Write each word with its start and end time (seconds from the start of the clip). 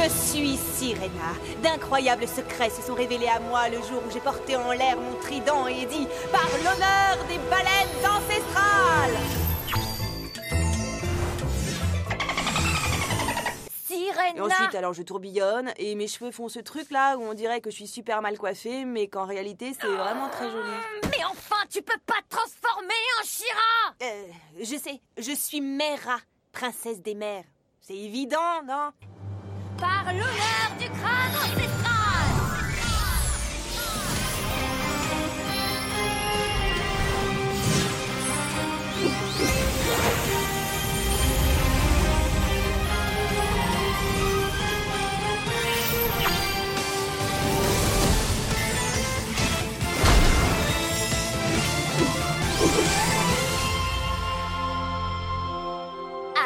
Je 0.00 0.08
suis 0.08 0.56
Sirena. 0.56 1.34
D'incroyables 1.60 2.28
secrets 2.28 2.70
se 2.70 2.82
sont 2.82 2.94
révélés 2.94 3.26
à 3.26 3.40
moi 3.40 3.68
le 3.68 3.78
jour 3.78 4.00
où 4.06 4.10
j'ai 4.12 4.20
porté 4.20 4.54
en 4.54 4.70
l'air 4.70 4.96
mon 4.96 5.18
trident 5.18 5.66
et 5.66 5.86
dit 5.86 6.06
Par 6.30 6.48
l'honneur 6.58 7.26
des 7.26 7.38
baleines 7.50 8.06
ancestrales 8.06 9.16
Sirena 13.84 14.36
Et 14.36 14.40
ensuite, 14.40 14.74
alors 14.76 14.92
je 14.92 15.02
tourbillonne 15.02 15.72
et 15.78 15.96
mes 15.96 16.06
cheveux 16.06 16.30
font 16.30 16.48
ce 16.48 16.60
truc 16.60 16.92
là 16.92 17.16
où 17.16 17.22
on 17.22 17.34
dirait 17.34 17.60
que 17.60 17.70
je 17.70 17.74
suis 17.74 17.88
super 17.88 18.22
mal 18.22 18.38
coiffée, 18.38 18.84
mais 18.84 19.08
qu'en 19.08 19.26
réalité 19.26 19.72
c'est 19.80 19.88
vraiment 19.88 20.28
très 20.28 20.48
joli. 20.48 20.70
Mais 21.10 21.24
enfin, 21.24 21.56
tu 21.68 21.82
peux 21.82 21.98
pas 22.06 22.20
te 22.28 22.36
transformer 22.36 22.94
en 23.20 23.24
Shira 23.24 23.94
Euh, 24.04 24.28
je 24.60 24.76
sais, 24.76 25.00
je 25.18 25.32
suis 25.32 25.60
Mera, 25.60 26.18
princesse 26.52 27.02
des 27.02 27.16
mers. 27.16 27.44
C'est 27.80 27.96
évident, 27.96 28.62
non? 28.64 28.92
Par 29.78 30.06
l'honneur 30.06 30.70
du 30.80 30.88
crâne 30.90 31.36
ancestral. 31.36 31.88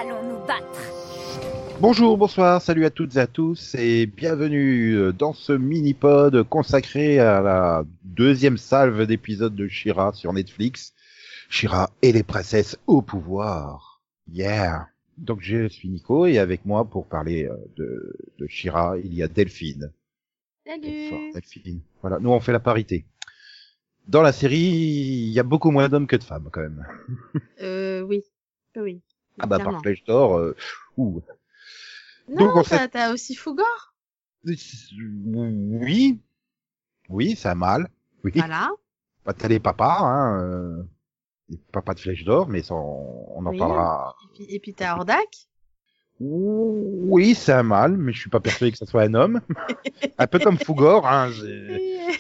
Allons 0.00 0.22
nous 0.22 0.38
battre 0.46 1.02
Bonjour, 1.82 2.16
bonsoir, 2.16 2.62
salut 2.62 2.84
à 2.84 2.91
toutes 2.91 3.16
et 3.16 3.18
à 3.18 3.27
tous 3.27 3.74
et 3.74 4.06
bienvenue 4.06 4.92
euh, 4.92 5.12
dans 5.12 5.33
ce 5.33 5.52
mini-pod 5.52 6.44
consacré 6.44 7.19
à 7.19 7.41
la 7.41 7.84
deuxième 8.05 8.56
salve 8.56 9.05
d'épisodes 9.05 9.56
de 9.56 9.66
Shira 9.66 10.12
sur 10.12 10.33
Netflix. 10.33 10.94
Shira 11.48 11.91
et 12.00 12.12
les 12.12 12.22
princesses 12.22 12.78
au 12.86 13.02
pouvoir. 13.02 14.00
Yeah. 14.30 14.91
Donc 15.19 15.41
je 15.41 15.66
suis 15.66 15.89
Nico 15.89 16.27
et 16.27 16.39
avec 16.39 16.64
moi 16.66 16.84
pour 16.84 17.08
parler 17.08 17.47
euh, 17.47 17.56
de, 17.74 18.17
de 18.39 18.46
Shira, 18.46 18.96
il 19.02 19.12
y 19.12 19.24
a 19.24 19.27
Delphine. 19.27 19.91
Bonsoir, 20.64 21.20
Delphine. 21.34 21.80
Voilà, 22.00 22.20
nous 22.20 22.30
on 22.30 22.39
fait 22.39 22.52
la 22.52 22.61
parité. 22.61 23.06
Dans 24.06 24.22
la 24.22 24.30
série, 24.30 24.56
il 24.56 25.33
y 25.33 25.41
a 25.41 25.42
beaucoup 25.42 25.72
moins 25.72 25.89
d'hommes 25.89 26.06
que 26.06 26.14
de 26.14 26.22
femmes 26.22 26.48
quand 26.52 26.61
même. 26.61 26.86
Euh, 27.61 28.02
oui. 28.02 28.22
Oui. 28.77 29.02
Ah 29.41 29.46
bah 29.46 29.58
par 29.58 29.80
Flèche 29.80 30.05
d'Or, 30.05 30.39
euh, 30.39 30.55
ouh. 30.96 31.20
Non, 32.28 32.55
Donc, 32.55 32.69
t'as 32.69 32.89
fait- 32.89 33.12
aussi 33.12 33.34
Fougor. 33.34 33.95
Oui, 34.45 36.20
oui, 37.09 37.37
c'est 37.37 37.48
un 37.48 37.55
mal. 37.55 37.89
Oui. 38.25 38.33
Voilà. 38.34 38.70
Bah, 39.25 39.33
t'as 39.33 39.48
les 39.48 39.61
papas, 39.61 39.98
hein, 40.01 40.42
euh, 40.42 40.83
les 41.48 41.59
papas 41.73 41.95
de 41.95 42.01
Flèche 42.01 42.25
d'Or, 42.25 42.48
mais 42.48 42.62
ça, 42.62 42.75
on, 42.75 43.45
en 43.45 43.51
Oui. 43.51 43.59
parlera. 43.59 44.14
Et 44.25 44.34
puis, 44.34 44.55
et 44.55 44.61
puis 44.61 44.75
t'as 44.75 44.97
Hordak. 44.97 45.48
Oui, 46.20 47.34
c'est 47.34 47.53
un 47.53 47.62
mal, 47.64 47.97
mais 47.97 48.12
je 48.12 48.20
suis 48.20 48.31
pas 48.31 48.39
persuadé 48.41 48.70
que 48.70 48.79
ça 48.79 48.86
soit 48.86 49.03
un 49.03 49.14
homme. 49.14 49.41
un 50.19 50.27
peu 50.29 50.39
comme 50.39 50.57
Fougor, 50.59 51.07
hein. 51.07 51.31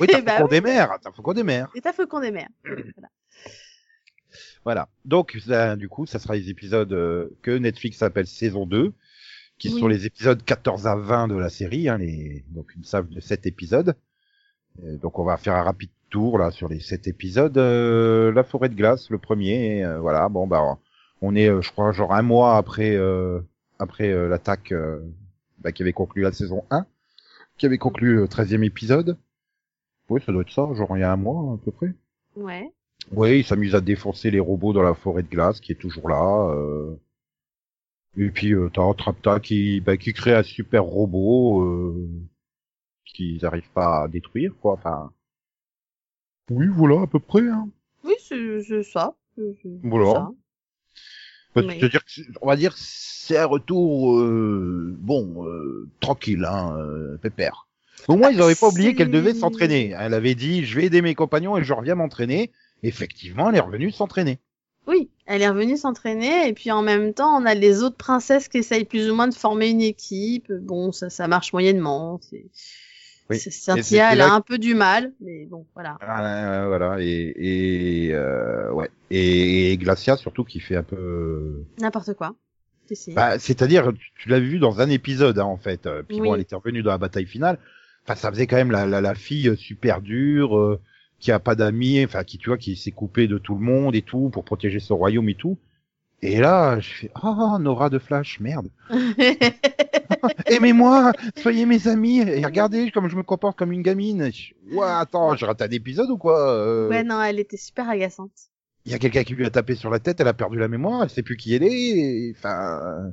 Oui, 0.00 0.06
t'as 0.08 0.20
bah 0.22 0.32
Faucon 0.32 0.44
oui. 0.44 0.50
des 0.50 0.60
mers, 0.60 0.98
t'as 1.00 1.12
Faucon 1.12 1.32
des 1.34 1.42
mers. 1.44 1.68
Et 1.74 1.80
t'as 1.80 1.92
Faucon 1.92 2.20
des 2.20 2.30
mers. 2.32 2.48
Voilà. 2.64 3.08
Voilà. 4.64 4.88
Donc, 5.04 5.38
ça, 5.46 5.76
du 5.76 5.88
coup, 5.88 6.06
ça 6.06 6.18
sera 6.18 6.34
les 6.34 6.48
épisodes 6.48 6.92
euh, 6.92 7.28
que 7.42 7.50
Netflix 7.52 8.02
appelle 8.02 8.26
saison 8.26 8.66
2, 8.66 8.92
qui 9.62 9.72
Oui. 9.74 9.80
sont 9.80 9.86
les 9.86 10.06
épisodes 10.06 10.42
14 10.44 10.86
à 10.88 10.96
20 10.96 11.28
de 11.28 11.36
la 11.36 11.48
série, 11.48 11.88
hein, 11.88 11.98
les... 11.98 12.44
donc 12.50 12.74
une 12.74 12.82
salve 12.84 13.08
de 13.10 13.20
7 13.20 13.46
épisodes. 13.46 13.94
Euh, 14.82 14.96
donc, 14.96 15.18
on 15.20 15.24
va 15.24 15.36
faire 15.36 15.54
un 15.54 15.62
rapide 15.62 15.90
tour 16.10 16.36
là 16.38 16.50
sur 16.50 16.68
les 16.68 16.80
7 16.80 17.06
épisodes. 17.06 17.56
Euh, 17.58 18.32
la 18.32 18.42
forêt 18.42 18.68
de 18.70 18.74
glace, 18.74 19.08
le 19.10 19.18
premier. 19.18 19.84
euh, 19.84 20.00
voilà. 20.00 20.28
Bon, 20.28 20.46
bah, 20.48 20.78
on 21.20 21.36
est, 21.36 21.48
euh, 21.48 21.60
je 21.62 21.70
crois, 21.70 21.92
genre 21.92 22.12
un 22.12 22.22
mois 22.22 22.56
après 22.56 22.96
euh, 22.96 23.40
après 23.78 24.12
l'attaque 24.28 24.72
bah, 25.58 25.70
qui 25.72 25.82
avait 25.82 25.92
conclu 25.92 26.22
la 26.22 26.32
saison 26.32 26.64
1, 26.70 26.84
qui 27.56 27.66
avait 27.66 27.78
conclu 27.78 28.14
le 28.16 28.26
13e 28.26 28.64
épisode. 28.64 29.16
Oui, 30.08 30.20
ça 30.26 30.32
doit 30.32 30.42
être 30.42 30.50
ça, 30.52 30.68
genre 30.74 30.96
il 30.96 31.00
y 31.00 31.04
a 31.04 31.12
un 31.12 31.16
mois 31.16 31.54
à 31.54 31.58
peu 31.64 31.70
près. 31.70 31.92
Ouais. 32.36 32.72
Oui, 33.12 33.38
il 33.40 33.44
s'amuse 33.44 33.74
à 33.76 33.80
défoncer 33.80 34.30
les 34.32 34.40
robots 34.40 34.72
dans 34.72 34.82
la 34.82 34.94
forêt 34.94 35.22
de 35.22 35.28
glace 35.28 35.60
qui 35.60 35.70
est 35.72 35.76
toujours 35.80 36.08
là. 36.08 36.50
euh. 36.54 36.94
Et 38.18 38.30
puis 38.30 38.52
euh, 38.52 38.68
t'as 38.72 38.92
Trapta 38.94 39.40
qui, 39.40 39.80
bah, 39.80 39.96
qui 39.96 40.12
crée 40.12 40.34
un 40.34 40.42
super 40.42 40.84
robot 40.84 41.62
euh, 41.62 42.08
qu'ils 43.06 43.40
n'arrivent 43.42 43.70
pas 43.74 44.02
à 44.04 44.08
détruire, 44.08 44.52
quoi. 44.60 44.74
Enfin. 44.74 45.12
Oui, 46.50 46.66
voilà 46.68 47.02
à 47.02 47.06
peu 47.06 47.20
près. 47.20 47.48
Hein. 47.48 47.68
Oui, 48.04 48.14
c'est 48.20 48.62
c'est 48.62 48.82
ça. 48.82 49.14
C'est- 49.36 49.56
c'est 49.62 49.70
Voilà. 49.82 50.12
ça. 50.12 50.30
Bah, 51.54 51.62
veux 51.62 51.88
dire, 51.88 52.04
que 52.04 52.10
c'est- 52.10 52.26
on 52.40 52.46
va 52.46 52.56
dire 52.56 52.74
c'est 52.76 53.36
un 53.38 53.46
retour 53.46 54.18
euh, 54.18 54.94
bon 54.98 55.46
euh, 55.46 55.88
tranquille, 56.00 56.44
hein, 56.44 56.74
euh, 56.78 57.16
pépère. 57.18 57.66
Au 58.08 58.16
moins, 58.16 58.30
ils 58.30 58.38
n'avaient 58.38 58.54
pas 58.56 58.68
oublié 58.68 58.94
qu'elle 58.94 59.10
devait 59.10 59.34
s'entraîner. 59.34 59.94
Elle 59.96 60.14
avait 60.14 60.34
dit, 60.34 60.64
je 60.64 60.76
vais 60.76 60.86
aider 60.86 61.02
mes 61.02 61.14
compagnons 61.14 61.56
et 61.56 61.62
je 61.62 61.72
reviens 61.72 61.94
m'entraîner. 61.94 62.50
Effectivement, 62.82 63.48
elle 63.50 63.56
est 63.56 63.60
revenue 63.60 63.92
s'entraîner. 63.92 64.38
Oui, 64.88 65.08
elle 65.26 65.42
est 65.42 65.48
revenue 65.48 65.76
s'entraîner 65.76 66.48
et 66.48 66.52
puis 66.52 66.70
en 66.70 66.82
même 66.82 67.14
temps, 67.14 67.36
on 67.40 67.46
a 67.46 67.54
les 67.54 67.82
autres 67.82 67.96
princesses 67.96 68.48
qui 68.48 68.58
essayent 68.58 68.84
plus 68.84 69.10
ou 69.10 69.14
moins 69.14 69.28
de 69.28 69.34
former 69.34 69.70
une 69.70 69.80
équipe. 69.82 70.52
Bon, 70.52 70.92
ça, 70.92 71.10
ça 71.10 71.28
marche 71.28 71.52
moyennement. 71.52 72.20
C'est... 72.28 72.46
Oui. 73.30 73.38
Cynthia, 73.38 74.12
elle 74.12 74.18
là 74.18 74.32
a 74.32 74.34
un 74.34 74.40
peu 74.40 74.58
du 74.58 74.74
mal, 74.74 75.12
mais 75.20 75.46
bon, 75.46 75.64
voilà. 75.74 75.96
Ah, 76.00 76.64
voilà 76.66 76.96
et 77.00 77.32
et 77.36 78.10
euh, 78.12 78.70
ouais 78.72 78.90
et, 79.10 79.72
et 79.72 79.76
Glacia 79.78 80.16
surtout 80.16 80.44
qui 80.44 80.60
fait 80.60 80.76
un 80.76 80.82
peu 80.82 81.62
N'importe 81.78 82.14
quoi. 82.14 82.34
Bah, 83.14 83.38
c'est-à-dire 83.38 83.90
tu, 83.98 84.10
tu 84.18 84.28
l'as 84.28 84.40
vu 84.40 84.58
dans 84.58 84.80
un 84.80 84.90
épisode 84.90 85.38
hein, 85.38 85.44
en 85.44 85.56
fait 85.56 85.86
Euh, 85.86 86.02
puis 86.02 86.20
Oui. 86.20 86.28
bon 86.28 86.34
elle 86.34 86.42
était 86.42 86.56
revenue 86.56 86.82
dans 86.82 86.90
la 86.90 86.98
bataille 86.98 87.24
finale 87.26 87.58
enfin 88.04 88.16
ça 88.16 88.30
faisait 88.30 88.46
quand 88.46 88.56
même 88.56 88.70
la 88.72 88.84
la, 88.84 89.00
la 89.00 89.14
fille 89.14 89.48
euh, 89.48 89.56
super 89.56 90.02
dure 90.02 90.58
euh, 90.58 90.78
qui 91.22 91.30
a 91.32 91.38
pas 91.38 91.54
d'amis 91.54 92.04
enfin 92.04 92.24
qui 92.24 92.36
tu 92.36 92.50
vois 92.50 92.58
qui 92.58 92.76
s'est 92.76 92.90
coupée 92.90 93.28
de 93.28 93.38
tout 93.38 93.54
le 93.54 93.60
monde 93.60 93.94
et 93.94 94.02
tout 94.02 94.28
pour 94.30 94.44
protéger 94.44 94.80
son 94.80 94.96
royaume 94.96 95.28
et 95.28 95.34
tout 95.36 95.56
et 96.20 96.38
là 96.40 96.78
je 96.80 96.90
fais 96.92 97.10
oh 97.22 97.56
Nora 97.60 97.88
de 97.90 97.98
Flash 97.98 98.40
merde 98.40 98.68
aimez-moi 100.46 101.12
soyez 101.36 101.66
mes 101.66 101.88
amis 101.88 102.18
et 102.20 102.44
regardez 102.44 102.90
comme 102.90 103.08
je 103.08 103.16
me 103.16 103.22
comporte 103.22 103.56
comme 103.58 103.72
une 103.72 103.82
gamine 103.82 104.30
Je- 104.32 104.76
ouais 104.76 104.86
attends 104.86 105.34
j'ai 105.36 105.46
raté 105.46 105.64
un 105.64 105.68
épisode 105.70 106.10
ou 106.10 106.18
quoi 106.18 106.50
Euh, 106.52 106.88
ouais, 106.88 107.04
non, 107.04 107.22
elle 107.22 107.38
était 107.40 107.56
super 107.56 107.88
agaçante. 107.88 108.32
il 108.84 108.92
y 108.92 108.94
a 108.94 108.98
quelqu'un 108.98 109.24
qui 109.24 109.34
lui 109.34 109.44
a 109.46 109.50
tapé 109.50 109.74
sur 109.74 109.90
la 109.90 109.98
tête, 110.00 110.20
elle 110.20 110.28
a 110.28 110.34
perdu 110.34 110.58
la 110.58 110.68
mémoire, 110.68 111.02
elle 111.02 111.10
sait 111.10 111.22
plus 111.22 111.36
qui 111.36 111.54
elle 111.54 111.62
est. 111.64 112.32
Enfin, 112.36 113.12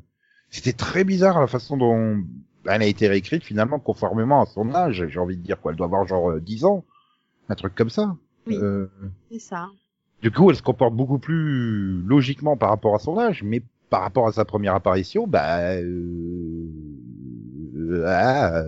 c'était 0.50 0.74
très 0.74 1.04
bizarre 1.04 1.40
la 1.40 1.48
façon 1.48 1.78
dont 1.78 2.24
elle 2.66 2.82
a 2.82 2.86
été 2.86 3.08
réécrite 3.08 3.44
finalement 3.44 3.80
conformément 3.80 4.42
à 4.42 4.46
son 4.46 4.74
âge. 4.74 5.06
J'ai 5.08 5.20
envie 5.20 5.38
de 5.38 5.44
dire 5.44 5.60
quoi, 5.62 5.72
elle 5.72 5.78
doit 5.78 5.86
avoir 5.88 6.08
genre 6.08 6.32
euh, 6.32 6.40
10 6.42 6.66
ans, 6.66 6.86
un 7.50 7.56
truc 7.56 7.76
comme 7.76 7.90
ça. 7.90 8.16
Oui. 8.48 8.58
Euh, 8.58 8.88
C'est 9.32 9.40
ça. 9.40 9.68
du 10.22 10.32
coup, 10.32 10.50
elle 10.50 10.56
se 10.56 10.62
comporte 10.62 10.94
beaucoup 10.96 11.20
plus 11.20 12.02
logiquement 12.04 12.56
par 12.58 12.70
rapport 12.70 12.96
à 12.96 13.00
son 13.00 13.18
âge, 13.20 13.44
mais 13.44 13.62
par 13.90 14.02
rapport 14.02 14.28
à 14.28 14.32
sa 14.32 14.46
première 14.46 14.76
apparition, 14.76 15.28
bah, 15.28 15.74
euh, 15.76 16.68
ah, 18.06 18.64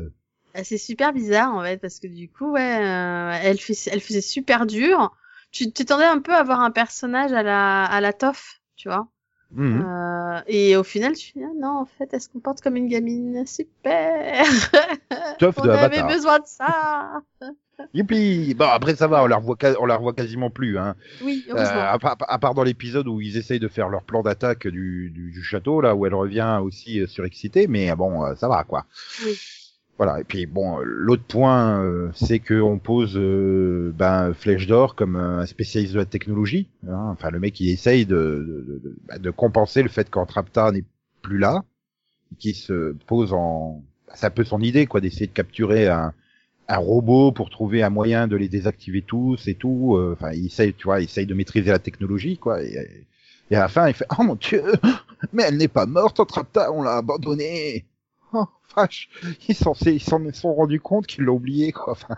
Ah, 0.53 0.63
C'est 0.63 0.77
super 0.77 1.13
bizarre 1.13 1.53
en 1.55 1.61
fait 1.61 1.77
parce 1.77 1.99
que 1.99 2.07
du 2.07 2.27
coup 2.29 2.51
ouais 2.51 2.77
euh, 2.83 3.39
elle 3.41 3.59
fait 3.59 3.75
elle 3.91 4.01
faisait 4.01 4.21
super 4.21 4.65
dur. 4.65 5.15
Tu 5.51 5.71
t'attendais 5.71 6.05
un 6.05 6.19
peu 6.19 6.33
à 6.33 6.43
voir 6.43 6.61
un 6.61 6.71
personnage 6.71 7.31
à 7.33 7.43
la 7.43 7.85
à 7.85 8.01
la 8.01 8.13
Toph, 8.13 8.59
tu 8.75 8.89
vois. 8.89 9.07
mhm. 9.51 9.85
Euh, 9.85 10.41
et 10.47 10.75
au 10.75 10.83
final 10.83 11.13
tu 11.13 11.33
dis 11.33 11.43
ah, 11.43 11.53
non 11.57 11.81
en 11.81 11.85
fait 11.85 12.09
elle 12.11 12.21
se 12.21 12.29
comporte 12.29 12.61
comme 12.61 12.75
une 12.75 12.87
gamine 12.87 13.45
super. 13.45 14.43
On 15.41 15.69
avait 15.69 16.03
besoin 16.03 16.39
de 16.39 16.45
ça. 16.45 17.21
Youpi 17.93 18.53
Bon 18.55 18.65
après 18.69 18.95
ça 18.95 19.07
va, 19.07 19.23
on 19.23 19.27
la 19.27 19.37
revoit, 19.37 19.57
on 19.79 19.85
la 19.85 19.95
revoit 19.97 20.13
quasiment 20.13 20.49
plus. 20.49 20.77
Hein. 20.77 20.95
Oui 21.23 21.45
Euh, 21.49 21.55
à, 21.57 21.97
part, 21.99 22.17
à 22.27 22.39
part 22.39 22.53
dans 22.53 22.63
l'épisode 22.63 23.07
où 23.07 23.21
ils 23.21 23.37
essayent 23.37 23.59
de 23.59 23.67
faire 23.67 23.89
leur 23.89 24.03
plan 24.03 24.21
d'attaque 24.21 24.67
du, 24.67 25.09
du, 25.09 25.31
du 25.31 25.43
château, 25.43 25.81
là 25.81 25.95
où 25.95 26.05
elle 26.05 26.15
revient 26.15 26.59
aussi 26.61 26.99
euh, 26.99 27.07
surexcitée, 27.07 27.67
mais 27.67 27.93
bon, 27.95 28.23
euh, 28.25 28.35
ça 28.35 28.47
va 28.47 28.63
quoi. 28.63 28.85
Oui. 29.25 29.37
Voilà. 29.97 30.19
Et 30.19 30.23
puis 30.23 30.47
bon, 30.47 30.79
euh, 30.79 30.83
l'autre 30.83 31.23
point, 31.23 31.83
euh, 31.83 32.09
c'est 32.15 32.39
que 32.39 32.59
on 32.59 32.79
pose 32.79 33.13
euh, 33.17 33.91
ben 33.95 34.33
Flèche 34.33 34.65
d'or 34.65 34.95
comme 34.95 35.15
euh, 35.15 35.39
un 35.41 35.45
spécialiste 35.45 35.93
de 35.93 35.99
la 35.99 36.05
technologie. 36.05 36.67
hein. 36.87 37.09
Enfin, 37.11 37.29
le 37.29 37.39
mec 37.39 37.59
il 37.59 37.69
essaye 37.69 38.05
de 38.07 38.15
de, 38.15 38.79
de, 38.83 38.95
bah, 39.07 39.19
de 39.19 39.29
compenser 39.29 39.83
le 39.83 39.89
fait 39.89 40.09
qu'Antrapta 40.09 40.71
n'est 40.71 40.85
plus 41.21 41.37
là, 41.37 41.63
qui 42.39 42.53
se 42.55 42.93
pose 43.05 43.31
en, 43.33 43.83
c'est 44.15 44.25
un 44.25 44.31
peu 44.31 44.43
son 44.43 44.59
idée 44.61 44.87
quoi, 44.87 45.01
d'essayer 45.01 45.27
de 45.27 45.33
capturer 45.33 45.87
un 45.87 46.13
un 46.71 46.77
robot 46.77 47.31
pour 47.31 47.49
trouver 47.49 47.83
un 47.83 47.89
moyen 47.89 48.27
de 48.27 48.35
les 48.35 48.49
désactiver 48.49 49.01
tous 49.03 49.47
et 49.47 49.55
tout. 49.55 49.95
euh, 49.97 50.13
Enfin, 50.13 50.31
il 50.33 50.47
essaye, 50.47 50.73
tu 50.73 50.85
vois, 50.85 51.01
il 51.01 51.05
essaye 51.05 51.25
de 51.25 51.33
maîtriser 51.33 51.71
la 51.71 51.79
technologie, 51.79 52.37
quoi. 52.37 52.63
Et, 52.63 53.07
et 53.51 53.55
à 53.55 53.61
la 53.61 53.67
fin, 53.69 53.87
il 53.87 53.93
fait, 53.93 54.05
oh 54.17 54.23
mon 54.23 54.35
dieu, 54.35 54.63
mais 55.33 55.43
elle 55.43 55.57
n'est 55.57 55.67
pas 55.67 55.85
morte, 55.85 56.19
Antrapta, 56.19 56.71
on 56.71 56.83
l'a 56.83 56.97
abandonnée. 56.97 57.85
oh, 58.33 58.45
vache, 58.75 59.09
ils 59.49 59.55
s'en 59.55 59.73
ils 59.85 60.01
sont 60.01 60.53
rendus 60.53 60.79
compte 60.79 61.07
qu'ils 61.07 61.25
l'ont 61.25 61.35
oublié, 61.35 61.71
quoi. 61.71 61.93
Enfin... 61.93 62.15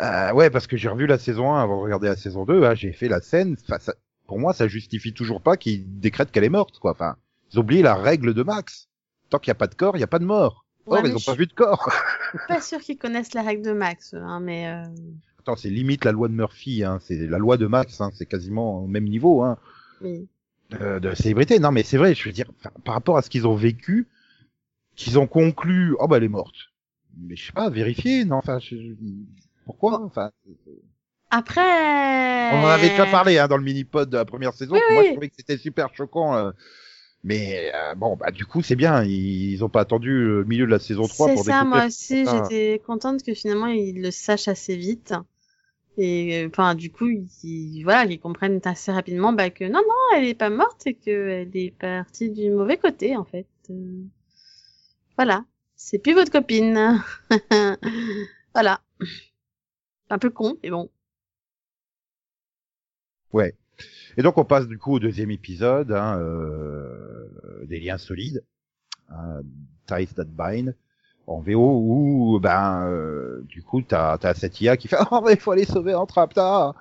Euh, 0.00 0.32
ouais, 0.32 0.50
parce 0.50 0.66
que 0.66 0.76
j'ai 0.76 0.88
revu 0.88 1.06
la 1.06 1.18
saison 1.18 1.52
1 1.52 1.62
avant 1.62 1.78
de 1.78 1.82
regarder 1.82 2.08
la 2.08 2.16
saison 2.16 2.44
2, 2.44 2.64
hein, 2.64 2.74
j'ai 2.74 2.92
fait 2.92 3.08
la 3.08 3.20
scène, 3.20 3.56
ça, 3.56 3.78
pour 4.26 4.38
moi, 4.38 4.52
ça 4.52 4.68
justifie 4.68 5.12
toujours 5.12 5.42
pas 5.42 5.56
qu'ils 5.56 5.98
décrètent 6.00 6.30
qu'elle 6.30 6.44
est 6.44 6.48
morte, 6.48 6.78
quoi. 6.78 6.92
Enfin, 6.92 7.16
ils 7.52 7.58
ont 7.58 7.62
oublié 7.62 7.82
la 7.82 7.96
règle 7.96 8.32
de 8.34 8.42
Max. 8.44 8.88
Tant 9.30 9.38
qu'il 9.38 9.50
n'y 9.50 9.56
a 9.56 9.56
pas 9.56 9.66
de 9.66 9.74
corps, 9.74 9.96
il 9.96 9.98
n'y 10.00 10.04
a 10.04 10.08
pas 10.08 10.18
de 10.20 10.24
mort. 10.24 10.64
Ouais, 10.90 10.96
Or, 10.98 11.02
mais 11.04 11.08
ils 11.10 11.14
ont 11.14 11.18
je 11.18 11.26
pas 11.26 11.34
vu 11.34 11.46
de 11.46 11.52
corps. 11.52 11.90
pas 12.48 12.60
sûr 12.60 12.80
qu'ils 12.80 12.98
connaissent 12.98 13.32
la 13.34 13.42
règle 13.42 13.62
de 13.64 13.72
Max, 13.72 14.12
hein, 14.14 14.40
mais 14.40 14.68
euh... 14.68 14.84
Attends, 15.38 15.56
c'est 15.56 15.70
limite 15.70 16.04
la 16.04 16.12
loi 16.12 16.28
de 16.28 16.34
Murphy, 16.34 16.84
hein. 16.84 16.98
c'est 17.00 17.26
la 17.26 17.38
loi 17.38 17.56
de 17.56 17.66
Max, 17.66 18.00
hein. 18.00 18.10
c'est 18.14 18.26
quasiment 18.26 18.82
au 18.82 18.86
même 18.86 19.04
niveau 19.08 19.42
hein, 19.42 19.56
oui. 20.02 20.28
de, 20.70 20.98
de 20.98 21.14
célébrité. 21.14 21.58
Non, 21.60 21.70
mais 21.72 21.82
c'est 21.82 21.96
vrai, 21.96 22.14
je 22.14 22.24
veux 22.28 22.32
dire, 22.32 22.50
par 22.84 22.94
rapport 22.94 23.16
à 23.16 23.22
ce 23.22 23.30
qu'ils 23.30 23.46
ont 23.46 23.54
vécu, 23.54 24.06
qu'ils 24.96 25.18
ont 25.18 25.26
conclu, 25.26 25.94
oh 25.98 26.08
bah 26.08 26.18
elle 26.18 26.24
est 26.24 26.28
morte. 26.28 26.56
Mais 27.18 27.36
je 27.36 27.46
sais 27.46 27.52
pas, 27.52 27.70
vérifier, 27.70 28.24
non, 28.24 28.36
enfin, 28.36 28.58
je- 28.58 28.76
je- 28.76 28.94
pourquoi 29.64 30.02
Enfin, 30.04 30.30
Après, 31.30 31.60
on 32.54 32.64
en 32.64 32.66
avait 32.68 32.90
déjà 32.90 33.06
parlé 33.06 33.38
hein, 33.38 33.46
dans 33.48 33.56
le 33.56 33.62
mini-pod 33.62 34.10
de 34.10 34.16
la 34.16 34.24
première 34.24 34.52
saison. 34.52 34.74
Oui, 34.74 34.80
Moi, 34.90 35.00
oui. 35.02 35.06
je 35.08 35.12
trouvais 35.12 35.28
que 35.28 35.36
c'était 35.38 35.56
super 35.58 35.94
choquant. 35.94 36.36
euh, 36.36 36.50
mais 37.22 37.70
euh, 37.74 37.94
bon, 37.94 38.16
bah 38.16 38.30
du 38.30 38.46
coup, 38.46 38.62
c'est 38.62 38.76
bien. 38.76 39.02
Ils, 39.04 39.52
ils 39.52 39.64
ont 39.64 39.68
pas 39.68 39.80
attendu 39.82 40.10
le 40.24 40.44
milieu 40.44 40.66
de 40.66 40.70
la 40.70 40.78
saison 40.78 41.06
3 41.08 41.28
C'est 41.28 41.34
pour 41.34 41.44
ça, 41.44 41.64
découvrir. 41.64 41.64
moi 41.64 41.86
aussi, 41.86 42.24
ça. 42.24 42.42
j'étais 42.48 42.80
contente 42.86 43.22
que 43.22 43.34
finalement 43.34 43.66
ils 43.66 44.00
le 44.00 44.10
sachent 44.10 44.48
assez 44.48 44.76
vite. 44.76 45.14
Et 45.96 46.44
euh, 46.44 46.48
enfin, 46.48 46.74
du 46.74 46.90
coup, 46.90 47.08
ils, 47.08 47.82
voilà, 47.84 48.04
ils 48.10 48.18
comprennent 48.20 48.60
assez 48.64 48.92
rapidement 48.92 49.32
bah, 49.32 49.50
que 49.50 49.64
non, 49.64 49.80
non, 49.80 50.16
elle 50.16 50.24
est 50.26 50.34
pas 50.34 50.50
morte 50.50 50.86
et 50.86 50.94
qu'elle 50.94 51.50
est 51.56 51.70
partie 51.78 52.30
du 52.30 52.50
mauvais 52.50 52.78
côté, 52.78 53.16
en 53.16 53.24
fait. 53.24 53.46
Euh, 53.70 54.02
Voilà, 55.16 55.44
c'est 55.76 55.98
plus 55.98 56.14
votre 56.14 56.32
copine. 56.32 57.02
voilà. 58.54 58.80
Un 60.10 60.18
peu 60.18 60.28
con, 60.30 60.58
mais 60.62 60.70
bon. 60.70 60.90
Ouais. 63.32 63.54
Et 64.16 64.22
donc 64.22 64.38
on 64.38 64.44
passe 64.44 64.66
du 64.66 64.78
coup 64.78 64.94
au 64.94 64.98
deuxième 64.98 65.30
épisode, 65.30 65.92
hein, 65.92 66.18
euh, 66.18 67.64
des 67.66 67.78
liens 67.80 67.98
solides, 67.98 68.42
hein, 69.10 69.40
Ties 69.86 70.14
That 70.14 70.24
Bind, 70.24 70.74
en 71.26 71.40
VO 71.40 71.80
où 71.80 72.40
ben 72.40 72.86
euh, 72.88 73.42
du 73.48 73.62
coup 73.62 73.82
t'as 73.82 74.18
as 74.22 74.34
cette 74.34 74.60
IA 74.60 74.76
qui 74.76 74.88
fait 74.88 74.96
oh 75.10 75.20
mais 75.24 75.34
il 75.34 75.40
faut 75.40 75.52
aller 75.52 75.64
sauver 75.64 75.94
Antrapta, 75.94 76.74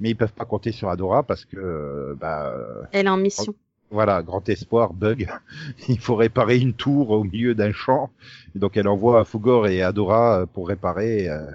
mais 0.00 0.10
ils 0.10 0.16
peuvent 0.16 0.32
pas 0.32 0.44
compter 0.44 0.72
sur 0.72 0.88
Adora 0.88 1.22
parce 1.22 1.44
que 1.44 1.56
euh, 1.56 2.16
euh, 2.22 2.82
Elle 2.92 3.06
est 3.06 3.10
en 3.10 3.16
mission. 3.16 3.54
voilà 3.90 4.22
grand 4.22 4.48
espoir 4.48 4.92
bug, 4.92 5.28
il 5.88 6.00
faut 6.00 6.16
réparer 6.16 6.58
une 6.58 6.74
tour 6.74 7.10
au 7.10 7.24
milieu 7.24 7.54
d'un 7.54 7.72
champ, 7.72 8.10
et 8.56 8.58
donc 8.58 8.76
elle 8.76 8.88
envoie 8.88 9.24
Fugor 9.24 9.68
et 9.68 9.82
Adora 9.82 10.46
pour 10.52 10.68
réparer. 10.68 11.28
euh, 11.28 11.46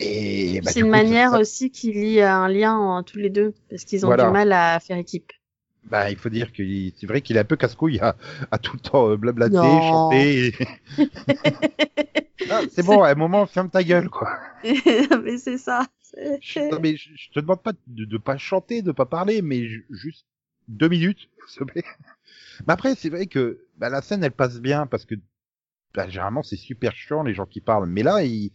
et 0.00 0.60
bah, 0.62 0.70
c'est 0.72 0.80
une 0.80 0.86
coup, 0.86 0.92
manière 0.92 1.30
ça- 1.32 1.40
aussi 1.40 1.70
qui 1.70 1.92
lie 1.92 2.20
un 2.20 2.48
lien 2.48 2.74
en 2.76 3.02
tous 3.02 3.18
les 3.18 3.30
deux, 3.30 3.54
parce 3.70 3.84
qu'ils 3.84 4.04
ont 4.04 4.08
Voilà. 4.08 4.26
du 4.26 4.32
mal 4.32 4.52
à 4.52 4.78
faire 4.80 4.96
équipe. 4.98 5.32
Bah, 5.84 6.10
il 6.10 6.16
faut 6.16 6.28
dire 6.28 6.52
que 6.52 6.62
c'est 6.98 7.06
vrai 7.06 7.22
qu'il 7.22 7.36
est 7.36 7.40
un 7.40 7.44
peu 7.44 7.56
casse-couille 7.56 7.98
à, 8.00 8.16
à 8.50 8.58
tout 8.58 8.74
le 8.74 8.80
temps 8.80 9.08
euh, 9.10 9.16
blablater, 9.16 9.56
Non. 9.56 9.80
chanter. 9.80 10.46
et- 10.48 10.54
c'est 12.70 12.84
bon, 12.84 13.02
à 13.02 13.10
un 13.10 13.14
moment, 13.14 13.46
ferme 13.46 13.70
ta 13.70 13.82
gueule, 13.82 14.08
quoi. 14.10 14.28
mais 14.64 15.38
c'est 15.38 15.58
ça. 15.58 15.86
Non, 16.56 16.78
mais 16.80 16.96
je, 16.96 17.10
je 17.14 17.30
te 17.30 17.40
demande 17.40 17.62
pas 17.62 17.72
de, 17.86 18.04
de 18.04 18.18
pas 18.18 18.36
chanter, 18.38 18.82
de 18.82 18.92
pas 18.92 19.06
parler, 19.06 19.42
mais 19.42 19.66
ju- 19.66 19.86
juste 19.90 20.26
deux 20.68 20.88
minutes, 20.88 21.28
s'il 21.48 21.60
te 21.60 21.64
plaît. 21.72 21.84
Mais 22.66 22.72
après, 22.72 22.94
c'est 22.94 23.08
vrai 23.08 23.26
que 23.26 23.64
bah, 23.76 23.88
la 23.88 24.02
scène, 24.02 24.22
elle 24.24 24.32
passe 24.32 24.60
bien 24.60 24.86
parce 24.86 25.04
que 25.04 25.14
bah, 25.94 26.08
généralement, 26.08 26.42
c'est 26.42 26.56
super 26.56 26.94
chiant 26.94 27.22
les 27.22 27.34
gens 27.34 27.46
qui 27.46 27.60
parlent. 27.60 27.88
Mais 27.88 28.02
là, 28.02 28.24
il... 28.24 28.52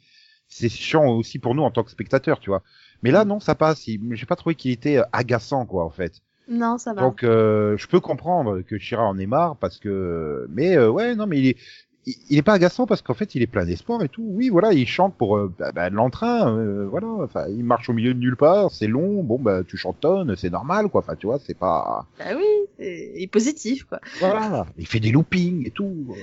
c'est 0.56 0.70
chiant 0.70 1.08
aussi 1.08 1.40
pour 1.40 1.56
nous 1.56 1.64
en 1.64 1.72
tant 1.72 1.84
que 1.84 1.92
spectateurs, 1.92 2.40
tu 2.40 2.50
vois. 2.50 2.62
Mais 3.02 3.12
là, 3.12 3.26
non, 3.26 3.40
ça 3.40 3.56
passe. 3.56 3.86
J'ai 3.86 4.26
pas 4.26 4.36
trouvé 4.36 4.56
qu'il 4.56 4.72
était 4.72 4.98
euh, 4.98 5.04
agaçant, 5.12 5.66
quoi, 5.66 5.84
en 5.86 5.90
fait. 5.90 6.22
Non, 6.50 6.78
ça 6.78 6.94
va. 6.94 7.02
Donc 7.02 7.24
euh, 7.24 7.78
je 7.78 7.88
peux 7.88 8.02
comprendre 8.02 8.62
que 8.62 8.78
Shira 8.78 9.04
en 9.04 9.18
ait 9.18 9.26
marre 9.26 9.56
parce 9.58 9.80
que 9.80 10.46
mais 10.50 10.76
euh, 10.76 10.90
ouais 10.90 11.16
non 11.16 11.26
mais 11.26 11.40
il 11.40 11.48
est 11.48 11.58
il, 12.06 12.16
il 12.32 12.38
est 12.38 12.42
pas 12.42 12.52
agaçant 12.52 12.86
parce 12.86 13.02
qu'en 13.02 13.14
fait 13.14 13.34
il 13.34 13.42
est 13.42 13.48
plein 13.48 13.64
d'espoir 13.64 14.04
et 14.04 14.10
tout. 14.10 14.26
Oui 14.28 14.50
voilà 14.50 14.74
il 14.74 14.86
chante 14.86 15.16
pour 15.16 15.38
euh, 15.38 15.54
bah, 15.58 15.72
bah, 15.72 15.90
l'entrain 15.90 16.54
euh, 16.54 16.86
voilà 16.86 17.08
enfin 17.08 17.46
il 17.48 17.64
marche 17.64 17.90
au 17.90 17.94
milieu 17.94 18.14
de 18.14 18.20
nulle 18.20 18.36
part 18.36 18.72
c'est 18.72 18.88
long 18.88 19.24
bon 19.24 19.40
bah 19.40 19.64
tu 19.66 19.78
chantonnes 19.78 20.36
c'est 20.36 20.50
normal 20.50 20.90
quoi 20.90 21.00
enfin 21.00 21.16
tu 21.16 21.28
vois 21.28 21.40
c'est 21.40 21.58
pas 21.58 22.06
Bah 22.20 22.26
oui, 22.36 22.44
il 22.78 23.24
est 23.24 23.28
positif, 23.32 23.86
quoi. 23.86 24.02
voilà 24.20 24.66
il 24.78 24.86
fait 24.86 25.00
des 25.00 25.12
loopings 25.14 25.66
et 25.66 25.72
tout. 25.72 26.14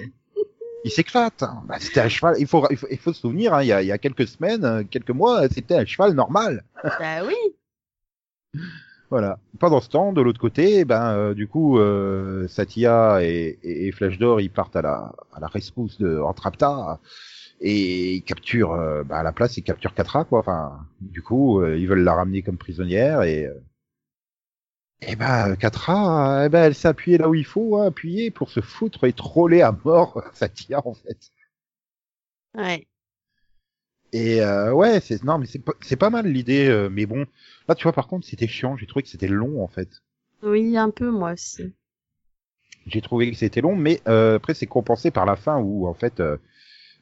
Il 0.85 0.91
s'éclate. 0.91 1.43
hein. 1.43 1.63
Bah, 1.67 1.77
c'était 1.79 2.01
un 2.01 2.09
cheval. 2.09 2.37
Il 2.39 2.47
faut, 2.47 2.67
il 2.71 2.77
faut, 2.77 2.87
il 2.91 2.99
faut 2.99 3.13
se 3.13 3.21
souvenir, 3.21 3.55
hein, 3.55 3.63
il, 3.63 3.69
y 3.69 3.73
a, 3.73 3.83
il 3.83 3.89
y 3.89 3.93
a 3.93 3.99
quelques 3.99 4.27
semaines, 4.27 4.65
euh, 4.65 4.83
quelques 4.89 5.11
mois, 5.11 5.49
c'était 5.49 5.75
un 5.77 5.85
cheval 5.85 6.13
normal. 6.15 6.65
bah 6.85 7.25
oui. 7.27 7.35
Voilà. 9.11 9.39
Pendant 9.59 9.81
ce 9.81 9.89
temps, 9.89 10.13
de 10.13 10.21
l'autre 10.23 10.41
côté, 10.41 10.85
ben 10.85 11.13
euh, 11.15 11.35
du 11.35 11.49
coup, 11.49 11.79
euh, 11.79 12.47
Satya 12.49 13.19
et, 13.23 13.59
et, 13.63 13.89
et 13.89 13.93
Flash 13.93 14.19
d'Or, 14.19 14.41
ils 14.41 14.51
partent 14.51 14.77
à 14.77 14.83
la, 14.83 15.13
à 15.33 15.41
la 15.41 15.49
rescousse 15.49 15.99
de 15.99 16.19
Antrapta 16.21 17.01
et 17.61 18.15
ils 18.15 18.23
capturent, 18.23 18.73
euh, 18.73 19.03
ben, 19.03 19.17
à 19.17 19.23
la 19.23 19.33
place, 19.33 19.57
ils 19.57 19.63
capturent 19.65 19.95
Katra, 19.95 20.25
quoi. 20.25 20.39
Enfin, 20.39 20.87
du 21.01 21.23
coup, 21.23 21.61
euh, 21.61 21.77
ils 21.77 21.89
veulent 21.89 22.05
la 22.05 22.15
ramener 22.15 22.43
comme 22.43 22.57
prisonnière 22.57 23.23
et 23.23 23.49
euh, 25.03 25.07
et 25.07 25.17
ben 25.17 25.57
Katra, 25.57 26.47
eh 26.47 26.49
ben 26.49 26.65
elle 26.65 26.75
s'est 26.75 26.89
appuyée 26.89 27.19
là 27.19 27.29
où 27.29 27.35
il 27.35 27.45
faut, 27.45 27.77
hein, 27.79 27.87
appuyer 27.87 28.31
pour 28.31 28.51
se 28.51 28.61
foutre 28.61 29.05
et 29.05 29.13
troller 29.13 29.63
à 29.63 29.73
mort 29.85 30.23
Satya 30.35 30.81
en 30.87 30.95
fait. 30.95 31.31
Ouais. 32.55 32.87
Et 34.13 34.43
euh, 34.43 34.73
ouais, 34.73 35.01
c'est 35.01 35.23
non 35.23 35.39
mais 35.39 35.47
c'est 35.47 35.61
pas, 35.61 35.73
c'est 35.81 35.97
pas 35.97 36.11
mal 36.11 36.27
l'idée, 36.27 36.69
euh, 36.69 36.89
mais 36.91 37.07
bon, 37.07 37.27
là 37.69 37.75
tu 37.75 37.85
vois 37.85 37.93
par 37.93 38.09
contre 38.09 38.27
c'était 38.27 38.49
chiant, 38.49 38.77
j'ai 38.77 38.87
trouvé 38.87 39.03
que 39.03 39.09
c'était 39.09 39.29
long 39.29 39.63
en 39.63 39.69
fait. 39.69 39.89
Oui, 40.43 40.77
un 40.77 40.91
peu, 40.91 41.11
moi 41.11 41.33
aussi. 41.33 41.73
J'ai 42.87 43.03
trouvé 43.03 43.31
que 43.31 43.37
c'était 43.37 43.61
long, 43.61 43.77
mais 43.77 44.01
euh, 44.09 44.37
après 44.37 44.55
c'est 44.55 44.67
compensé 44.67 45.11
par 45.11 45.27
la 45.27 45.37
fin 45.37 45.59
où 45.59 45.87
en 45.87 45.95
fait, 45.95 46.21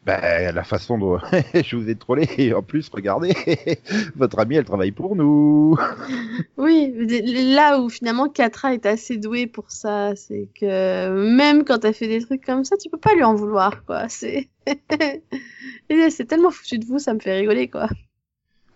bah, 0.05 0.53
la 0.53 0.65
façon 0.65 0.97
dont 0.97 1.19
je 1.55 1.77
vous 1.77 1.89
ai 1.89 1.97
trollé, 1.97 2.29
et 2.39 2.55
en 2.55 2.63
plus 2.63 2.89
regardez, 2.89 3.35
votre 4.17 4.39
amie 4.39 4.57
elle 4.57 4.65
travaille 4.65 4.93
pour 4.93 5.17
nous. 5.17 5.77
Oui, 6.57 6.93
là 7.55 7.81
où 7.81 7.89
finalement 7.89 8.29
Katra 8.29 8.75
est 8.75 8.87
assez 8.87 9.19
douée 9.19 9.47
pour 9.47 9.71
ça, 9.71 10.15
c'est 10.17 10.49
que 10.59 11.09
même 11.37 11.65
quand 11.65 11.85
elle 11.85 11.95
fait 11.95 12.09
des 12.09 12.25
trucs 12.25 12.45
comme 12.45 12.65
ça, 12.65 12.77
tu 12.77 12.89
peux 12.89 12.99
pas 12.99 13.15
lui 13.15 13.25
en 13.25 13.35
vouloir, 13.35 13.85
quoi. 13.85 14.09
C'est 14.09 14.49
c'est 16.11 16.25
tellement 16.27 16.51
foutu 16.51 16.79
de 16.79 16.87
vous, 16.87 16.99
ça 16.99 17.15
me 17.15 17.21
fait 17.21 17.37
rigoler, 17.37 17.69
quoi. 17.69 17.89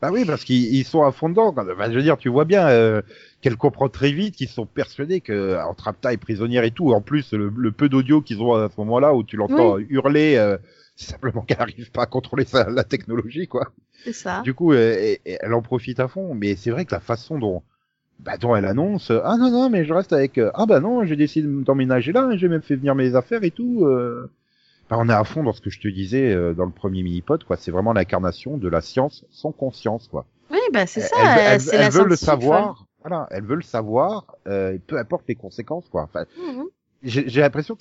Bah 0.02 0.10
oui, 0.12 0.24
parce 0.24 0.42
qu'ils 0.42 0.74
ils 0.74 0.84
sont 0.84 1.04
à 1.04 1.12
fond 1.12 1.28
dedans. 1.28 1.54
Enfin, 1.56 1.88
je 1.88 1.94
veux 1.94 2.02
dire, 2.02 2.18
tu 2.18 2.28
vois 2.28 2.44
bien 2.44 2.66
euh, 2.66 3.02
qu'elle 3.40 3.56
comprend 3.56 3.88
très 3.88 4.10
vite 4.10 4.34
qu'ils 4.34 4.48
sont 4.48 4.66
persuadés 4.66 5.20
que 5.20 5.56
Antrapta 5.64 6.12
est 6.12 6.16
prisonnière 6.16 6.64
et 6.64 6.72
tout. 6.72 6.92
En 6.92 7.00
plus, 7.00 7.32
le, 7.32 7.52
le 7.56 7.70
peu 7.70 7.88
d'audio 7.88 8.20
qu'ils 8.20 8.42
ont 8.42 8.54
à 8.54 8.68
ce 8.68 8.80
moment-là 8.80 9.14
où 9.14 9.22
tu 9.22 9.36
l'entends 9.36 9.78
hurler, 9.78 10.34
euh, 10.36 10.58
c'est 10.94 11.10
simplement 11.12 11.42
qu'elle 11.42 11.58
n'arrive 11.58 11.90
pas 11.90 12.02
à 12.02 12.06
contrôler 12.06 12.44
sa, 12.44 12.68
la 12.70 12.84
technologie, 12.84 13.48
quoi. 13.48 13.72
C'est 14.04 14.12
ça. 14.12 14.42
Du 14.42 14.54
coup, 14.54 14.72
euh, 14.72 15.16
elle, 15.24 15.38
elle 15.40 15.54
en 15.54 15.62
profite 15.62 16.00
à 16.00 16.08
fond. 16.08 16.34
Mais 16.34 16.56
c'est 16.56 16.70
vrai 16.70 16.84
que 16.84 16.94
la 16.94 17.00
façon 17.00 17.38
dont, 17.38 17.62
bah, 18.20 18.36
dont 18.36 18.54
elle 18.54 18.66
annonce, 18.66 19.10
euh, 19.10 19.20
ah 19.24 19.36
non 19.36 19.50
non, 19.50 19.70
mais 19.70 19.84
je 19.84 19.94
reste 19.94 20.12
avec, 20.12 20.38
euh, 20.38 20.50
ah 20.54 20.66
bah 20.66 20.80
non, 20.80 21.04
j'ai 21.04 21.16
décidé 21.16 21.48
d'emménager 21.48 22.12
là, 22.12 22.28
j'ai 22.36 22.48
même 22.48 22.62
fait 22.62 22.76
venir 22.76 22.94
mes 22.94 23.14
affaires 23.14 23.44
et 23.44 23.50
tout. 23.50 23.84
Euh... 23.84 24.30
Bah, 24.90 24.96
on 24.98 25.08
est 25.08 25.12
à 25.12 25.24
fond 25.24 25.42
dans 25.42 25.52
ce 25.52 25.60
que 25.60 25.70
je 25.70 25.80
te 25.80 25.88
disais 25.88 26.34
dans 26.54 26.66
le 26.66 26.72
premier 26.72 27.02
mini-pod, 27.02 27.44
quoi. 27.44 27.56
C'est 27.56 27.70
vraiment 27.70 27.92
l'incarnation 27.92 28.58
de 28.58 28.68
la 28.68 28.80
science 28.82 29.24
sans 29.30 29.52
conscience, 29.52 30.08
quoi. 30.08 30.26
Oui, 30.50 30.58
bah 30.72 30.86
c'est 30.86 31.00
ça. 31.00 31.16
Elle, 31.72 31.90
veut 31.90 32.04
le 32.04 32.16
savoir. 32.16 32.86
Voilà, 33.00 33.26
elle 33.30 33.44
veut 33.44 33.56
le 33.56 33.62
savoir, 33.62 34.36
euh, 34.46 34.78
peu 34.86 34.98
importe 34.98 35.24
les 35.28 35.34
conséquences, 35.34 35.88
quoi. 35.88 36.02
Enfin. 36.02 36.24
Mhm. 36.38 36.66
j'ai 37.02 37.40
l'impression 37.40 37.76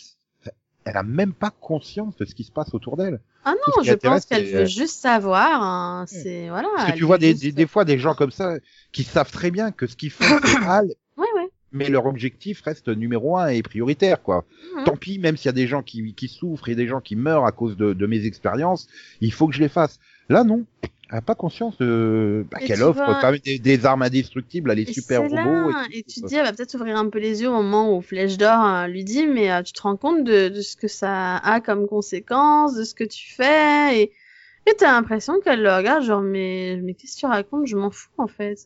qu'elle 0.85 0.97
a 0.97 1.03
même 1.03 1.33
pas 1.33 1.51
conscience 1.51 2.15
de 2.17 2.25
ce 2.25 2.35
qui 2.35 2.43
se 2.43 2.51
passe 2.51 2.73
autour 2.73 2.97
d'elle. 2.97 3.19
Ah 3.45 3.53
non, 3.53 3.83
je 3.83 3.93
pense 3.93 4.25
qu'elle 4.25 4.45
veut 4.45 4.61
euh, 4.61 4.65
juste 4.65 4.99
savoir. 4.99 5.61
hein, 5.63 6.05
C'est 6.07 6.49
voilà. 6.49 6.67
Parce 6.75 6.87
que 6.87 6.91
elle 6.93 6.97
tu 6.97 7.03
vois 7.05 7.17
des, 7.17 7.29
juste- 7.31 7.41
des, 7.43 7.51
des 7.51 7.67
fois 7.67 7.85
des 7.85 7.97
gens 7.97 8.13
comme 8.13 8.31
ça 8.31 8.55
qui 8.91 9.03
savent 9.03 9.31
très 9.31 9.51
bien 9.51 9.71
que 9.71 9.87
ce 9.87 9.95
qu'ils 9.95 10.11
font 10.11 10.25
c'est 10.43 10.59
mal, 10.59 10.87
Ouais, 11.17 11.25
ouais. 11.35 11.49
mais 11.71 11.89
leur 11.89 12.05
objectif 12.05 12.61
reste 12.61 12.87
numéro 12.87 13.37
un 13.37 13.47
et 13.47 13.61
prioritaire, 13.63 14.21
quoi. 14.21 14.45
Mhm. 14.77 14.83
Tant 14.85 14.95
pis, 14.97 15.17
même 15.19 15.37
s'il 15.37 15.47
y 15.47 15.49
a 15.49 15.53
des 15.53 15.67
gens 15.67 15.81
qui, 15.83 16.13
qui 16.13 16.27
souffrent 16.27 16.69
et 16.69 16.75
des 16.75 16.87
gens 16.87 17.01
qui 17.01 17.15
meurent 17.15 17.45
à 17.45 17.51
cause 17.51 17.77
de, 17.77 17.93
de 17.93 18.05
mes 18.07 18.25
expériences, 18.25 18.87
il 19.21 19.33
faut 19.33 19.47
que 19.47 19.53
je 19.55 19.61
les 19.61 19.69
fasse. 19.69 19.99
Là, 20.29 20.43
non. 20.43 20.65
Elle 21.11 21.17
a 21.17 21.21
pas 21.21 21.35
conscience 21.35 21.77
de, 21.77 22.45
bah, 22.49 22.59
Et 22.61 22.65
qu'elle 22.65 22.81
offre 22.83 23.03
vois- 23.03 23.37
des, 23.39 23.59
des 23.59 23.85
armes 23.85 24.01
indestructibles 24.01 24.71
à 24.71 24.75
les 24.75 24.83
Et 24.83 24.93
super 24.93 25.21
robots. 25.23 25.69
là, 25.69 25.83
tout. 25.85 25.91
et 25.93 26.03
tu 26.03 26.21
te 26.21 26.27
dis, 26.27 26.35
elle 26.35 26.45
va 26.45 26.53
peut-être 26.53 26.73
ouvrir 26.75 26.95
un 26.97 27.09
peu 27.09 27.19
les 27.19 27.41
yeux 27.41 27.49
au 27.49 27.53
moment 27.61 27.95
où 27.97 28.01
Flèche 28.01 28.37
d'Or 28.37 28.65
euh, 28.65 28.87
lui 28.87 29.03
dit, 29.03 29.27
mais 29.27 29.51
euh, 29.51 29.61
tu 29.61 29.73
te 29.73 29.81
rends 29.81 29.97
compte 29.97 30.23
de, 30.23 30.47
de 30.47 30.61
ce 30.61 30.77
que 30.77 30.87
ça 30.87 31.35
a 31.37 31.59
comme 31.59 31.85
conséquence, 31.85 32.75
de 32.75 32.85
ce 32.85 32.93
que 32.95 33.03
tu 33.03 33.33
fais, 33.33 34.01
et, 34.03 34.11
et 34.67 34.73
t'as 34.77 34.93
l'impression 34.93 35.33
qu'elle 35.43 35.61
le 35.61 35.75
regarde, 35.75 36.03
genre, 36.03 36.21
mais, 36.21 36.79
mais 36.81 36.93
qu'est-ce 36.93 37.15
que 37.15 37.19
tu 37.21 37.25
racontes, 37.25 37.67
je 37.67 37.75
m'en 37.75 37.91
fous, 37.91 38.09
en 38.17 38.27
fait. 38.27 38.65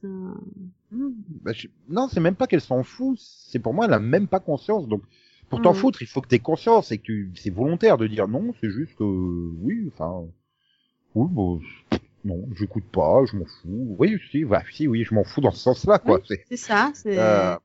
Bah, 0.92 1.52
je- 1.54 1.68
Non, 1.90 2.08
c'est 2.08 2.20
même 2.20 2.36
pas 2.36 2.46
qu'elle 2.48 2.62
s'en 2.62 2.84
fout. 2.84 3.18
C'est 3.20 3.60
pour 3.60 3.74
moi, 3.74 3.86
elle 3.86 3.94
a 3.94 4.00
même 4.00 4.28
pas 4.28 4.40
conscience. 4.40 4.88
Donc, 4.88 5.02
pour 5.50 5.62
t'en 5.62 5.72
Mhm. 5.74 5.78
foutre, 5.80 6.02
il 6.04 6.08
faut 6.08 6.22
que 6.22 6.28
t'aies 6.28 6.40
conscience 6.40 6.92
et 6.92 6.98
que 7.00 7.04
tu, 7.04 7.32
c'est 7.36 7.50
volontaire 7.50 7.98
de 7.98 8.06
dire 8.08 8.28
non, 8.28 8.54
c'est 8.62 8.70
juste 8.70 8.96
que, 8.96 9.04
oui, 9.04 9.90
enfin, 9.94 10.24
oui, 11.16 11.28
bon, 11.32 11.60
non, 12.26 12.44
j'écoute 12.58 12.84
pas, 12.92 13.24
je 13.32 13.38
m'en 13.38 13.46
fous. 13.46 13.96
Oui, 14.00 14.20
si, 14.32 14.44
bah, 14.44 14.64
si, 14.74 14.88
oui, 14.88 15.04
je 15.04 15.14
m'en 15.14 15.24
fous 15.24 15.42
dans 15.42 15.52
ce 15.52 15.60
sens-là, 15.60 16.00
quoi. 16.00 16.20
Oui. 16.30 16.38
C'est, 16.50 16.58
ça. 16.58 16.92
C'est. 16.94 17.18
euh, 17.18 17.56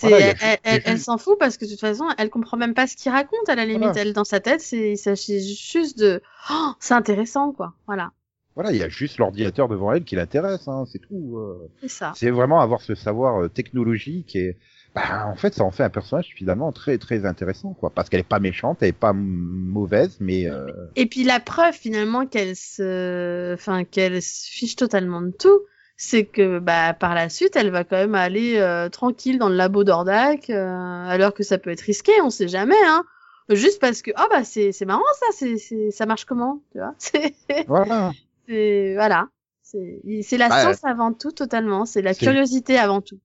voilà, 0.00 0.18
elle, 0.18 0.36
juste- 0.36 0.82
elle, 0.84 0.98
s'en 1.00 1.18
fout 1.18 1.38
parce 1.38 1.56
que 1.56 1.64
de 1.64 1.70
toute 1.70 1.80
façon, 1.80 2.04
elle 2.18 2.30
comprend 2.30 2.56
même 2.56 2.74
pas 2.74 2.86
ce 2.86 2.96
qu'il 2.96 3.10
raconte 3.10 3.48
à 3.48 3.54
la 3.54 3.64
limite. 3.64 3.84
Voilà. 3.84 4.00
Elle, 4.02 4.12
dans 4.12 4.24
sa 4.24 4.40
tête, 4.40 4.60
c'est, 4.60 4.92
il 4.92 4.98
s'agit 4.98 5.56
juste 5.56 5.98
de, 5.98 6.20
oh, 6.50 6.72
c'est 6.78 6.94
intéressant, 6.94 7.52
quoi. 7.52 7.74
Voilà. 7.86 8.12
voilà, 8.54 8.72
il 8.72 8.78
y 8.78 8.82
a 8.82 8.88
juste 8.88 9.18
l'ordinateur 9.18 9.68
devant 9.68 9.92
elle 9.92 10.04
qui 10.04 10.14
l'intéresse, 10.16 10.68
hein, 10.68 10.84
c'est 10.86 11.00
tout. 11.00 11.38
euh. 11.38 11.68
C'est 11.80 11.88
ça. 11.88 12.12
C'est 12.14 12.30
vraiment 12.30 12.60
avoir 12.60 12.80
ce 12.80 12.94
savoir 12.94 13.42
euh, 13.42 13.48
technologique 13.48 14.36
et, 14.36 14.56
bah, 14.98 15.26
en 15.26 15.36
fait, 15.36 15.54
ça 15.54 15.64
en 15.64 15.70
fait 15.70 15.82
un 15.84 15.90
personnage 15.90 16.32
finalement 16.36 16.72
très, 16.72 16.98
très 16.98 17.24
intéressant, 17.26 17.74
quoi. 17.74 17.90
Parce 17.90 18.08
qu'elle 18.08 18.20
est 18.20 18.22
pas 18.24 18.40
méchante, 18.40 18.78
elle 18.82 18.88
est 18.88 18.92
pas 18.92 19.12
mauvaise, 19.12 20.16
mais, 20.20 20.48
euh, 20.50 20.66
Et 20.96 21.06
puis 21.06 21.24
la 21.24 21.40
preuve 21.40 21.74
finalement 21.74 22.26
qu'elle 22.26 22.56
se, 22.56 23.54
enfin 23.54 23.84
qu'elle 23.84 24.20
se 24.22 24.50
fiche 24.50 24.76
totalement 24.76 25.20
de 25.22 25.30
tout, 25.30 25.60
c'est 25.96 26.24
que 26.26 26.58
bah 26.60 26.94
par 26.94 27.14
la 27.14 27.28
suite 27.28 27.56
elle 27.56 27.70
va 27.70 27.84
quand 27.84 27.96
même 27.96 28.14
aller 28.14 28.56
euh, 28.58 28.88
tranquille 28.88 29.38
dans 29.38 29.48
le 29.48 29.56
labo 29.56 29.84
d'Ordak, 29.84 30.50
euh, 30.50 30.66
alors 31.08 31.34
que 31.34 31.42
ça 31.42 31.58
peut 31.58 31.70
être 31.70 31.80
risqué, 31.82 32.12
on 32.22 32.30
sait 32.30 32.48
jamais, 32.48 32.74
hein. 32.86 33.04
Juste 33.50 33.80
parce 33.80 34.02
que 34.02 34.10
ah 34.16 34.26
bah 34.30 34.44
c'est 34.44 34.72
c'est 34.72 34.84
marrant 34.84 35.02
ça, 35.18 35.26
c'est 35.32 35.56
c'est 35.58 35.90
ça 35.90 36.04
marche 36.06 36.24
comment, 36.26 36.62
tu 36.72 36.78
vois? 36.78 36.94
C'est 36.98 37.34
voilà. 37.66 38.12
c'est 38.46 38.94
voilà, 38.94 39.28
c'est 39.62 40.00
c'est 40.22 40.36
la 40.38 40.50
Bah, 40.50 40.60
science 40.60 40.84
avant 40.84 41.12
tout 41.14 41.32
totalement, 41.32 41.86
c'est 41.86 42.02
la 42.02 42.14
curiosité 42.14 42.78
avant 42.78 43.00
tout. 43.00 43.18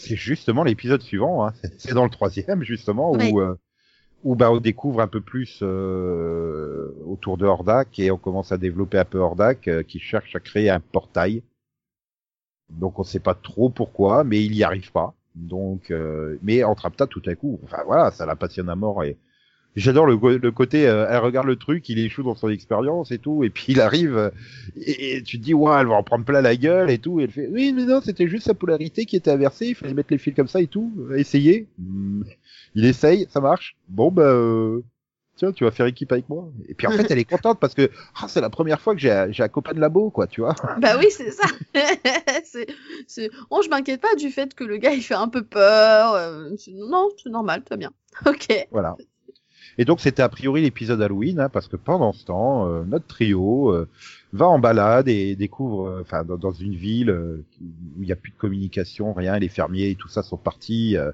C'est 0.00 0.16
justement 0.16 0.64
l'épisode 0.64 1.02
suivant, 1.02 1.46
hein. 1.46 1.52
c'est- 1.78 1.94
dans 1.94 2.04
le 2.04 2.10
troisième 2.10 2.62
justement 2.64 3.12
où 3.12 3.40
euh, 3.40 3.54
où 4.24 4.36
bah 4.36 4.50
on 4.52 4.60
découvre 4.60 5.00
un 5.00 5.08
peu 5.08 5.20
plus 5.22 5.60
euh, 5.62 6.92
autour 7.06 7.38
de 7.38 7.46
Hordak 7.46 7.98
et 7.98 8.10
on 8.10 8.18
commence 8.18 8.52
à 8.52 8.58
développer 8.58 8.98
un 8.98 9.04
peu 9.06 9.18
Hordak 9.18 9.68
euh, 9.68 9.82
qui 9.84 9.98
cherche 10.00 10.36
à 10.36 10.40
créer 10.40 10.70
un 10.70 10.80
portail. 10.80 11.42
Donc 12.70 12.98
on 12.98 13.04
sait 13.04 13.20
pas 13.20 13.34
trop 13.34 13.68
pourquoi, 13.70 14.24
mais 14.24 14.44
il 14.44 14.54
y 14.54 14.62
arrive 14.62 14.92
pas. 14.92 15.14
Donc 15.34 15.90
euh, 15.90 16.38
mais 16.42 16.64
Entrapta 16.64 17.06
tout 17.06 17.22
à 17.26 17.34
coup, 17.34 17.60
enfin 17.64 17.82
voilà, 17.86 18.10
ça 18.10 18.26
la 18.26 18.36
passionne 18.36 18.68
à 18.68 18.76
mort 18.76 19.04
et 19.04 19.16
j'adore 19.76 20.06
le, 20.06 20.18
le 20.38 20.50
côté 20.50 20.86
euh, 20.88 21.06
elle 21.08 21.18
regarde 21.18 21.46
le 21.46 21.56
truc, 21.56 21.88
il 21.88 21.98
échoue 21.98 22.22
dans 22.22 22.34
son 22.34 22.48
expérience 22.48 23.10
et 23.12 23.18
tout 23.18 23.44
et 23.44 23.50
puis 23.50 23.66
il 23.68 23.80
arrive 23.80 24.16
euh, 24.16 24.30
et, 24.76 25.16
et 25.16 25.22
tu 25.22 25.38
te 25.38 25.44
dis 25.44 25.54
ouais, 25.54 25.72
elle 25.80 25.86
va 25.86 25.94
en 25.94 26.02
prendre 26.02 26.24
plein 26.24 26.40
la 26.42 26.56
gueule 26.56 26.90
et 26.90 26.98
tout 26.98 27.20
et 27.20 27.24
elle 27.24 27.30
fait 27.30 27.48
oui 27.50 27.72
mais 27.72 27.84
non, 27.84 28.00
c'était 28.00 28.28
juste 28.28 28.46
sa 28.46 28.54
polarité 28.54 29.06
qui 29.06 29.16
était 29.16 29.30
inversée, 29.30 29.68
il 29.68 29.74
fallait 29.74 29.94
mettre 29.94 30.12
les 30.12 30.18
fils 30.18 30.34
comme 30.34 30.48
ça 30.48 30.60
et 30.60 30.66
tout, 30.66 30.92
essayer. 31.16 31.68
Hmm. 31.78 32.22
Il 32.74 32.84
essaye, 32.84 33.26
ça 33.30 33.40
marche. 33.40 33.76
Bon 33.88 34.10
bah 34.12 34.22
euh, 34.22 34.80
tiens, 35.36 35.50
tu 35.52 35.64
vas 35.64 35.70
faire 35.72 35.86
équipe 35.86 36.12
avec 36.12 36.28
moi. 36.28 36.48
Et 36.68 36.74
puis 36.74 36.86
en 36.86 36.90
fait, 36.92 37.08
elle 37.10 37.18
est 37.18 37.24
contente 37.24 37.58
parce 37.60 37.74
que 37.74 37.90
ah, 38.20 38.26
c'est 38.28 38.40
la 38.40 38.50
première 38.50 38.80
fois 38.80 38.94
que 38.94 39.00
j'ai 39.00 39.10
un- 39.10 39.30
j'ai 39.32 39.42
un 39.42 39.48
copain 39.48 39.72
de 39.72 39.80
labo 39.80 40.10
quoi, 40.10 40.26
tu 40.26 40.40
vois. 40.40 40.54
Bah 40.80 40.96
oui, 40.98 41.06
c'est 41.10 41.30
ça. 41.32 41.46
c'est, 42.44 42.66
c'est... 43.06 43.30
Oh, 43.50 43.60
je 43.64 43.68
m'inquiète 43.68 44.00
pas 44.00 44.14
du 44.16 44.30
fait 44.30 44.54
que 44.54 44.64
le 44.64 44.76
gars 44.76 44.92
il 44.92 45.02
fait 45.02 45.14
un 45.14 45.28
peu 45.28 45.42
peur. 45.42 46.14
euh, 46.14 46.50
Non, 46.74 47.08
c'est 47.22 47.30
normal, 47.30 47.60
tout 47.62 47.70
va 47.70 47.76
bien. 47.76 47.90
Ok. 48.26 48.48
Voilà. 48.70 48.96
Et 49.80 49.86
donc 49.86 50.02
c'était 50.02 50.20
a 50.20 50.28
priori 50.28 50.60
l'épisode 50.60 51.00
Halloween, 51.00 51.40
hein, 51.40 51.48
parce 51.48 51.66
que 51.66 51.76
pendant 51.76 52.12
ce 52.12 52.26
temps, 52.26 52.68
euh, 52.68 52.84
notre 52.84 53.06
trio 53.06 53.72
euh, 53.72 53.88
va 54.34 54.46
en 54.46 54.58
balade 54.58 55.08
et 55.08 55.34
découvre, 55.36 55.88
euh, 55.88 56.02
enfin 56.02 56.22
dans, 56.22 56.36
dans 56.36 56.52
une 56.52 56.74
ville 56.74 57.08
euh, 57.08 57.46
où 57.96 58.02
il 58.02 58.04
n'y 58.04 58.12
a 58.12 58.16
plus 58.16 58.30
de 58.30 58.36
communication, 58.36 59.14
rien, 59.14 59.38
les 59.38 59.48
fermiers 59.48 59.88
et 59.88 59.94
tout 59.94 60.08
ça 60.08 60.22
sont 60.22 60.36
partis 60.36 60.98
euh, 60.98 61.12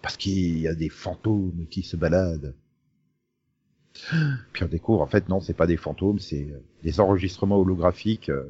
parce 0.00 0.16
qu'il 0.16 0.60
y 0.60 0.68
a 0.68 0.76
des 0.76 0.90
fantômes 0.90 1.66
qui 1.70 1.82
se 1.82 1.96
baladent. 1.96 2.54
Puis 4.52 4.62
on 4.62 4.68
découvre 4.68 5.00
en 5.00 5.08
fait 5.08 5.28
non, 5.28 5.40
c'est 5.40 5.52
pas 5.52 5.66
des 5.66 5.76
fantômes, 5.76 6.20
c'est 6.20 6.54
des 6.84 7.00
enregistrements 7.00 7.58
holographiques 7.58 8.30
euh, 8.30 8.44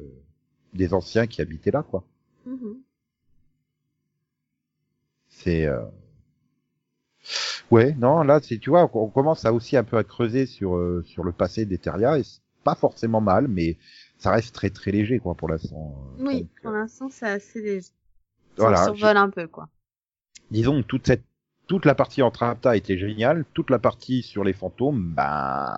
des 0.75 0.93
anciens 0.93 1.25
qui 1.25 1.41
habitaient 1.41 1.71
là, 1.71 1.81
quoi. 1.81 2.03
Mhm. 2.45 2.77
C'est 5.27 5.65
euh... 5.65 5.81
ouais, 7.75 7.93
non, 7.99 8.23
là, 8.23 8.39
c'est 8.41 8.57
tu 8.59 8.69
vois, 8.69 8.89
on 8.93 9.09
commence 9.09 9.45
à 9.45 9.53
aussi 9.53 9.77
un 9.77 9.83
peu 9.83 9.97
à 9.97 10.03
creuser 10.03 10.45
sur 10.45 10.75
euh, 10.77 11.03
sur 11.05 11.23
le 11.23 11.33
passé 11.33 11.65
d'Eteria 11.65 12.17
et 12.19 12.23
c'est 12.23 12.41
pas 12.63 12.75
forcément 12.75 13.21
mal, 13.21 13.47
mais 13.47 13.77
ça 14.17 14.31
reste 14.31 14.55
très 14.55 14.69
très 14.71 14.91
léger 14.91 15.19
quoi 15.19 15.35
pour 15.35 15.49
l'instant. 15.49 15.95
Oui, 16.17 16.41
Donc, 16.41 16.49
pour 16.61 16.71
euh, 16.71 16.79
l'instant 16.79 17.09
c'est 17.09 17.27
assez 17.27 17.61
léger. 17.61 17.93
Ça 18.57 18.67
voilà, 18.67 18.83
survole 18.83 19.17
un 19.17 19.29
peu 19.29 19.47
quoi. 19.47 19.69
disons 20.51 20.81
que 20.81 20.87
toute 20.87 21.05
cette 21.07 21.25
toute 21.67 21.85
la 21.85 21.95
partie 21.95 22.21
entre 22.21 22.43
Apta 22.43 22.75
était 22.77 22.97
géniale, 22.97 23.45
toute 23.53 23.69
la 23.71 23.79
partie 23.79 24.21
sur 24.23 24.43
les 24.43 24.53
fantômes, 24.53 25.13
bah 25.15 25.73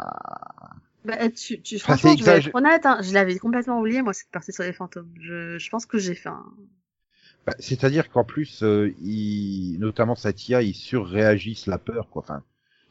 Bah, 1.06 1.30
tu, 1.30 1.62
tu, 1.62 1.78
Enfin, 1.78 1.98
franchement, 1.98 2.16
c'est 2.16 2.18
je 2.18 2.24
vais 2.26 2.38
être 2.38 2.50
honnête, 2.54 2.86
hein, 2.86 3.00
je 3.02 3.14
l'avais 3.14 3.38
complètement 3.40 3.80
oublié, 3.80 4.02
moi, 4.02 4.14
cette 4.14 4.30
partie 4.32 4.52
sur 4.52 4.64
les 4.64 4.74
fantômes. 4.74 5.14
Je, 5.20 5.58
je 5.58 5.70
pense 5.70 5.86
que 5.86 5.98
j'ai 5.98 6.16
fait 6.16 6.30
un... 6.30 6.46
Bah, 7.48 7.56
C'est-à-dire 7.60 8.10
qu'en 8.10 8.26
plus, 8.26 8.62
euh, 8.62 8.94
ils, 9.02 9.78
notamment 9.80 10.16
Satya, 10.16 10.62
ils 10.62 10.76
surréagissent 10.76 11.66
la 11.66 11.78
peur, 11.78 12.10
quoi. 12.10 12.22
Enfin, 12.22 12.44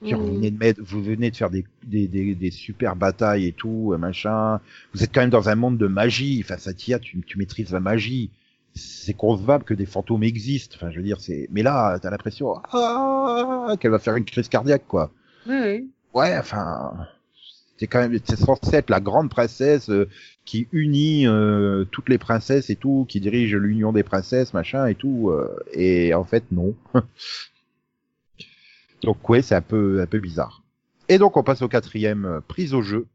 Genre, 0.02 0.20
vous 0.20 0.34
venez 0.34 0.50
de 0.50 0.58
mettre, 0.58 0.80
vous 0.82 1.02
venez 1.02 1.30
de 1.30 1.36
faire 1.36 1.50
des, 1.50 1.64
des, 1.84 2.06
des, 2.06 2.34
des 2.34 2.50
super 2.50 2.96
batailles 2.96 3.46
et 3.46 3.52
tout, 3.52 3.92
euh, 3.92 3.98
machin. 3.98 4.60
Vous 4.92 5.02
êtes 5.02 5.12
quand 5.12 5.20
même 5.20 5.30
dans 5.30 5.48
un 5.48 5.54
monde 5.54 5.78
de 5.78 5.86
magie. 5.86 6.42
Enfin, 6.44 6.58
Satya, 6.58 6.98
tu, 6.98 7.20
tu 7.22 7.38
maîtrises 7.38 7.72
la 7.72 7.80
magie. 7.80 8.30
C'est 8.74 9.14
concevable 9.14 9.64
que 9.64 9.72
des 9.72 9.86
fantômes 9.86 10.22
existent. 10.22 10.76
Enfin, 10.76 10.90
je 10.90 10.98
veux 10.98 11.02
dire, 11.02 11.20
c'est. 11.20 11.48
Mais 11.50 11.62
là, 11.62 11.98
t'as 11.98 12.10
l'impression 12.10 12.60
ah, 12.72 13.74
qu'elle 13.80 13.90
va 13.90 13.98
faire 13.98 14.16
une 14.16 14.26
crise 14.26 14.48
cardiaque, 14.48 14.86
quoi. 14.86 15.10
Oui, 15.46 15.56
oui. 15.62 15.90
Ouais, 16.12 16.36
enfin, 16.36 17.06
c'est 17.78 17.86
quand 17.86 18.00
même, 18.00 18.18
c'est 18.24 18.38
censé 18.38 18.76
être 18.76 18.90
la 18.90 19.00
grande 19.00 19.30
princesse 19.30 19.90
euh, 19.90 20.08
qui 20.44 20.68
unit 20.72 21.26
euh, 21.26 21.84
toutes 21.90 22.08
les 22.08 22.18
princesses 22.18 22.70
et 22.70 22.76
tout, 22.76 23.06
qui 23.08 23.20
dirige 23.20 23.54
l'union 23.56 23.92
des 23.92 24.02
princesses, 24.02 24.54
machin 24.54 24.86
et 24.86 24.94
tout. 24.94 25.30
euh, 25.30 25.56
et 25.72 26.14
en 26.14 26.24
fait, 26.24 26.44
non. 26.52 26.74
donc 29.02 29.28
ouais, 29.28 29.42
c'est 29.42 29.54
un 29.54 29.62
peu, 29.62 30.00
un 30.00 30.06
peu 30.06 30.18
bizarre. 30.20 30.62
Et 31.08 31.18
donc 31.18 31.36
on 31.36 31.42
passe 31.42 31.62
au 31.62 31.68
quatrième, 31.68 32.24
euh, 32.24 32.40
prise 32.40 32.74
au 32.74 32.82
jeu, 32.82 33.06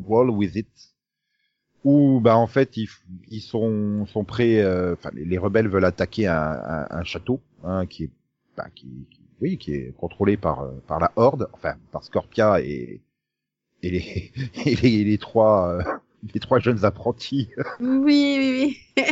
Wall 0.00 0.30
with 0.30 0.56
it, 0.56 0.96
où 1.84 2.20
bah 2.20 2.36
en 2.36 2.46
fait 2.46 2.76
ils, 2.76 2.88
ils 3.28 3.40
sont, 3.40 4.06
sont 4.06 4.24
prêts, 4.24 4.60
euh, 4.62 4.94
enfin 4.94 5.10
les, 5.14 5.24
les 5.24 5.38
rebelles 5.38 5.68
veulent 5.68 5.84
attaquer 5.84 6.26
un, 6.26 6.34
un, 6.34 6.86
un 6.90 7.04
château, 7.04 7.40
hein, 7.64 7.86
qui 7.86 8.04
est, 8.04 8.10
bah, 8.56 8.66
qui, 8.74 8.86
qui- 9.10 9.20
oui, 9.40 9.56
qui 9.56 9.72
est 9.74 9.94
contrôlé 9.96 10.36
par, 10.36 10.62
euh, 10.62 10.72
par 10.88 10.98
la 10.98 11.12
Horde, 11.14 11.48
enfin 11.52 11.74
par 11.92 12.02
Scorpia 12.02 12.60
et, 12.60 13.00
et 13.82 13.90
les, 13.90 14.32
et 14.64 14.74
les, 14.76 15.04
les 15.04 15.18
trois, 15.18 15.74
euh, 15.74 15.82
les 16.34 16.40
trois 16.40 16.58
jeunes 16.58 16.84
apprentis. 16.84 17.48
Oui, 17.80 18.36
oui, 18.38 18.78
oui. 18.96 19.04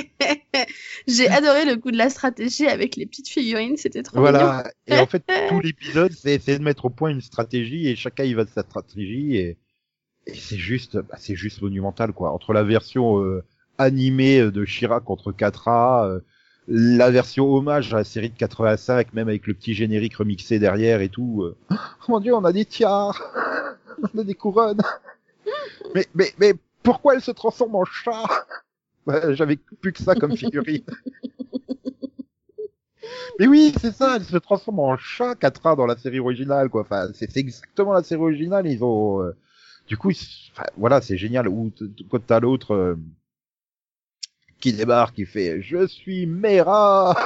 j'ai 1.06 1.28
adoré 1.28 1.64
le 1.64 1.76
coup 1.76 1.90
de 1.90 1.96
la 1.96 2.10
stratégie 2.10 2.66
avec 2.66 2.96
les 2.96 3.06
petites 3.06 3.28
figurines, 3.28 3.76
c'était 3.76 4.02
trop 4.02 4.18
mignon. 4.18 4.30
Voilà. 4.32 4.70
Et 4.86 4.98
en 4.98 5.06
fait, 5.06 5.22
tout 5.48 5.60
l'épisode, 5.60 6.12
c'est 6.12 6.34
essayer 6.34 6.58
de 6.58 6.64
mettre 6.64 6.84
au 6.86 6.90
point 6.90 7.10
une 7.10 7.20
stratégie 7.20 7.88
et 7.88 7.96
chacun 7.96 8.24
y 8.24 8.34
va 8.34 8.44
de 8.44 8.50
sa 8.50 8.62
stratégie 8.62 9.36
et, 9.36 9.56
et 10.26 10.34
c'est 10.34 10.56
juste, 10.58 10.96
bah, 10.96 11.16
c'est 11.18 11.36
juste 11.36 11.62
monumental 11.62 12.12
quoi. 12.12 12.32
Entre 12.32 12.52
la 12.52 12.64
version 12.64 13.22
euh, 13.22 13.44
animée 13.78 14.50
de 14.50 14.64
Shira 14.64 15.00
contre 15.00 15.30
Katra, 15.30 16.06
euh, 16.08 16.20
la 16.68 17.12
version 17.12 17.48
hommage 17.54 17.94
à 17.94 17.98
la 17.98 18.04
série 18.04 18.30
de 18.30 18.36
85, 18.36 19.12
même 19.14 19.28
avec 19.28 19.46
le 19.46 19.54
petit 19.54 19.72
générique 19.74 20.16
remixé 20.16 20.58
derrière 20.58 21.00
et 21.00 21.08
tout. 21.08 21.42
euh, 21.44 21.56
Oh 21.70 21.76
mon 22.08 22.18
dieu, 22.20 22.34
on 22.34 22.44
a 22.44 22.52
des 22.52 22.64
tiares, 22.64 23.22
on 24.14 24.18
a 24.18 24.24
des 24.24 24.34
couronnes. 24.34 24.82
Mais, 25.94 26.06
mais, 26.14 26.32
mais 26.38 26.54
pourquoi 26.82 27.14
elle 27.14 27.22
se 27.22 27.30
transforme 27.30 27.74
en 27.74 27.84
chat? 27.84 28.24
Ouais, 29.06 29.34
J'avais 29.34 29.56
plus 29.56 29.92
que 29.92 30.02
ça 30.02 30.16
comme 30.16 30.34
figurine. 30.36 30.84
Mais 33.38 33.46
oui, 33.46 33.72
c'est 33.80 33.92
ça, 33.92 34.16
elle 34.16 34.24
se 34.24 34.36
transforme 34.36 34.80
en 34.80 34.96
chat 34.96 35.34
Katra 35.34 35.76
dans 35.76 35.86
la 35.86 35.96
série 35.96 36.20
originale, 36.20 36.68
quoi. 36.68 36.82
Enfin, 36.82 37.08
c'est 37.14 37.36
exactement 37.36 37.92
la 37.92 38.02
série 38.02 38.20
originale. 38.22 38.66
Ils 38.66 38.82
ont, 38.84 39.22
euh, 39.22 39.36
du 39.88 39.96
coup, 39.96 40.10
ils 40.10 40.16
s- 40.16 40.48
enfin, 40.52 40.64
voilà, 40.76 41.00
c'est 41.00 41.16
génial. 41.16 41.48
Ou 41.48 41.72
quand 42.10 42.24
t'as 42.26 42.40
l'autre 42.40 42.72
euh, 42.74 42.96
qui 44.60 44.72
débarque, 44.72 45.14
qui 45.16 45.26
fait 45.26 45.60
"Je 45.62 45.86
suis 45.86 46.26
Mera 46.26 47.16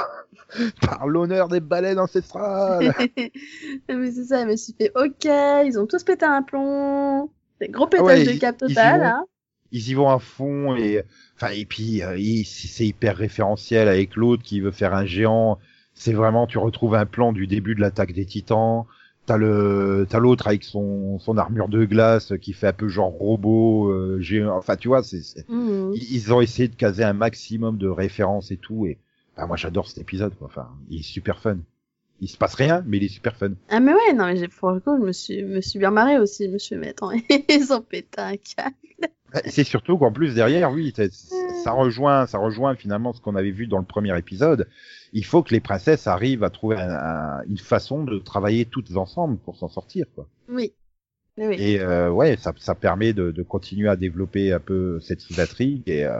par 0.81 1.07
l'honneur 1.07 1.47
des 1.47 1.59
baleines 1.59 1.99
ancestrales." 1.99 2.93
Mais 3.89 4.11
c'est 4.11 4.25
ça, 4.25 4.45
me 4.45 4.55
suis 4.55 4.73
fait, 4.73 4.91
ok, 4.95 5.25
ils 5.65 5.77
ont 5.79 5.85
tous 5.87 6.03
pété 6.03 6.25
un 6.25 6.41
plomb. 6.43 7.29
C'est 7.59 7.69
gros 7.69 7.87
pétage 7.87 8.05
ouais, 8.05 8.25
de 8.25 8.31
ils- 8.31 8.39
cap 8.39 8.55
ils 8.65 8.71
y 8.71 8.75
total, 8.75 8.99
vont. 9.01 9.05
hein. 9.05 9.25
ils 9.71 9.89
y 9.89 9.93
vont 9.93 10.09
à 10.09 10.19
fond 10.19 10.75
et 10.75 11.03
enfin 11.35 11.49
et 11.53 11.65
puis 11.65 12.01
euh, 12.03 12.17
c'est 12.45 12.85
hyper 12.85 13.15
référentiel 13.17 13.87
avec 13.87 14.15
l'autre 14.15 14.43
qui 14.43 14.59
veut 14.61 14.71
faire 14.71 14.93
un 14.93 15.05
géant 15.05 15.59
c'est 15.93 16.13
vraiment 16.13 16.47
tu 16.47 16.57
retrouves 16.57 16.95
un 16.95 17.05
plan 17.05 17.31
du 17.33 17.47
début 17.47 17.75
de 17.75 17.81
l'attaque 17.81 18.13
des 18.13 18.25
titans 18.25 18.85
t'as 19.31 19.37
le 19.37 20.05
t'as 20.09 20.19
l'autre 20.19 20.47
avec 20.47 20.63
son 20.63 21.17
son 21.19 21.37
armure 21.37 21.69
de 21.69 21.85
glace 21.85 22.33
qui 22.41 22.51
fait 22.53 22.67
un 22.67 22.73
peu 22.73 22.89
genre 22.89 23.11
robot 23.11 23.89
euh, 23.89 24.19
géant 24.19 24.57
enfin 24.57 24.75
tu 24.75 24.89
vois 24.89 25.03
c'est 25.03 25.21
c'est- 25.21 25.47
Mhm. 25.49 25.93
ils 25.95 26.15
ils 26.15 26.33
ont 26.33 26.41
essayé 26.41 26.67
de 26.67 26.75
caser 26.75 27.03
un 27.03 27.13
maximum 27.13 27.77
de 27.77 27.87
références 27.87 28.51
et 28.51 28.57
tout 28.57 28.85
et 28.85 28.97
bah, 29.37 29.45
moi 29.47 29.55
j'adore 29.55 29.87
cet 29.87 29.99
épisode 29.99 30.33
quoi 30.37 30.47
enfin 30.47 30.67
il 30.89 30.99
est 30.99 31.03
super 31.03 31.39
fun 31.39 31.57
il 32.23 32.27
se 32.27 32.37
passe 32.37 32.53
rien, 32.53 32.83
mais 32.85 32.97
il 32.97 33.03
est 33.05 33.07
super 33.07 33.35
fun. 33.35 33.53
Ah 33.69 33.79
mais 33.79 33.93
ouais, 33.93 34.13
non 34.13 34.25
mais 34.25 34.37
j'ai 34.37 34.47
pour 34.47 34.69
le 34.69 34.79
coup, 34.79 34.95
je 34.95 35.03
me 35.03 35.11
suis, 35.11 35.41
me 35.43 35.59
suis 35.59 35.79
bien 35.79 35.89
marré 35.89 36.19
aussi. 36.19 36.45
Je 36.45 36.51
me 36.51 36.59
suis 36.59 36.75
mais 36.75 36.89
attends, 36.89 37.09
ils 37.49 37.73
ont 37.73 37.81
pété 37.81 38.21
un 38.21 38.37
câble. 38.37 38.75
C'est 39.45 39.63
surtout 39.63 39.97
qu'en 39.97 40.11
plus 40.11 40.33
derrière, 40.35 40.71
oui, 40.71 40.93
ça, 41.63 41.71
rejoint, 41.71 42.27
ça 42.27 42.37
rejoint 42.37 42.75
finalement 42.75 43.13
ce 43.13 43.21
qu'on 43.21 43.35
avait 43.35 43.51
vu 43.51 43.67
dans 43.67 43.77
le 43.79 43.85
premier 43.85 44.17
épisode. 44.17 44.67
Il 45.13 45.25
faut 45.25 45.41
que 45.43 45.53
les 45.53 45.59
princesses 45.61 46.07
arrivent 46.07 46.43
à 46.43 46.49
trouver 46.49 46.77
un- 46.77 46.89
un- 46.89 47.43
une 47.47 47.57
façon 47.57 48.03
de 48.03 48.17
travailler 48.19 48.65
toutes 48.65 48.95
ensemble 48.97 49.37
pour 49.37 49.55
s'en 49.57 49.69
sortir, 49.69 50.05
quoi. 50.15 50.27
Oui. 51.47 51.55
Et 51.59 51.79
euh, 51.79 52.09
ouais, 52.11 52.35
ça, 52.37 52.51
ça 52.57 52.75
permet 52.75 53.13
de, 53.13 53.31
de 53.31 53.41
continuer 53.43 53.87
à 53.89 53.95
développer 53.95 54.51
un 54.51 54.59
peu 54.59 54.99
cette 54.99 55.21
intrigue 55.39 55.83
et 55.87 56.03
euh, 56.05 56.19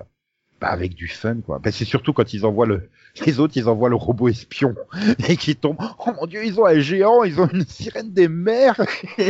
bah, 0.62 0.70
avec 0.70 0.94
du 0.96 1.08
fun, 1.10 1.42
quoi. 1.42 1.60
Ben, 1.60 1.72
c'est 1.72 1.84
surtout 1.86 2.14
quand 2.14 2.34
ils 2.34 2.46
envoient 2.46 2.66
le, 2.66 2.90
les 3.26 3.40
autres, 3.42 3.58
ils 3.58 3.68
envoient 3.68 3.90
le 3.90 3.96
robot 3.98 4.30
espion 4.30 4.74
et 5.28 5.36
qui 5.36 5.56
tombe. 5.58 5.76
Oh 6.06 6.12
mon 6.20 6.28
dieu, 6.28 6.46
ils 6.46 6.60
ont 6.60 6.66
un 6.66 6.80
géant, 6.80 7.24
ils 7.24 7.42
ont 7.42 7.48
une 7.50 7.66
sirène 7.66 8.12
des 8.14 8.30
mers. 8.30 8.80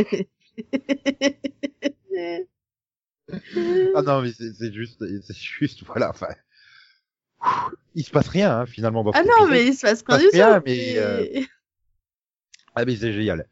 Ah 3.94 4.02
non, 4.02 4.22
mais 4.22 4.32
c'est 4.32 4.72
juste, 4.72 5.02
c'est 5.22 5.36
juste, 5.36 5.84
voilà, 5.84 6.10
enfin. 6.10 6.28
Il 7.94 8.04
se 8.04 8.10
passe 8.10 8.28
rien, 8.28 8.60
hein, 8.60 8.66
finalement, 8.66 9.02
dans 9.02 9.10
ah 9.12 9.22
non, 9.24 9.48
mais 9.48 9.66
il 9.66 9.74
se 9.74 9.82
passe 9.82 10.04
rien 10.06 10.58
du 10.58 10.60
tout. 10.60 10.62
mais, 10.66 10.94
euh, 10.96 11.40
Ah 12.74 12.84
mais 12.84 12.96
c'est 12.96 13.12
génial. 13.12 13.46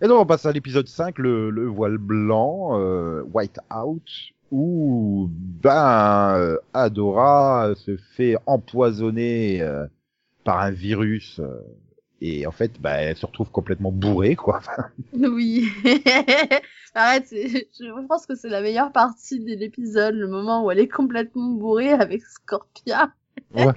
Et 0.00 0.06
donc 0.06 0.20
on 0.20 0.26
passe 0.26 0.46
à 0.46 0.52
l'épisode 0.52 0.88
5, 0.88 1.18
le, 1.18 1.50
le 1.50 1.66
voile 1.66 1.98
blanc, 1.98 2.80
euh, 2.80 3.22
White 3.32 3.58
Out, 3.74 4.08
où 4.50 5.28
ben 5.30 6.34
euh, 6.36 6.58
Adora 6.72 7.74
se 7.76 7.96
fait 7.96 8.36
empoisonner 8.46 9.60
euh, 9.60 9.86
par 10.44 10.60
un 10.60 10.70
virus 10.70 11.40
euh, 11.40 11.60
et 12.24 12.46
en 12.46 12.52
fait 12.52 12.80
ben, 12.80 12.94
elle 12.94 13.16
se 13.16 13.26
retrouve 13.26 13.50
complètement 13.50 13.90
bourrée 13.92 14.36
quoi. 14.36 14.60
Oui. 15.12 15.68
Arrête, 16.94 17.28
je 17.30 18.06
pense 18.06 18.26
que 18.26 18.34
c'est 18.34 18.50
la 18.50 18.60
meilleure 18.60 18.92
partie 18.92 19.40
de 19.40 19.54
l'épisode, 19.54 20.14
le 20.14 20.28
moment 20.28 20.64
où 20.64 20.70
elle 20.70 20.78
est 20.78 20.88
complètement 20.88 21.48
bourrée 21.48 21.90
avec 21.90 22.22
Scorpia. 22.22 23.12
voilà. 23.50 23.74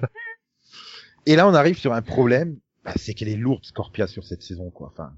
Et 1.26 1.34
là 1.34 1.48
on 1.48 1.54
arrive 1.54 1.76
sur 1.76 1.92
un 1.92 2.02
problème, 2.02 2.58
ben, 2.84 2.92
c'est 2.96 3.14
qu'elle 3.14 3.28
est 3.28 3.36
lourde 3.36 3.64
Scorpia 3.64 4.06
sur 4.06 4.24
cette 4.24 4.42
saison 4.42 4.70
quoi. 4.70 4.92
Enfin, 4.92 5.12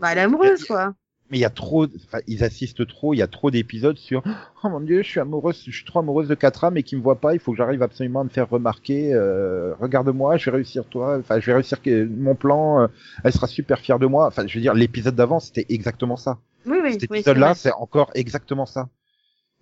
Bah, 0.00 0.12
elle 0.12 0.18
est 0.18 0.22
amoureuse, 0.22 0.64
quoi. 0.64 0.94
Mais 1.30 1.38
il 1.38 1.40
y 1.40 1.44
a 1.44 1.50
trop, 1.50 1.84
enfin, 1.86 2.18
ils 2.26 2.42
assistent 2.44 2.86
trop, 2.86 3.12
il 3.14 3.18
y 3.18 3.22
a 3.22 3.26
trop 3.26 3.50
d'épisodes 3.50 3.98
sur 3.98 4.22
oh 4.64 4.68
mon 4.68 4.80
dieu, 4.80 5.02
je 5.02 5.08
suis 5.08 5.20
amoureuse, 5.20 5.62
je 5.66 5.70
suis 5.70 5.84
trop 5.84 5.98
amoureuse 5.98 6.28
de 6.28 6.34
Katra, 6.34 6.70
mais 6.70 6.82
qui 6.82 6.96
me 6.96 7.02
voit 7.02 7.20
pas, 7.20 7.34
il 7.34 7.40
faut 7.40 7.52
que 7.52 7.58
j'arrive 7.58 7.82
absolument 7.82 8.20
à 8.20 8.24
me 8.24 8.28
faire 8.30 8.48
remarquer. 8.48 9.12
Euh, 9.14 9.74
Regarde-moi, 9.80 10.36
je 10.38 10.46
vais 10.50 10.56
réussir 10.56 10.84
toi, 10.86 11.18
enfin, 11.18 11.38
je 11.40 11.46
vais 11.46 11.54
réussir 11.54 11.82
que 11.82 12.04
mon 12.06 12.34
plan. 12.34 12.82
euh, 12.82 12.86
elle 13.24 13.32
sera 13.32 13.46
super 13.46 13.78
fière 13.80 13.98
de 13.98 14.06
moi. 14.06 14.26
Enfin, 14.26 14.46
je 14.46 14.54
veux 14.54 14.60
dire, 14.62 14.74
l'épisode 14.74 15.14
d'avant, 15.14 15.38
c'était 15.40 15.66
exactement 15.68 16.16
ça. 16.16 16.38
Oui, 16.66 16.78
oui. 16.82 16.92
Cet 16.94 17.04
épisode-là, 17.04 17.54
c'est 17.54 17.68
c'est 17.68 17.74
encore 17.74 18.10
exactement 18.14 18.66
ça. 18.66 18.88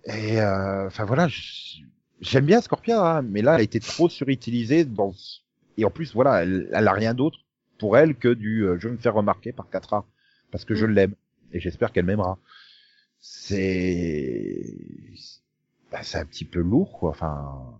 Et 0.05 0.39
euh, 0.39 0.87
enfin 0.87 1.03
voilà, 1.05 1.27
j'aime 2.21 2.45
bien 2.45 2.61
Scorpia, 2.61 3.01
hein, 3.17 3.21
mais 3.23 3.41
là, 3.41 3.55
elle 3.55 3.59
a 3.61 3.63
été 3.63 3.79
trop 3.79 4.09
surutilisée 4.09 4.85
dans. 4.85 5.13
Et 5.77 5.85
en 5.85 5.89
plus, 5.91 6.13
voilà, 6.13 6.43
elle, 6.43 6.69
elle 6.73 6.87
a 6.87 6.93
rien 6.93 7.13
d'autre 7.13 7.39
pour 7.77 7.97
elle 7.97 8.15
que 8.15 8.33
du 8.33 8.61
euh, 8.63 8.77
je 8.79 8.87
vais 8.87 8.93
me 8.93 8.97
faire 8.99 9.13
remarquer 9.13 9.51
par 9.51 9.69
Katra 9.69 10.05
parce 10.51 10.65
que 10.65 10.73
je 10.75 10.85
Mm. 10.85 10.91
l'aime 10.91 11.13
et 11.53 11.59
j'espère 11.59 11.91
qu'elle 11.91 12.05
m'aimera. 12.05 12.37
C'est 13.19 14.63
bah, 15.91 16.01
c'est 16.03 16.17
un 16.19 16.25
petit 16.25 16.45
peu 16.45 16.59
lourd 16.61 16.97
quoi. 16.99 17.09
Enfin, 17.11 17.79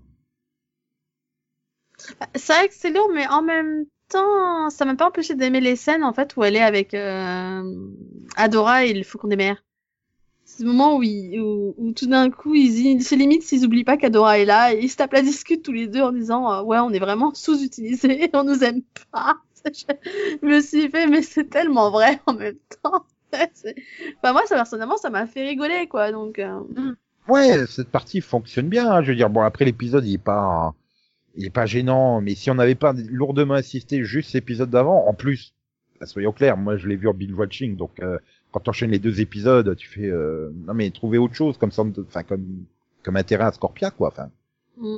vrai. 2.20 2.28
C'est 2.36 2.54
vrai 2.54 2.68
que 2.70 2.74
c'est 2.76 2.92
lourd, 2.92 3.10
mais 3.14 3.28
en 3.28 3.42
même 3.42 3.86
temps, 4.10 4.70
ça 4.70 4.86
m'a 4.86 4.96
pas 4.96 5.08
empêché 5.08 5.36
d'aimer 5.36 5.60
les 5.62 5.76
scènes, 5.76 6.04
en 6.04 6.14
fait, 6.14 6.36
où 6.38 6.44
elle 6.44 6.56
est 6.56 6.62
avec 6.62 6.94
euh, 6.94 7.64
Adora 8.36 8.86
et 8.86 8.94
le 8.94 9.04
Faucon 9.04 9.28
des 9.28 9.36
mers. 9.36 9.64
C'est 10.46 10.64
le 10.64 10.70
moment 10.72 10.98
où, 10.98 11.04
ils- 11.04 11.40
où, 11.42 11.94
tout 11.96 12.08
d'un 12.08 12.32
coup, 12.32 12.56
ils, 12.56 12.86
ils 12.88 13.04
se 13.04 13.16
limitent 13.16 13.44
s'ils 13.44 13.66
oublient 13.66 13.84
pas 13.86 13.98
qu'Adora 13.98 14.40
est 14.40 14.46
là, 14.46 14.74
ils 14.74 14.90
se 14.90 14.98
tapent 14.98 15.14
la 15.14 15.22
discute 15.24 15.64
tous 15.64 15.74
les 15.74 15.88
deux 15.88 16.02
en 16.02 16.12
disant 16.14 16.52
euh, 16.54 16.64
Ouais, 16.64 16.80
on 16.80 16.92
est 16.92 17.00
vraiment 17.00 17.34
sous-utilisés, 17.36 18.30
on 18.36 18.44
nous 18.46 18.64
aime 18.64 18.84
pas. 19.12 19.38
Je 19.66 20.48
me 20.48 20.62
suis 20.62 20.90
fait, 20.90 21.08
mais 21.08 21.22
c'est 21.24 21.50
tellement 21.50 21.92
vrai 21.92 22.22
en 22.28 22.34
même 22.36 22.58
temps. 22.84 23.06
Enfin, 24.24 24.34
moi, 24.34 24.44
ça, 24.48 24.56
personnellement, 24.56 24.98
ça 24.98 25.10
m'a 25.10 25.28
fait 25.28 25.44
rigoler, 25.48 25.88
quoi, 25.88 26.12
donc... 26.12 26.40
euh, 26.40 26.60
ouais, 27.28 27.66
cette 27.68 27.90
partie 27.90 28.22
fonctionne 28.22 28.70
bien. 28.70 28.92
hein. 28.92 29.02
Je 29.04 29.10
veux 29.12 29.16
dire, 29.16 29.30
bon 29.30 29.42
après 29.42 29.66
l'épisode, 29.66 30.06
il 30.06 30.14
est 30.16 30.18
pas 30.18 30.74
il 31.36 31.46
est 31.46 31.50
pas 31.52 31.66
gênant, 31.68 32.22
mais 32.22 32.36
si 32.36 32.50
on 32.52 32.56
n'avait 32.56 32.76
pas 32.76 32.94
lourdement 32.94 33.54
assisté 33.56 34.04
juste 34.04 34.34
l'épisode 34.34 34.70
d'avant, 34.72 35.08
en 35.08 35.14
plus, 35.14 35.54
bah, 36.00 36.08
soyons 36.08 36.32
clairs, 36.34 36.58
moi 36.58 36.78
je 36.78 36.88
l'ai 36.88 36.96
vu 36.96 37.08
en 37.08 37.14
binge 37.14 37.34
watching, 37.34 37.76
donc 37.78 38.00
euh, 38.02 38.18
quand 38.52 38.62
t'enchaînes 38.62 38.92
les 38.92 39.00
deux 39.00 39.22
épisodes, 39.22 39.76
tu 39.76 39.88
fais 39.88 40.08
euh, 40.08 40.52
non 40.68 40.74
mais 40.74 40.90
trouver 40.92 41.18
autre 41.20 41.36
chose 41.36 41.58
comme 41.58 41.72
ça, 41.72 41.84
enfin 42.08 42.24
comme 42.24 42.66
comme 43.04 43.18
intérêt 43.18 43.46
à 43.46 43.52
Scorpia 43.52 43.92
quoi. 43.92 44.10
Enfin, 44.10 44.30
Mm. 44.78 44.98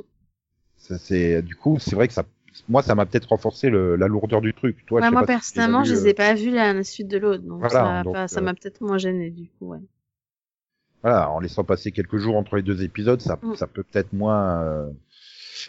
ça 0.76 0.98
c'est 0.98 1.42
du 1.42 1.56
coup 1.56 1.78
c'est 1.78 1.94
vrai 1.96 2.08
que 2.08 2.14
ça, 2.14 2.24
moi 2.68 2.82
ça 2.82 2.94
m'a 2.94 3.06
peut-être 3.06 3.28
renforcé 3.28 3.70
le, 3.70 3.96
la 3.96 4.08
lourdeur 4.08 4.40
du 4.40 4.54
truc. 4.54 4.84
Toi, 4.86 5.00
Ouais, 5.00 5.06
je 5.06 5.10
sais 5.10 5.12
moi, 5.12 5.20
pas 5.20 5.26
si 5.26 5.34
personnellement, 5.34 5.84
je 5.84 5.94
les 5.94 6.08
ai 6.08 6.14
pas 6.14 6.34
vus 6.34 6.56
à 6.58 6.72
la 6.72 6.84
suite 6.84 7.08
de 7.08 7.18
l'autre, 7.18 7.42
donc 7.42 7.60
Voilà, 7.60 7.74
ça 8.28 8.40
m'a 8.40 8.40
euh, 8.40 8.44
m'a 8.44 8.54
peut-être 8.54 8.80
moins 8.80 8.98
gêné, 8.98 9.30
du 9.30 9.48
coup, 9.58 9.68
ouais. 9.68 9.78
voilà, 11.02 11.30
en 11.30 11.40
laissant 11.40 11.64
passer 11.64 11.92
quelques 11.92 12.18
jours 12.18 12.36
entre 12.36 12.56
les 12.56 12.62
deux 12.62 12.82
épisodes, 12.82 13.20
ça, 13.20 13.38
Mm. 13.42 13.54
ça 13.54 13.66
peut 13.66 13.82
peut-être 13.82 14.12
moins. 14.12 14.62
euh, 14.62 14.90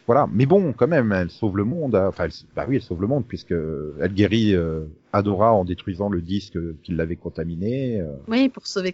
Voilà, 0.07 0.27
mais 0.31 0.45
bon, 0.45 0.73
quand 0.73 0.87
même, 0.87 1.11
elle 1.11 1.29
sauve 1.29 1.57
le 1.57 1.63
monde. 1.63 1.95
hein. 1.95 2.07
Enfin, 2.07 2.25
elle... 2.25 2.31
bah 2.55 2.65
oui, 2.67 2.77
elle 2.77 2.81
sauve 2.81 3.01
le 3.01 3.07
monde 3.07 3.25
puisque 3.27 3.51
elle 3.53 4.13
guérit 4.13 4.55
euh, 4.55 4.85
Adora 5.13 5.53
en 5.53 5.65
détruisant 5.65 6.09
le 6.09 6.21
disque 6.21 6.57
qui 6.83 6.93
l'avait 6.93 7.15
contaminé. 7.17 7.99
euh, 8.01 8.07
Oui, 8.27 8.49
pour 8.49 8.67
sauver 8.67 8.93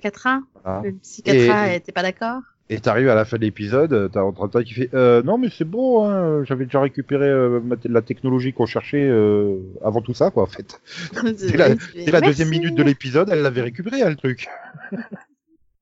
même 0.84 1.00
si 1.02 1.23
Katra 1.23 1.69
Et- 1.69 1.76
était 1.76 1.91
pas 1.91 2.04
d'accord. 2.04 2.41
Et 2.70 2.82
t'arrives 2.82 3.08
à 3.08 3.16
la 3.16 3.24
fin 3.24 3.38
de 3.38 3.44
l'épisode, 3.44 3.94
euh, 3.94 4.10
t'as 4.10 4.22
Entrata 4.22 4.62
qui 4.62 4.74
fait 4.74 4.90
euh, 4.94 5.24
non 5.24 5.38
mais 5.38 5.50
c'est 5.50 5.64
bon, 5.64 6.04
hein, 6.04 6.44
j'avais 6.44 6.66
déjà 6.66 6.82
récupéré 6.82 7.26
euh, 7.26 7.62
la 7.86 8.02
technologie 8.02 8.52
qu'on 8.52 8.66
cherchait 8.66 9.08
euh, 9.08 9.60
avant 9.82 10.02
tout 10.02 10.14
ça 10.14 10.32
quoi 10.32 10.44
en 10.44 10.48
fait. 10.48 10.82
C'est 11.38 12.12
la, 12.12 12.20
deuxième 12.20 12.50
minute 12.50 12.76
de 12.76 12.84
l'épisode, 12.84 13.30
elle 13.30 13.42
l'avait 13.42 13.62
récupéré 13.62 14.02
hein, 14.02 14.10
le 14.10 14.18
truc. 14.18 14.50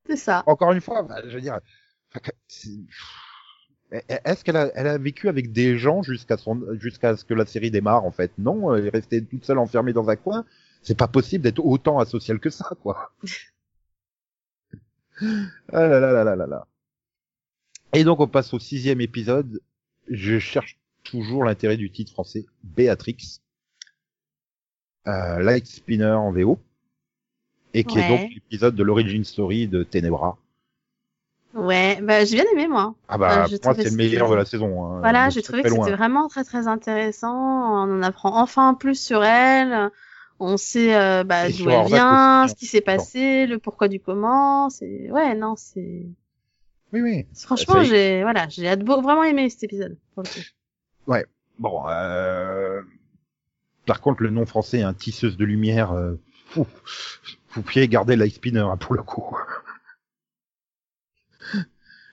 C'est 0.08 0.16
ça. 0.16 0.44
Encore 0.46 0.74
une 0.74 0.82
fois, 0.82 1.02
bah, 1.02 1.22
je 1.28 1.34
veux 1.34 1.42
dire, 1.42 1.60
est-ce 3.92 4.44
qu'elle 4.44 4.58
a, 4.58 4.70
elle 4.76 4.86
a 4.86 5.00
vécu 5.00 5.28
avec 5.28 5.52
des 5.52 5.80
gens 5.80 6.04
jusqu'à 6.04 6.38
son, 6.38 6.62
jusqu'à 6.74 7.18
ce 7.18 7.26
que 7.26 7.34
la 7.34 7.48
série 7.48 7.72
démarre 7.72 8.06
en 8.06 8.12
fait? 8.12 8.32
Non, 8.38 8.76
elle 8.76 8.86
est 8.86 8.90
restée 8.90 9.26
toute 9.26 9.44
seule 9.44 9.58
enfermée 9.58 9.94
dans 9.94 10.10
un 10.12 10.16
coin. 10.16 10.46
C'est 10.84 10.98
pas 10.98 11.08
possible 11.08 11.44
d'être 11.44 11.66
autant 11.66 11.98
asocial 11.98 12.40
que 12.40 12.52
ça, 12.52 12.70
quoi. 12.84 13.12
ah 15.20 15.88
là 15.88 16.00
là 16.00 16.12
là 16.12 16.24
là 16.24 16.36
là 16.36 16.46
là. 16.46 16.68
Et 17.96 18.04
donc 18.04 18.20
on 18.20 18.28
passe 18.28 18.54
au 18.54 18.60
sixième 18.60 19.02
épisode. 19.02 19.62
Je 20.10 20.38
cherche 20.38 20.78
toujours 21.04 21.44
l'intérêt 21.44 21.78
du 21.78 21.90
titre 21.92 22.12
français, 22.12 22.46
Béatrix. 22.64 23.40
Euh, 25.08 25.40
Light 25.40 25.66
Spinner 25.68 26.12
en 26.12 26.32
VO. 26.32 26.60
Et 27.74 27.84
qui 27.84 28.00
est 28.00 28.08
donc 28.08 28.30
l'épisode 28.34 28.76
de 28.76 28.84
l'origin 28.84 29.24
story 29.24 29.68
de 29.68 29.84
Ténébra. 29.84 30.38
Ouais, 31.54 32.00
bah 32.02 32.26
j'ai 32.26 32.36
bien 32.36 32.46
aimé 32.54 32.68
moi. 32.68 32.96
Ah 33.08 33.18
bah, 33.18 33.46
Euh, 33.46 33.58
pour 33.58 33.74
moi, 33.74 33.76
c'est 33.76 33.90
le 33.90 33.96
meilleur 33.96 34.30
de 34.30 34.36
la 34.36 34.46
saison. 34.46 34.86
Hein, 34.86 35.00
Voilà, 35.00 35.30
j'ai 35.30 35.42
trouvé 35.42 35.64
que 35.64 35.70
c'était 35.70 35.96
vraiment 35.96 36.28
très 36.28 36.44
très 36.44 36.68
intéressant. 36.68 37.34
On 37.34 37.98
en 38.00 38.02
apprend 38.02 38.42
enfin 38.42 38.74
plus 38.74 39.00
sur 39.00 39.24
elle. 39.24 39.90
On 40.40 40.58
sait 40.58 40.96
euh, 40.96 41.24
bah, 41.24 41.50
d'où 41.50 41.70
elle 41.70 41.86
vient, 41.88 42.48
ce 42.50 42.56
qui 42.56 42.66
s'est 42.66 42.82
Bon. 42.82 42.86
passé, 42.98 43.46
le 43.46 43.58
pourquoi 43.58 43.88
du 43.88 44.02
comment. 44.02 44.70
C'est 44.70 45.10
ouais, 45.12 45.34
non, 45.34 45.56
c'est 45.56 46.08
Oui, 46.94 47.02
oui. 47.02 47.26
franchement 47.34 47.84
j'ai 47.84 48.22
voilà, 48.24 48.48
j'ai 48.48 48.74
vraiment 48.76 49.24
aimé 49.24 49.50
cet 49.50 49.64
épisode. 49.64 49.98
Pour 50.14 50.24
le 50.24 50.30
coup. 50.30 50.40
Bon, 51.60 51.88
euh... 51.88 52.82
par 53.86 54.02
contre, 54.02 54.24
le 54.24 54.30
nom 54.30 54.46
français, 54.46 54.82
un 54.82 54.94
tisseuse 54.94 55.38
de 55.38 55.46
lumière, 55.46 55.94
euh... 55.94 56.16
vous 56.56 56.66
pouviez 57.50 57.88
garder 57.88 58.16
Light 58.16 58.36
Spinner 58.36 58.60
hein, 58.60 58.78
pour 58.78 58.96
le 58.96 59.04
coup. 59.04 59.38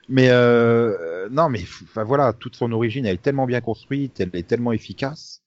mais 0.09 0.29
euh... 0.31 1.29
non, 1.31 1.49
mais 1.49 1.63
enfin 1.63 2.05
voilà, 2.05 2.33
toute 2.33 2.57
son 2.57 2.71
origine, 2.73 3.07
elle 3.07 3.15
est 3.15 3.23
tellement 3.23 3.47
bien 3.47 3.61
construite, 3.61 4.21
elle 4.21 4.31
est 4.35 4.47
tellement 4.47 4.73
efficace 4.73 5.43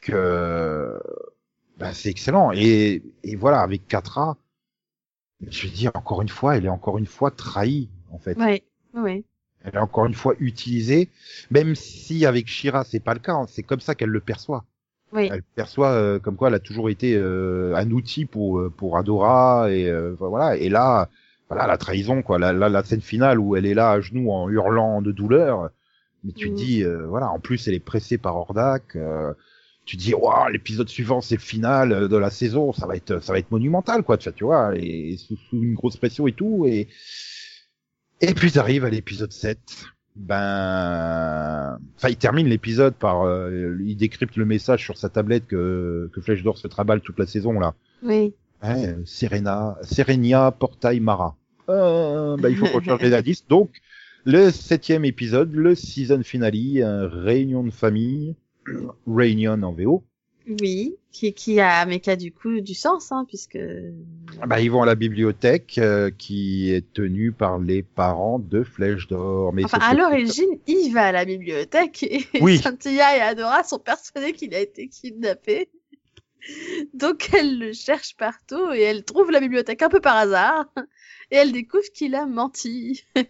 que 0.00 1.00
bah, 1.78 1.92
c'est 1.94 2.10
excellent. 2.10 2.52
Et, 2.52 3.02
et 3.24 3.36
voilà, 3.36 3.60
avec 3.60 3.88
Katra, 3.88 4.36
je 5.48 5.66
veux 5.66 5.72
dire 5.72 5.90
encore 5.94 6.22
une 6.22 6.28
fois, 6.28 6.56
elle 6.56 6.66
est 6.66 6.70
encore 6.70 6.98
une 6.98 7.06
fois 7.06 7.30
trahie 7.32 7.88
en 8.12 8.18
fait. 8.18 8.36
Ouais, 8.38 8.62
ouais. 8.94 9.24
Elle 9.64 9.74
est 9.74 9.78
encore 9.78 10.06
une 10.06 10.14
fois 10.14 10.34
utilisée, 10.40 11.08
même 11.50 11.74
si 11.74 12.26
avec 12.26 12.48
Shira 12.48 12.84
c'est 12.84 13.00
pas 13.00 13.14
le 13.14 13.20
cas, 13.20 13.32
hein, 13.34 13.46
c'est 13.48 13.62
comme 13.62 13.80
ça 13.80 13.94
qu'elle 13.94 14.10
le 14.10 14.20
perçoit. 14.20 14.64
Oui. 15.12 15.28
Elle 15.30 15.42
perçoit 15.42 15.90
euh, 15.90 16.18
comme 16.18 16.36
quoi 16.36 16.48
elle 16.48 16.54
a 16.54 16.58
toujours 16.58 16.88
été 16.90 17.14
euh, 17.16 17.74
un 17.76 17.90
outil 17.90 18.24
pour 18.24 18.58
euh, 18.58 18.70
pour 18.70 18.96
Adora 18.96 19.70
et 19.70 19.86
euh, 19.88 20.14
voilà. 20.18 20.56
Et 20.56 20.68
là, 20.68 21.08
voilà 21.48 21.66
la 21.66 21.76
trahison 21.76 22.22
quoi. 22.22 22.38
La, 22.38 22.52
la, 22.52 22.68
la 22.68 22.82
scène 22.82 23.02
finale 23.02 23.38
où 23.38 23.54
elle 23.56 23.66
est 23.66 23.74
là 23.74 23.90
à 23.92 24.00
genoux 24.00 24.30
en 24.30 24.48
hurlant 24.48 25.02
de 25.02 25.12
douleur. 25.12 25.68
Mais 26.24 26.32
tu 26.32 26.48
Mhm. 26.50 26.54
dis 26.56 26.82
euh, 26.82 27.06
voilà. 27.06 27.30
En 27.30 27.38
plus 27.40 27.68
elle 27.68 27.74
est 27.74 27.80
pressée 27.80 28.16
par 28.18 28.36
Hordak. 28.36 28.96
euh, 28.96 29.32
tu 29.84 29.96
dis 29.96 30.14
waouh 30.14 30.48
l'épisode 30.50 30.88
suivant 30.88 31.20
c'est 31.20 31.34
le 31.34 31.40
final 31.40 32.08
de 32.08 32.16
la 32.16 32.30
saison 32.30 32.72
ça 32.72 32.86
va 32.86 32.94
être 32.96 33.18
ça 33.20 33.32
va 33.32 33.40
être 33.40 33.50
monumental 33.50 34.04
quoi 34.04 34.16
tu 34.16 34.28
vois, 34.30 34.32
tu 34.32 34.44
vois 34.44 34.72
et 34.76 35.16
sous, 35.18 35.36
sous 35.36 35.60
une 35.60 35.74
grosse 35.74 35.96
pression 35.96 36.28
et 36.28 36.32
tout 36.32 36.66
et 36.66 36.86
et 38.22 38.34
puis 38.34 38.50
t'arrives 38.52 38.84
à 38.84 38.90
l'épisode 38.90 39.32
7 39.32 39.58
ben 40.16 41.78
enfin 41.96 42.08
il 42.08 42.16
termine 42.16 42.46
l'épisode 42.46 42.94
par 42.94 43.22
euh, 43.22 43.76
il 43.84 43.96
décrypte 43.96 44.36
le 44.36 44.44
message 44.44 44.84
sur 44.84 44.96
sa 44.96 45.08
tablette 45.08 45.46
que 45.46 46.10
que 46.12 46.20
Flèche 46.20 46.42
d'Or 46.42 46.58
se 46.58 46.68
traballe 46.68 47.00
toute 47.00 47.18
la 47.18 47.26
saison 47.26 47.58
là 47.58 47.74
Oui. 48.02 48.34
Ouais, 48.62 48.96
Serena, 49.04 49.76
Serenia 49.82 50.52
Portail 50.52 51.00
Mara. 51.00 51.36
Euh, 51.68 52.36
bah, 52.36 52.48
il 52.48 52.56
faut 52.56 52.66
qu'on 52.66 52.80
change 52.80 53.00
les 53.00 53.14
indices. 53.14 53.46
Donc, 53.48 53.70
le 54.24 54.50
septième 54.50 55.04
épisode, 55.04 55.52
le 55.52 55.74
season 55.74 56.22
finale, 56.22 56.82
un 56.82 57.08
réunion 57.08 57.64
de 57.64 57.70
famille, 57.70 58.36
réunion 59.06 59.60
en 59.62 59.72
VO. 59.72 60.04
Oui. 60.48 60.96
Qui, 61.12 61.34
qui 61.34 61.60
a, 61.60 61.84
mais 61.84 62.00
qui 62.00 62.10
a 62.10 62.16
du 62.16 62.32
coup 62.32 62.60
du 62.60 62.74
sens, 62.74 63.12
hein, 63.12 63.24
puisque. 63.28 63.58
Bah, 64.46 64.60
ils 64.60 64.70
vont 64.70 64.82
à 64.82 64.86
la 64.86 64.94
bibliothèque 64.94 65.76
euh, 65.78 66.10
qui 66.10 66.72
est 66.72 66.90
tenue 66.92 67.32
par 67.32 67.58
les 67.58 67.82
parents 67.82 68.38
de 68.38 68.62
Flèche 68.62 69.08
d'Or. 69.08 69.52
Mais 69.52 69.64
Enfin, 69.64 69.78
à 69.80 69.94
l'origine, 69.94 70.58
il 70.66 70.92
va 70.92 71.02
à 71.02 71.12
la 71.12 71.24
bibliothèque 71.24 72.02
et 72.02 72.26
Oui. 72.40 72.58
Cynthia 72.62 73.16
et 73.16 73.20
Adora 73.20 73.62
sont 73.62 73.78
persuadées 73.78 74.32
qu'il 74.32 74.54
a 74.54 74.60
été 74.60 74.88
kidnappé. 74.88 75.68
Donc 76.92 77.30
elle 77.34 77.58
le 77.58 77.72
cherche 77.72 78.16
partout 78.16 78.72
et 78.72 78.80
elle 78.80 79.04
trouve 79.04 79.30
la 79.30 79.38
bibliothèque 79.38 79.82
un 79.82 79.88
peu 79.88 80.00
par 80.00 80.16
hasard 80.16 80.66
et 81.30 81.36
elle 81.36 81.52
découvre 81.52 81.84
qu'il 81.94 82.14
a 82.14 82.26
menti. 82.26 83.04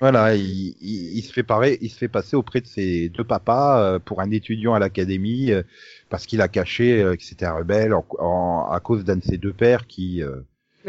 Voilà, 0.00 0.34
il, 0.34 0.74
il, 0.80 1.18
il 1.18 1.22
se 1.22 1.32
fait 1.32 1.44
parer, 1.44 1.78
il 1.80 1.88
se 1.88 1.96
fait 1.96 2.08
passer 2.08 2.34
auprès 2.34 2.60
de 2.60 2.66
ses 2.66 3.08
deux 3.08 3.22
papas 3.22 3.80
euh, 3.80 3.98
pour 4.00 4.20
un 4.20 4.32
étudiant 4.32 4.74
à 4.74 4.80
l'académie 4.80 5.52
euh, 5.52 5.62
parce 6.12 6.26
qu'il 6.26 6.40
a 6.40 6.46
caché 6.48 7.02
euh, 7.02 7.16
que 7.16 7.24
c'était 7.24 7.46
un 7.46 7.54
rebelle 7.54 7.92
en, 7.94 8.06
en- 8.20 8.68
à 8.70 8.78
cause 8.78 9.02
d'un 9.04 9.16
de 9.16 9.24
ses 9.24 9.38
deux 9.38 9.52
pères 9.52 9.86
qui 9.88 10.22
euh, 10.22 10.40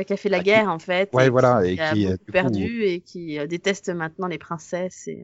qui 0.05 0.13
a 0.13 0.17
fait 0.17 0.29
la 0.29 0.39
qui- 0.39 0.45
guerre 0.45 0.69
en 0.69 0.77
fait. 0.79 1.09
Ouais, 1.13 1.27
et 1.27 1.29
voilà, 1.29 1.63
qui 1.63 1.71
et 1.73 1.79
a 1.79 1.93
qui, 1.93 2.05
euh, 2.05 2.09
beaucoup 2.11 2.25
coup- 2.25 2.31
perdu 2.31 2.83
et 2.83 2.99
qui 3.01 3.39
euh, 3.39 3.47
déteste 3.47 3.89
maintenant 3.89 4.27
les 4.27 4.37
princesses 4.37 5.07
et, 5.07 5.23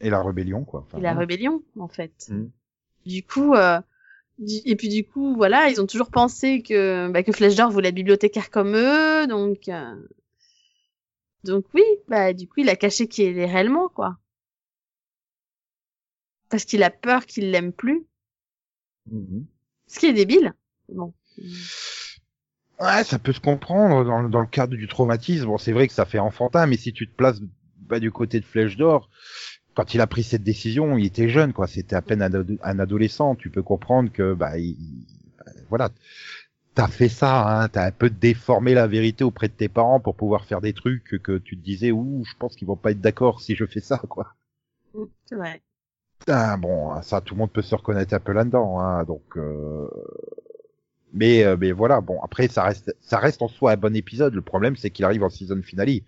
et 0.00 0.10
la 0.10 0.22
rébellion 0.22 0.64
quoi. 0.64 0.80
Enfin, 0.80 0.98
et 0.98 1.00
la 1.02 1.10
voilà. 1.10 1.20
rébellion 1.20 1.62
en 1.78 1.88
fait. 1.88 2.26
Mhm. 2.30 2.50
Du 3.06 3.22
coup, 3.22 3.54
du- 4.38 4.62
et 4.64 4.76
puis 4.76 4.88
du 4.88 5.04
coup, 5.06 5.36
voilà, 5.36 5.68
ils 5.68 5.80
ont 5.80 5.86
toujours 5.86 6.10
pensé 6.10 6.62
que 6.62 7.08
bah, 7.10 7.22
que 7.22 7.56
d'Or 7.56 7.70
voulait 7.70 7.90
être 7.90 7.94
bibliothécaire 7.94 8.50
comme 8.50 8.74
eux, 8.74 9.26
donc 9.26 9.68
donc 11.44 11.66
oui, 11.74 11.84
bah 12.08 12.32
du 12.32 12.48
coup, 12.48 12.60
il 12.60 12.70
a 12.70 12.76
caché 12.76 13.06
qui 13.06 13.22
est 13.24 13.44
réellement 13.46 13.88
quoi, 13.90 14.16
parce 16.48 16.64
qu'il 16.64 16.82
a 16.82 16.90
peur 16.90 17.26
qu'il 17.26 17.50
l'aime 17.50 17.72
plus, 17.72 18.06
Mhm. 19.06 19.46
ce 19.86 19.98
qui 19.98 20.06
est 20.06 20.12
débile. 20.12 20.52
Bon. 20.88 21.12
Ouais, 22.80 23.04
ça 23.04 23.18
peut 23.18 23.32
se 23.32 23.40
comprendre 23.40 24.04
dans, 24.04 24.28
dans 24.28 24.40
le 24.40 24.46
cadre 24.46 24.74
du 24.76 24.88
traumatisme. 24.88 25.46
Bon, 25.46 25.58
c'est 25.58 25.72
vrai 25.72 25.86
que 25.86 25.94
ça 25.94 26.04
fait 26.04 26.18
enfantin, 26.18 26.66
mais 26.66 26.76
si 26.76 26.92
tu 26.92 27.06
te 27.08 27.14
places 27.14 27.40
bah, 27.78 28.00
du 28.00 28.10
côté 28.10 28.40
de 28.40 28.44
Flèche 28.44 28.76
d'Or, 28.76 29.08
quand 29.74 29.94
il 29.94 30.00
a 30.00 30.06
pris 30.06 30.22
cette 30.22 30.42
décision, 30.44 30.96
il 30.98 31.06
était 31.06 31.28
jeune, 31.28 31.52
quoi. 31.52 31.66
C'était 31.66 31.96
à 31.96 32.02
peine 32.02 32.22
un, 32.22 32.32
ado- 32.34 32.58
un 32.62 32.78
adolescent. 32.78 33.34
Tu 33.36 33.50
peux 33.50 33.62
comprendre 33.62 34.10
que, 34.12 34.34
bah, 34.34 34.58
il, 34.58 34.76
bah, 35.38 35.52
voilà, 35.70 35.90
t'as 36.74 36.88
fait 36.88 37.08
ça, 37.10 37.62
hein, 37.64 37.68
t'as 37.68 37.86
un 37.86 37.92
peu 37.92 38.10
déformé 38.10 38.74
la 38.74 38.86
vérité 38.88 39.24
auprès 39.24 39.48
de 39.48 39.54
tes 39.54 39.68
parents 39.68 40.00
pour 40.00 40.16
pouvoir 40.16 40.44
faire 40.46 40.60
des 40.62 40.74
trucs 40.74 41.04
que, 41.22 41.38
tu 41.38 41.56
te 41.58 41.64
disais, 41.64 41.92
ouh, 41.92 42.24
je 42.26 42.34
pense 42.38 42.56
qu'ils 42.56 42.68
vont 42.68 42.76
pas 42.76 42.92
être 42.92 43.00
d'accord 43.02 43.40
si 43.42 43.56
je 43.56 43.66
fais 43.66 43.80
ça, 43.80 43.98
quoi. 44.08 44.34
C'est 45.26 45.34
vrai. 45.36 45.62
Ah, 46.28 46.56
bon, 46.56 47.00
ça, 47.02 47.20
tout 47.20 47.34
le 47.34 47.38
monde 47.40 47.52
peut 47.52 47.62
se 47.62 47.74
reconnaître 47.74 48.14
un 48.14 48.20
peu 48.20 48.32
là-dedans, 48.32 48.80
hein, 48.80 49.04
donc. 49.04 49.36
Euh... 49.36 49.88
Mais, 51.12 51.44
euh, 51.44 51.56
mais 51.58 51.72
voilà, 51.72 52.00
bon, 52.00 52.20
après, 52.22 52.48
ça 52.48 52.64
reste, 52.64 52.94
ça 53.00 53.18
reste 53.18 53.40
en 53.42 53.48
soi 53.48 53.72
un 53.72 53.76
bon 53.76 53.94
épisode. 53.94 54.34
Le 54.34 54.40
problème, 54.42 54.76
c'est 54.76 54.90
qu'il 54.90 55.04
arrive 55.04 55.22
en 55.22 55.30
season 55.30 55.62
finale. 55.62 56.00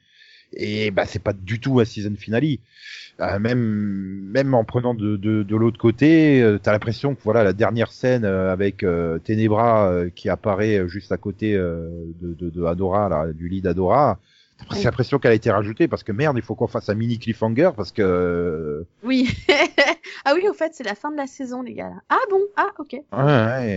Et 0.53 0.90
bah, 0.90 1.05
c'est 1.07 1.23
pas 1.23 1.33
du 1.33 1.61
tout 1.61 1.79
un 1.81 1.85
season 1.85 2.14
finale. 2.16 2.45
Euh, 3.21 3.38
même, 3.38 3.59
même 3.61 4.55
en 4.55 4.64
prenant 4.64 4.95
de, 4.95 5.16
de, 5.16 5.42
de 5.42 5.57
l'autre 5.57 5.79
côté, 5.79 6.42
euh, 6.42 6.59
t'as 6.59 6.73
l'impression 6.73 7.14
que 7.14 7.21
voilà 7.25 7.45
la 7.45 7.53
dernière 7.53 7.90
scène 7.90 8.25
euh, 8.25 8.53
avec 8.53 8.83
euh, 8.83 9.19
Ténébra 9.19 9.90
euh, 9.90 10.11
qui 10.14 10.29
apparaît 10.29 10.87
juste 10.88 11.12
à 11.12 11.16
côté 11.16 11.55
euh, 11.55 11.88
de, 12.21 12.35
de, 12.35 12.51
de 12.51 12.64
Adora, 12.64 13.09
là, 13.09 13.33
du 13.33 13.49
lit 13.49 13.62
d'Adora. 13.62 14.19
Oui. 14.71 14.83
l'impression 14.83 15.19
qu'elle 15.19 15.33
a 15.33 15.35
été 15.35 15.51
rajoutée 15.51 15.87
parce 15.87 16.03
que 16.03 16.12
merde, 16.12 16.37
il 16.38 16.42
faut 16.42 16.55
qu'on 16.55 16.66
fasse 16.66 16.88
un 16.88 16.95
mini 16.95 17.19
cliffhanger 17.19 17.71
parce 17.77 17.92
que 17.92 18.85
Oui. 19.03 19.29
ah 20.26 20.34
oui, 20.34 20.46
au 20.48 20.52
fait, 20.52 20.74
c'est 20.74 20.84
la 20.84 20.94
fin 20.94 21.10
de 21.10 21.16
la 21.16 21.26
saison, 21.26 21.62
les 21.62 21.72
gars. 21.72 21.92
Ah 22.08 22.18
bon? 22.30 22.40
Ah 22.56 22.70
ok. 22.78 22.92
Ouais, 22.92 23.02
ouais, 23.12 23.70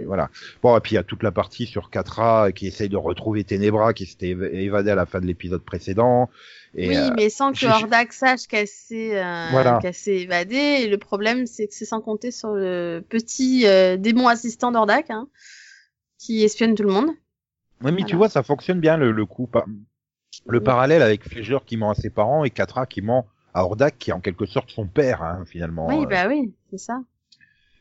et 0.00 0.04
voilà. 0.04 0.28
Bon, 0.62 0.76
et 0.76 0.80
puis 0.80 0.92
il 0.92 0.94
y 0.96 0.98
a 0.98 1.04
toute 1.04 1.22
la 1.22 1.30
partie 1.30 1.66
sur 1.66 1.88
Katra 1.88 2.52
qui 2.52 2.66
essaye 2.66 2.88
de 2.88 2.96
retrouver 2.96 3.44
Ténébra 3.44 3.94
qui 3.94 4.04
s'était 4.04 4.34
éva- 4.34 4.52
évadé 4.52 4.90
à 4.90 4.94
la 4.96 5.06
fin 5.06 5.20
de 5.20 5.26
l'épisode 5.26 5.62
précédent. 5.62 6.28
Et, 6.76 6.88
oui, 6.88 6.96
euh, 6.96 7.12
mais 7.16 7.30
sans 7.30 7.52
que 7.52 7.64
Hordak 7.66 8.12
sache 8.12 8.46
qu'elle 8.48 8.66
s'est 8.66 9.16
euh, 9.22 9.48
Voilà. 9.52 9.80
s'est 9.92 10.16
évadée. 10.22 10.56
Et 10.56 10.88
le 10.88 10.98
problème, 10.98 11.46
c'est 11.46 11.68
que 11.68 11.74
c'est 11.74 11.84
sans 11.84 12.00
compter 12.00 12.32
sur 12.32 12.50
le 12.54 13.02
petit 13.08 13.66
euh, 13.66 13.96
démon 13.96 14.26
assistant 14.28 14.72
d'Hordak, 14.72 15.10
hein, 15.10 15.28
qui 16.18 16.42
espionne 16.42 16.74
tout 16.74 16.82
le 16.82 16.92
monde. 16.92 17.10
ouais, 17.82 17.92
mais 17.92 18.04
tu 18.04 18.16
vois, 18.16 18.28
ça 18.28 18.42
fonctionne 18.42 18.80
bien 18.80 18.96
le, 18.96 19.12
le 19.12 19.26
coup. 19.26 19.48
Le 20.48 20.58
Oui. 20.58 20.64
parallèle 20.64 21.02
avec 21.02 21.28
Flécheur 21.28 21.64
qui 21.64 21.76
ment 21.76 21.90
à 21.90 21.94
ses 21.94 22.10
parents 22.10 22.44
et 22.44 22.50
Katra 22.50 22.86
qui 22.86 23.00
ment 23.02 23.26
à 23.54 23.64
Hordak 23.64 23.98
qui 23.98 24.10
est 24.10 24.12
en 24.12 24.20
quelque 24.20 24.46
sorte 24.46 24.70
son 24.70 24.86
père, 24.86 25.22
hein, 25.22 25.44
finalement. 25.46 25.86
Oui, 25.86 26.04
Euh, 26.04 26.06
bah 26.06 26.28
oui, 26.28 26.52
c'est 26.70 26.78
ça. 26.78 27.02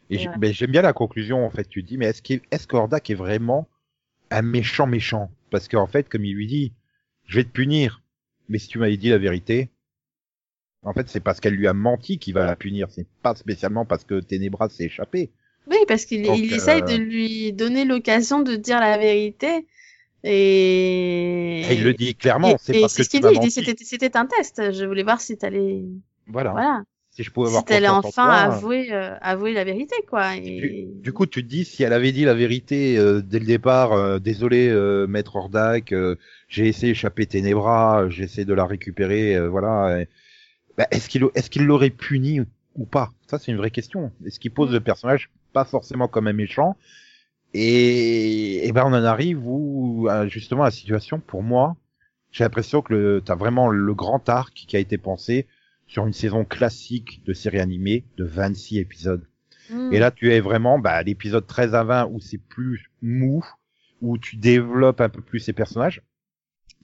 et 0.09 0.27
ouais. 0.27 0.53
j'aime 0.53 0.71
bien 0.71 0.81
la 0.81 0.93
conclusion, 0.93 1.45
en 1.45 1.49
fait. 1.49 1.67
Tu 1.67 1.83
dis, 1.83 1.97
mais 1.97 2.05
est-ce 2.07 2.67
que 2.67 2.75
Hordak 2.75 3.09
est 3.09 3.15
vraiment 3.15 3.67
un 4.31 4.41
méchant 4.41 4.87
méchant? 4.87 5.31
Parce 5.49 5.67
qu'en 5.67 5.87
fait, 5.87 6.09
comme 6.09 6.25
il 6.25 6.35
lui 6.35 6.47
dit, 6.47 6.73
je 7.25 7.37
vais 7.37 7.43
te 7.43 7.49
punir, 7.49 8.01
mais 8.49 8.59
si 8.59 8.67
tu 8.67 8.79
m'avais 8.79 8.97
dit 8.97 9.09
la 9.09 9.17
vérité, 9.17 9.69
en 10.83 10.93
fait, 10.93 11.07
c'est 11.09 11.21
parce 11.21 11.39
qu'elle 11.39 11.53
lui 11.55 11.67
a 11.67 11.73
menti 11.73 12.19
qu'il 12.19 12.33
va 12.33 12.45
la 12.45 12.55
punir. 12.55 12.87
C'est 12.91 13.07
pas 13.21 13.33
spécialement 13.35 13.85
parce 13.85 14.03
que 14.03 14.19
Ténébra 14.19 14.69
s'est 14.69 14.85
échappé. 14.85 15.31
Oui, 15.67 15.77
parce 15.87 16.05
qu'il 16.05 16.25
il 16.25 16.53
essaye 16.53 16.81
euh, 16.81 16.85
de 16.85 16.95
lui 16.95 17.53
donner 17.53 17.85
l'occasion 17.85 18.41
de 18.41 18.55
dire 18.57 18.79
la 18.81 18.97
vérité. 18.97 19.65
Et, 20.23 21.61
Et 21.61 21.73
il 21.73 21.83
le 21.83 21.93
dit 21.93 22.15
clairement, 22.15 22.55
c'est 22.59 22.73
ce 22.87 23.09
qu'il 23.09 23.21
dit. 23.21 23.39
Dit 23.39 23.51
c'était 23.51 24.17
un 24.17 24.25
test. 24.25 24.71
Je 24.71 24.85
voulais 24.85 25.03
voir 25.03 25.19
si 25.21 25.37
t'allais 25.37 25.83
Voilà. 26.27 26.51
voilà 26.51 26.83
Si 27.11 27.23
je 27.23 27.31
pouvais 27.31 27.47
avoir 27.47 27.61
si 27.61 27.65
t'allais 27.65 27.89
en 27.89 27.97
enfin 27.97 28.09
toi, 28.09 28.33
avouer 28.33 28.93
euh, 28.93 29.15
avouer 29.21 29.53
la 29.53 29.63
vérité 29.63 29.95
quoi. 30.09 30.35
Et... 30.37 30.87
Du 31.01 31.11
coup, 31.11 31.25
tu 31.25 31.43
te 31.43 31.49
dis, 31.49 31.65
si 31.65 31.83
elle 31.83 31.93
avait 31.93 32.11
dit 32.13 32.23
la 32.23 32.33
vérité 32.33 32.97
euh, 32.97 33.21
dès 33.21 33.39
le 33.39 33.45
départ, 33.45 33.91
euh, 33.93 34.19
désolé, 34.19 34.69
euh, 34.69 35.07
maître 35.07 35.35
Hordak, 35.35 35.91
euh, 35.91 36.15
j'ai 36.47 36.67
essayé 36.67 36.93
d'échapper 36.93 37.25
Ténébra, 37.25 38.07
j'essaie 38.09 38.45
de 38.45 38.53
la 38.53 38.65
récupérer, 38.65 39.35
euh, 39.35 39.49
voilà. 39.49 40.05
bah, 40.77 40.87
est-ce 40.91 41.09
qu'il 41.09 41.25
est-ce 41.35 41.49
qu'il 41.49 41.65
l'aurait 41.65 41.89
puni 41.89 42.39
ou 42.75 42.85
pas? 42.85 43.11
Ça, 43.27 43.39
c'est 43.39 43.51
une 43.51 43.57
vraie 43.57 43.71
question. 43.71 44.11
Est-ce 44.25 44.39
qu'il 44.39 44.51
pose 44.51 44.69
Mm. 44.69 44.73
le 44.73 44.79
personnage 44.79 45.29
pas 45.51 45.65
forcément 45.65 46.07
comme 46.07 46.27
un 46.27 46.33
méchant? 46.33 46.77
Et, 47.53 48.67
et 48.67 48.71
ben, 48.71 48.83
on 48.85 48.93
en 48.93 49.03
arrive 49.03 49.47
où 49.47 50.07
justement 50.27 50.63
la 50.63 50.71
situation, 50.71 51.19
pour 51.19 51.43
moi, 51.43 51.75
j'ai 52.31 52.43
l'impression 52.43 52.81
que 52.81 52.93
le- 52.93 53.21
t'as 53.23 53.35
vraiment 53.35 53.69
le 53.69 53.93
grand 53.93 54.27
arc 54.29 54.53
qui 54.67 54.75
a 54.75 54.79
été 54.79 54.97
pensé 54.97 55.47
sur 55.87 56.07
une 56.07 56.13
saison 56.13 56.45
classique 56.45 57.21
de 57.25 57.33
série 57.33 57.59
animée 57.59 58.05
de 58.17 58.23
26 58.23 58.79
épisodes. 58.79 59.27
Hmm. 59.69 59.93
Et 59.93 59.99
là, 59.99 60.09
tu 60.11 60.33
es 60.33 60.39
vraiment 60.39 60.79
bah, 60.79 60.91
à 60.91 61.03
l'épisode 61.03 61.45
13 61.45 61.75
à 61.75 61.83
20 61.83 62.07
où 62.11 62.19
c'est 62.19 62.39
plus 62.39 62.89
mou, 63.01 63.45
où 64.01 64.17
tu 64.17 64.35
développes 64.37 65.01
un 65.01 65.09
peu 65.09 65.21
plus 65.21 65.39
ces 65.39 65.53
personnages. 65.53 66.01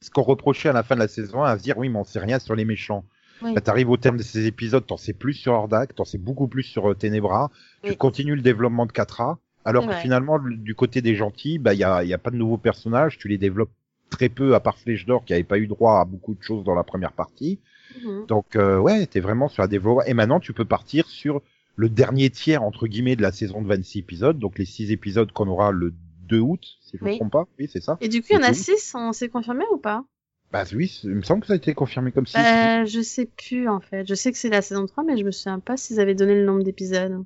Ce 0.01 0.09
qu'on 0.11 0.21
reprochait 0.21 0.69
à 0.69 0.73
la 0.73 0.83
fin 0.83 0.95
de 0.95 1.01
la 1.01 1.07
saison 1.07 1.43
1 1.43 1.49
à 1.51 1.57
se 1.57 1.63
dire 1.63 1.77
oui, 1.77 1.89
mais 1.89 1.97
on 1.99 2.03
sait 2.03 2.19
rien 2.19 2.39
sur 2.39 2.55
les 2.55 2.63
méchants. 2.65 3.03
Oui. 3.41 3.53
Bah, 3.53 3.61
t'arrives 3.61 3.89
au 3.89 3.97
terme 3.97 4.17
de 4.17 4.23
ces 4.23 4.45
épisodes, 4.45 4.85
t'en 4.85 4.97
sais 4.97 5.13
plus 5.13 5.33
sur 5.33 5.53
Hordak, 5.53 5.95
t'en 5.95 6.05
sais 6.05 6.17
beaucoup 6.17 6.47
plus 6.47 6.63
sur 6.63 6.91
euh, 6.91 6.93
Ténébra. 6.93 7.49
Tu 7.83 7.95
continues 7.97 8.35
le 8.35 8.41
développement 8.41 8.85
de 8.85 8.91
Katra, 8.91 9.39
alors 9.65 9.83
que 9.85 9.93
finalement, 10.01 10.37
le- 10.37 10.55
du 10.55 10.75
côté 10.75 11.01
des 11.01 11.15
gentils, 11.15 11.59
bah 11.59 11.73
il 11.73 11.79
y 11.79 11.83
a, 11.83 12.03
y 12.03 12.13
a 12.13 12.17
pas 12.17 12.31
de 12.31 12.35
nouveaux 12.37 12.57
personnages. 12.57 13.17
Tu 13.17 13.27
les 13.27 13.37
développes 13.37 13.71
très 14.09 14.29
peu, 14.29 14.55
à 14.55 14.59
part 14.59 14.77
Flèche 14.77 15.05
d'Or 15.05 15.23
qui 15.25 15.33
avait 15.33 15.43
pas 15.43 15.59
eu 15.59 15.67
droit 15.67 15.99
à 15.99 16.05
beaucoup 16.05 16.33
de 16.33 16.41
choses 16.41 16.63
dans 16.63 16.75
la 16.75 16.83
première 16.83 17.11
partie. 17.13 17.59
Mhm. 18.03 18.25
Donc 18.27 18.55
euh, 18.55 18.79
ouais, 18.79 19.05
t'es 19.05 19.19
vraiment 19.19 19.47
sur 19.49 19.61
la 19.63 19.67
développement. 19.67 20.03
Et 20.03 20.13
maintenant, 20.13 20.39
tu 20.39 20.53
peux 20.53 20.65
partir 20.65 21.07
sur 21.07 21.41
le 21.75 21.89
dernier 21.89 22.29
tiers 22.29 22.63
entre 22.63 22.87
guillemets 22.87 23.15
de 23.15 23.21
la 23.21 23.31
saison 23.31 23.61
de 23.61 23.67
26 23.67 23.99
épisodes, 23.99 24.37
donc 24.39 24.57
les 24.59 24.65
6 24.65 24.91
épisodes 24.91 25.31
qu'on 25.31 25.47
aura 25.47 25.71
le 25.71 25.93
2 26.27 26.39
août, 26.39 26.63
si 26.81 26.97
je 26.97 27.03
ne 27.05 27.09
me 27.09 27.15
trompe 27.15 27.31
pas. 27.31 27.47
Oui, 27.57 27.69
c'est 27.71 27.81
ça. 27.81 27.97
Et 28.01 28.07
du 28.09 28.21
coup, 28.21 28.27
il 28.31 28.35
y 28.35 28.37
en 28.37 28.43
a 28.43 28.51
Du 28.51 28.57
coup- 28.57 28.63
six, 28.63 28.93
on 28.95 29.13
s'est 29.13 29.29
confirmé 29.29 29.63
ou 29.73 29.77
pas? 29.77 30.03
Bah 30.51 30.63
oui, 30.73 30.99
il 31.03 31.11
me 31.11 31.21
semble 31.21 31.41
que 31.41 31.47
ça 31.47 31.53
a 31.53 31.57
été 31.57 31.73
confirmé 31.75 32.11
comme 32.11 32.25
si. 32.25 32.35
euh, 32.37 32.85
Je 32.85 33.01
sais 33.01 33.25
plus 33.27 33.67
en 33.69 33.79
fait. 33.79 34.07
Je 34.07 34.15
sais 34.15 34.31
que 34.31 34.37
c'est 34.37 34.49
la 34.49 34.61
saison 34.63 34.85
3, 34.87 35.03
mais 35.03 35.15
je 35.17 35.23
me 35.23 35.31
souviens 35.31 35.59
pas 35.59 35.77
s'ils 35.77 35.99
avaient 35.99 36.15
donné 36.15 36.33
le 36.35 36.45
nombre 36.45 36.63
d'épisodes. 36.63 37.23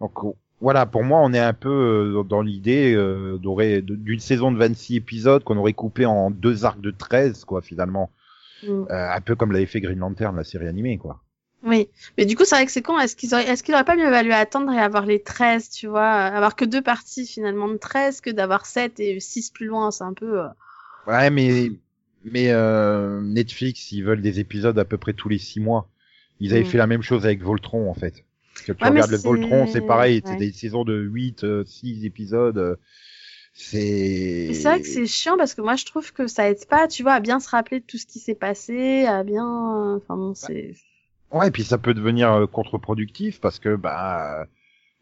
Donc 0.00 0.12
voilà, 0.60 0.86
pour 0.86 1.04
moi, 1.04 1.20
on 1.22 1.32
est 1.32 1.38
un 1.38 1.52
peu 1.52 1.68
euh, 2.18 2.22
dans 2.22 2.42
l'idée 2.42 2.94
euh, 2.94 3.38
d'une 3.38 4.20
saison 4.20 4.52
de 4.52 4.58
26 4.58 4.96
épisodes 4.96 5.42
qu'on 5.44 5.56
aurait 5.56 5.72
coupé 5.72 6.06
en 6.06 6.30
deux 6.30 6.64
arcs 6.64 6.80
de 6.80 6.90
13, 6.90 7.44
quoi, 7.44 7.62
finalement. 7.62 8.10
Mm. 8.62 8.68
Euh, 8.90 9.10
un 9.14 9.20
peu 9.20 9.36
comme 9.36 9.52
l'avait 9.52 9.66
fait 9.66 9.80
Green 9.80 9.98
Lantern, 9.98 10.36
la 10.36 10.44
série 10.44 10.68
animée, 10.68 10.98
quoi. 10.98 11.22
Oui, 11.62 11.88
mais 12.16 12.24
du 12.24 12.36
coup, 12.36 12.44
c'est 12.44 12.54
vrai 12.54 12.64
que 12.64 12.72
c'est 12.72 12.80
con. 12.82 12.98
Est-ce 12.98 13.16
qu'ils 13.16 13.34
auraient, 13.34 13.46
est-ce 13.46 13.62
qu'il 13.62 13.74
aurait 13.74 13.84
pas 13.84 13.96
mieux 13.96 14.08
valu 14.08 14.32
attendre 14.32 14.72
et 14.72 14.78
avoir 14.78 15.04
les 15.04 15.22
13, 15.22 15.68
tu 15.68 15.86
vois, 15.88 16.08
avoir 16.08 16.56
que 16.56 16.64
deux 16.64 16.80
parties 16.82 17.26
finalement 17.26 17.68
de 17.68 17.76
13 17.76 18.22
que 18.22 18.30
d'avoir 18.30 18.64
7 18.64 18.98
et 18.98 19.20
6 19.20 19.50
plus 19.50 19.66
loin, 19.66 19.90
c'est 19.90 20.04
un 20.04 20.14
peu. 20.14 20.40
Ouais, 21.06 21.28
mais 21.30 21.70
mais 22.24 22.50
euh, 22.50 23.20
Netflix, 23.22 23.92
ils 23.92 24.02
veulent 24.02 24.22
des 24.22 24.40
épisodes 24.40 24.78
à 24.78 24.84
peu 24.84 24.98
près 24.98 25.12
tous 25.12 25.28
les 25.28 25.38
six 25.38 25.60
mois. 25.60 25.88
Ils 26.38 26.52
avaient 26.52 26.62
Mm. 26.62 26.66
fait 26.66 26.78
la 26.78 26.86
même 26.86 27.02
chose 27.02 27.24
avec 27.24 27.42
Voltron 27.42 27.90
en 27.90 27.94
fait. 27.94 28.24
Parce 28.60 28.66
que 28.66 28.72
tu 28.72 28.86
Ouais, 28.86 28.90
regardes 28.90 29.10
le 29.10 29.18
Voltron, 29.18 29.66
c'est 29.66 29.82
pareil, 29.82 30.22
c'est 30.24 30.36
des 30.36 30.52
saisons 30.52 30.84
de 30.84 30.94
8, 30.98 31.44
euh, 31.44 31.64
6 31.64 32.04
épisodes. 32.04 32.58
euh, 32.58 32.76
C'est 34.52 34.52
c'est 34.54 34.68
vrai 34.68 34.80
que 34.80 34.86
c'est 34.86 35.06
chiant 35.06 35.36
parce 35.38 35.54
que 35.54 35.60
moi 35.62 35.76
je 35.76 35.84
trouve 35.86 36.12
que 36.12 36.26
ça 36.26 36.48
aide 36.50 36.66
pas, 36.68 36.88
tu 36.88 37.02
vois, 37.02 37.14
à 37.14 37.20
bien 37.20 37.40
se 37.40 37.48
rappeler 37.48 37.80
de 37.80 37.84
tout 37.86 37.96
ce 37.98 38.04
qui 38.06 38.18
s'est 38.18 38.34
passé, 38.34 39.06
à 39.06 39.22
bien, 39.24 39.46
enfin 39.96 40.16
bon, 40.16 40.34
c'est. 40.34 40.74
Ouais, 41.32 41.48
et 41.48 41.50
puis 41.50 41.62
ça 41.64 41.78
peut 41.78 41.94
devenir 41.94 42.32
euh, 42.32 42.46
contre-productif 42.46 43.40
parce 43.40 43.58
que 43.60 43.76
bah 43.76 44.46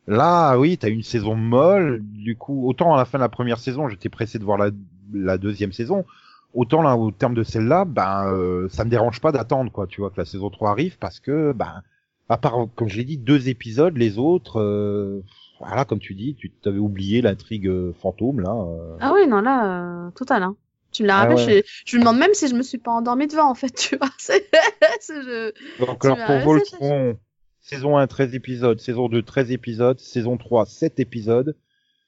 là, 0.06 0.58
oui, 0.58 0.78
t'as 0.78 0.90
une 0.90 1.02
saison 1.04 1.36
molle. 1.36 2.00
Du 2.04 2.36
coup, 2.36 2.68
autant 2.68 2.94
à 2.94 2.98
la 2.98 3.04
fin 3.06 3.18
de 3.18 3.22
la 3.24 3.28
première 3.30 3.58
saison, 3.60 3.88
j'étais 3.88 4.08
pressé 4.10 4.38
de 4.38 4.44
voir 4.44 4.58
la, 4.58 4.70
la 5.12 5.38
deuxième 5.38 5.72
saison. 5.72 6.06
Autant 6.54 6.82
là, 6.82 6.96
au 6.96 7.12
terme 7.12 7.34
de 7.34 7.44
celle-là, 7.44 7.84
ben 7.86 8.26
euh, 8.32 8.68
ça 8.70 8.84
me 8.84 8.90
dérange 8.90 9.20
pas 9.20 9.32
d'attendre 9.32 9.72
quoi. 9.72 9.86
Tu 9.88 10.00
vois 10.02 10.10
que 10.10 10.18
la 10.20 10.26
saison 10.26 10.50
3 10.50 10.70
arrive 10.72 10.98
parce 10.98 11.20
que 11.20 11.52
ben 11.52 11.82
à 12.28 12.36
part 12.38 12.66
comme 12.74 12.88
je 12.88 12.96
l'ai 12.98 13.04
dit 13.04 13.18
deux 13.18 13.48
épisodes, 13.48 13.96
les 13.96 14.18
autres, 14.18 14.60
euh, 14.60 15.22
voilà 15.60 15.84
comme 15.84 15.98
tu 15.98 16.14
dis, 16.14 16.34
tu 16.34 16.50
t'avais 16.50 16.78
oublié 16.78 17.22
l'intrigue 17.22 17.66
euh, 17.68 17.92
fantôme 18.00 18.40
là. 18.40 18.50
euh. 18.54 18.96
Ah 19.00 19.12
oui, 19.14 19.26
non 19.26 19.40
là, 19.40 20.06
euh, 20.06 20.10
total. 20.12 20.42
Hein. 20.42 20.56
Tu 20.90 21.02
me 21.02 21.08
l'as 21.08 21.18
Ah 21.20 21.28
rappelé. 21.28 21.44
ouais. 21.46 21.64
Je, 21.84 21.92
je 21.92 21.96
me 21.96 22.02
demande 22.02 22.18
même 22.18 22.32
si 22.34 22.48
je 22.48 22.54
me 22.54 22.62
suis 22.62 22.78
pas 22.78 22.90
endormie 22.92 23.26
devant 23.26 23.50
en 23.50 23.54
fait, 23.54 23.70
tu 23.74 23.96
vois. 23.96 24.08
Je... 24.20 25.52
Donc 25.84 26.04
alors 26.04 26.18
pour 26.26 26.38
Voltron, 26.38 27.18
saison 27.60 27.96
1 27.96 28.06
13 28.06 28.34
épisodes, 28.34 28.80
saison 28.80 29.08
2 29.08 29.22
13 29.22 29.50
épisodes, 29.52 29.98
saison 30.00 30.36
3 30.36 30.66
7 30.66 31.00
épisodes, 31.00 31.56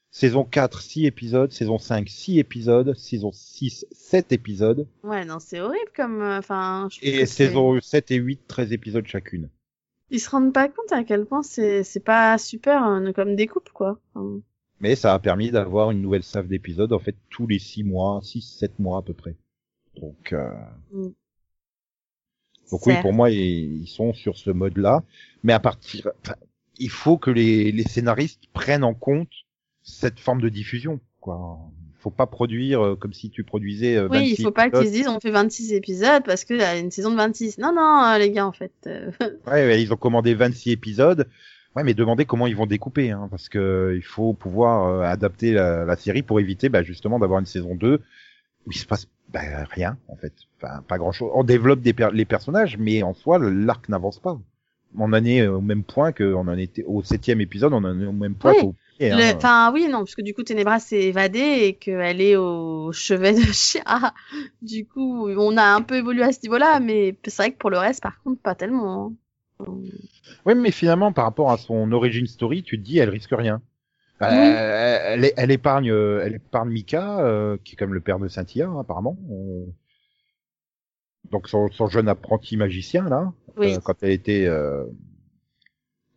saison 0.09 0.43
4 0.43 0.81
6 0.81 1.05
épisodes, 1.05 1.51
saison 1.51 1.77
5 1.77 2.09
6 2.09 2.39
épisodes, 2.39 2.93
saison 2.95 3.31
6 3.31 3.85
7 3.91 4.31
épisodes 4.31 4.87
Ouais, 5.03 5.25
non, 5.25 5.37
c'est 5.39 5.59
horrible 5.59 5.91
comme, 5.95 6.21
euh, 6.21 6.39
enfin. 6.39 6.87
et 7.01 7.25
saison 7.25 7.79
7 7.81 8.11
et 8.11 8.15
8 8.15 8.41
13 8.47 8.73
épisodes 8.73 9.05
chacune. 9.07 9.49
Ils 10.11 10.19
se 10.19 10.29
rendent 10.29 10.53
pas 10.53 10.67
compte 10.67 10.91
à 10.91 11.03
quel 11.03 11.25
point 11.25 11.41
c'est, 11.41 11.83
c'est 11.83 12.01
pas 12.01 12.37
super 12.37 12.85
euh, 12.85 13.11
comme 13.13 13.35
découpe 13.35 13.69
quoi. 13.69 13.99
Enfin, 14.13 14.41
Mais 14.81 14.95
ça 14.95 15.13
a 15.13 15.19
permis 15.19 15.51
d'avoir 15.51 15.91
une 15.91 16.01
nouvelle 16.01 16.23
salve 16.23 16.47
d'épisodes 16.47 16.91
en 16.91 16.99
fait 16.99 17.15
tous 17.29 17.47
les 17.47 17.59
6 17.59 17.83
mois, 17.83 18.19
6 18.21 18.41
7 18.41 18.79
mois 18.79 18.99
à 18.99 19.01
peu 19.01 19.13
près. 19.13 19.35
Donc 19.95 20.33
euh, 20.33 20.51
Donc 22.71 22.85
oui, 22.85 22.93
pour 23.01 23.13
moi, 23.13 23.31
ils 23.31 23.81
ils 23.81 23.87
sont 23.87 24.13
sur 24.13 24.37
ce 24.37 24.49
mode-là. 24.51 25.03
Mais 25.43 25.53
à 25.53 25.59
partir, 25.59 26.09
enfin, 26.23 26.35
il 26.77 26.89
faut 26.89 27.17
que 27.17 27.31
les, 27.31 27.71
les 27.71 27.83
scénaristes 27.83 28.47
prennent 28.53 28.83
en 28.83 28.93
compte 28.93 29.31
cette 29.81 30.19
forme 30.19 30.41
de 30.41 30.49
diffusion. 30.49 30.99
Quoi. 31.19 31.57
Faut 32.01 32.09
pas 32.09 32.25
produire 32.27 32.83
euh, 32.83 32.95
comme 32.95 33.13
si 33.13 33.29
tu 33.29 33.43
produisais 33.43 33.95
euh, 33.97 34.07
26 34.07 34.19
Oui, 34.19 34.35
il 34.39 34.43
faut 34.43 34.51
pas 34.51 34.69
qu'ils 34.69 34.87
se 34.87 34.91
disent 34.91 35.07
on 35.07 35.19
fait 35.19 35.31
26 35.31 35.73
épisodes 35.73 36.23
parce 36.25 36.43
qu'il 36.45 36.57
y 36.57 36.63
a 36.63 36.77
une 36.77 36.91
saison 36.91 37.11
de 37.11 37.15
26. 37.15 37.57
Non, 37.59 37.73
non, 37.73 38.03
euh, 38.05 38.17
les 38.17 38.31
gars, 38.31 38.45
en 38.47 38.51
fait. 38.51 38.71
euh, 38.87 39.11
Ouais, 39.47 39.65
ouais, 39.65 39.81
ils 39.81 39.93
ont 39.93 39.97
commandé 39.97 40.33
26 40.33 40.71
épisodes. 40.71 41.27
Ouais, 41.75 41.83
mais 41.83 41.93
demandez 41.93 42.25
comment 42.25 42.47
ils 42.47 42.55
vont 42.55 42.65
découper, 42.65 43.11
hein, 43.11 43.27
parce 43.31 43.47
que 43.49 43.93
il 43.95 44.01
faut 44.03 44.33
pouvoir 44.33 44.87
euh, 44.87 45.01
adapter 45.03 45.53
la, 45.53 45.85
la 45.85 45.95
série 45.95 46.21
pour 46.21 46.39
éviter 46.39 46.67
bah, 46.69 46.83
justement 46.83 47.17
d'avoir 47.19 47.39
une 47.39 47.45
saison 47.45 47.75
2 47.75 48.01
où 48.67 48.71
il 48.71 48.77
se 48.77 48.85
passe 48.85 49.07
bah, 49.33 49.41
rien 49.71 49.97
en 50.09 50.15
fait, 50.17 50.33
enfin, 50.61 50.81
pas 50.87 50.97
grand 50.97 51.11
chose. 51.11 51.31
On 51.33 51.43
développe 51.43 51.81
des 51.81 51.93
per- 51.93 52.09
les 52.13 52.25
personnages, 52.25 52.77
mais 52.77 53.03
en 53.03 53.13
soi 53.13 53.39
l'arc 53.39 53.87
n'avance 53.89 54.19
pas. 54.19 54.39
On 54.97 55.13
en 55.13 55.25
est 55.25 55.47
au 55.47 55.61
même 55.61 55.83
point 55.83 56.11
qu'on 56.11 56.47
en 56.47 56.57
était 56.57 56.83
au 56.85 57.03
septième 57.03 57.39
épisode, 57.41 57.73
on 57.73 57.83
en 57.83 58.01
est 58.01 58.05
au 58.05 58.11
même 58.11 58.35
point 58.35 58.53
Oui. 58.53 58.59
qu'au 58.59 58.75
hein. 59.09 59.33
Enfin, 59.37 59.71
oui, 59.73 59.87
non, 59.87 59.99
parce 59.99 60.15
que 60.15 60.21
du 60.21 60.33
coup, 60.33 60.43
Ténébra 60.43 60.79
s'est 60.79 61.01
évadée 61.03 61.39
et 61.39 61.73
qu'elle 61.75 62.21
est 62.21 62.35
au 62.35 62.91
chevet 62.91 63.33
de 63.33 63.41
Shira. 63.53 64.13
Du 64.61 64.85
coup, 64.85 65.27
on 65.29 65.57
a 65.57 65.63
un 65.63 65.81
peu 65.81 65.95
évolué 65.95 66.23
à 66.23 66.31
ce 66.31 66.39
niveau-là, 66.43 66.79
mais 66.79 67.15
c'est 67.25 67.35
vrai 67.37 67.51
que 67.53 67.57
pour 67.57 67.69
le 67.69 67.77
reste, 67.77 68.01
par 68.03 68.21
contre, 68.23 68.41
pas 68.41 68.55
tellement. 68.55 69.13
hein. 69.59 69.65
Oui, 70.45 70.55
mais 70.55 70.71
finalement, 70.71 71.11
par 71.13 71.25
rapport 71.25 71.51
à 71.51 71.57
son 71.57 71.91
origin 71.91 72.25
story, 72.27 72.63
tu 72.63 72.77
te 72.79 72.83
dis, 72.83 72.97
elle 72.99 73.09
risque 73.09 73.33
rien. 73.33 73.61
Euh, 74.21 75.31
elle, 75.35 75.51
épargne, 75.51 75.89
euh, 75.91 76.21
elle 76.23 76.35
épargne 76.35 76.69
Mika, 76.69 77.19
euh, 77.21 77.57
qui 77.63 77.73
est 77.73 77.75
comme 77.75 77.93
le 77.93 78.01
père 78.01 78.19
de 78.19 78.27
Cynthia, 78.27 78.67
hein, 78.67 78.79
apparemment. 78.79 79.17
On- 79.29 79.73
Donc 81.31 81.47
son, 81.47 81.69
son 81.71 81.87
jeune 81.87 82.07
apprenti 82.09 82.57
magicien 82.57 83.07
là, 83.07 83.31
Oui. 83.57 83.75
euh, 83.75 83.79
quand 83.83 83.95
elle 84.01 84.11
était, 84.11 84.45
euh, 84.45 84.83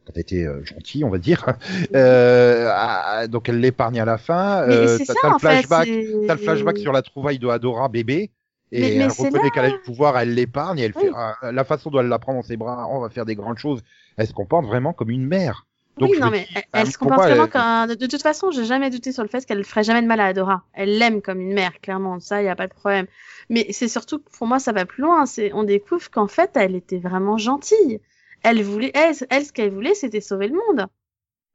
quand 0.07 0.13
elle 0.15 0.21
était 0.23 0.47
euh, 0.47 0.65
gentille, 0.65 1.05
on 1.05 1.11
va 1.11 1.19
dire. 1.19 1.45
Euh, 1.95 3.27
donc 3.29 3.49
elle 3.49 3.61
l'épargne 3.61 4.01
à 4.01 4.05
la 4.05 4.19
fin. 4.19 4.63
Euh, 4.69 4.99
t'as 4.99 5.31
le 5.33 5.39
flashback, 5.39 5.89
t'as 6.27 6.35
le 6.35 6.41
flashback 6.41 6.79
sur 6.79 6.93
la 6.93 7.03
trouvaille 7.03 7.39
de 7.39 7.49
Adora 7.49 7.89
bébé. 7.89 8.31
Et 8.73 8.81
Mais- 8.81 8.89
mais 8.89 8.95
elle 9.05 9.11
reconnaît 9.11 9.51
qu'elle 9.51 9.65
a 9.67 9.69
le 9.69 9.83
pouvoir, 9.83 10.19
elle 10.19 10.35
l'épargne, 10.35 10.79
et 10.81 10.83
elle 10.83 10.93
fait 10.93 11.09
Oui. 11.09 11.15
ah, 11.15 11.37
la 11.53 11.65
façon 11.65 11.91
dont 11.91 12.01
elle 12.01 12.09
la 12.09 12.19
prend 12.19 12.35
dans 12.35 12.43
ses 12.43 12.57
bras, 12.57 12.89
on 12.91 13.01
va 13.01 13.09
faire 13.11 13.25
des 13.25 13.37
grandes 13.37 13.59
choses. 13.59 13.81
Elle 14.17 14.27
se 14.27 14.33
comporte 14.33 14.65
vraiment 14.67 14.93
comme 14.93 15.11
une 15.11 15.27
mère. 15.27 15.67
Donc, 15.99 16.11
oui, 16.11 16.19
non, 16.19 16.31
mais 16.31 16.41
dis, 16.41 16.47
elle, 16.57 16.63
elle 16.73 16.91
se 16.91 16.99
comporte 16.99 17.21
vraiment 17.21 17.47
comme... 17.47 17.87
De, 17.91 17.95
de 17.95 18.07
toute 18.07 18.23
façon, 18.23 18.51
j'ai 18.51 18.65
jamais 18.65 18.91
douté 18.91 19.13
sur 19.13 19.23
le 19.23 19.29
fait 19.29 19.47
qu'elle 19.47 19.63
ferait 19.63 19.85
jamais 19.85 20.03
de 20.03 20.09
mal 20.09 20.19
à 20.19 20.27
Adora. 20.27 20.63
Elle 20.73 20.99
l'aime 20.99 21.23
comme 21.23 21.41
une 21.41 21.53
mère, 21.55 21.71
clairement. 21.83 22.19
Ça, 22.19 22.43
y 22.43 22.49
a 22.49 22.57
pas 22.57 22.67
de 22.67 22.75
problème. 22.75 23.07
Mais 23.49 23.69
c'est 23.71 23.87
surtout 23.87 24.19
pour 24.37 24.49
moi, 24.49 24.59
ça 24.59 24.73
va 24.73 24.87
plus 24.87 25.03
loin. 25.03 25.25
C'est, 25.25 25.53
on 25.53 25.63
découvre 25.63 26.11
qu'en 26.11 26.27
fait, 26.27 26.51
elle 26.55 26.75
était 26.75 26.99
vraiment 26.99 27.39
gentille. 27.39 28.01
Elle 28.45 28.63
voulait, 28.63 28.93
elle, 28.95 29.15
elle 29.31 29.45
ce 29.45 29.53
qu'elle 29.53 29.71
voulait, 29.73 29.95
c'était 29.95 30.21
sauver 30.21 30.47
le 30.49 30.55
monde. 30.55 30.87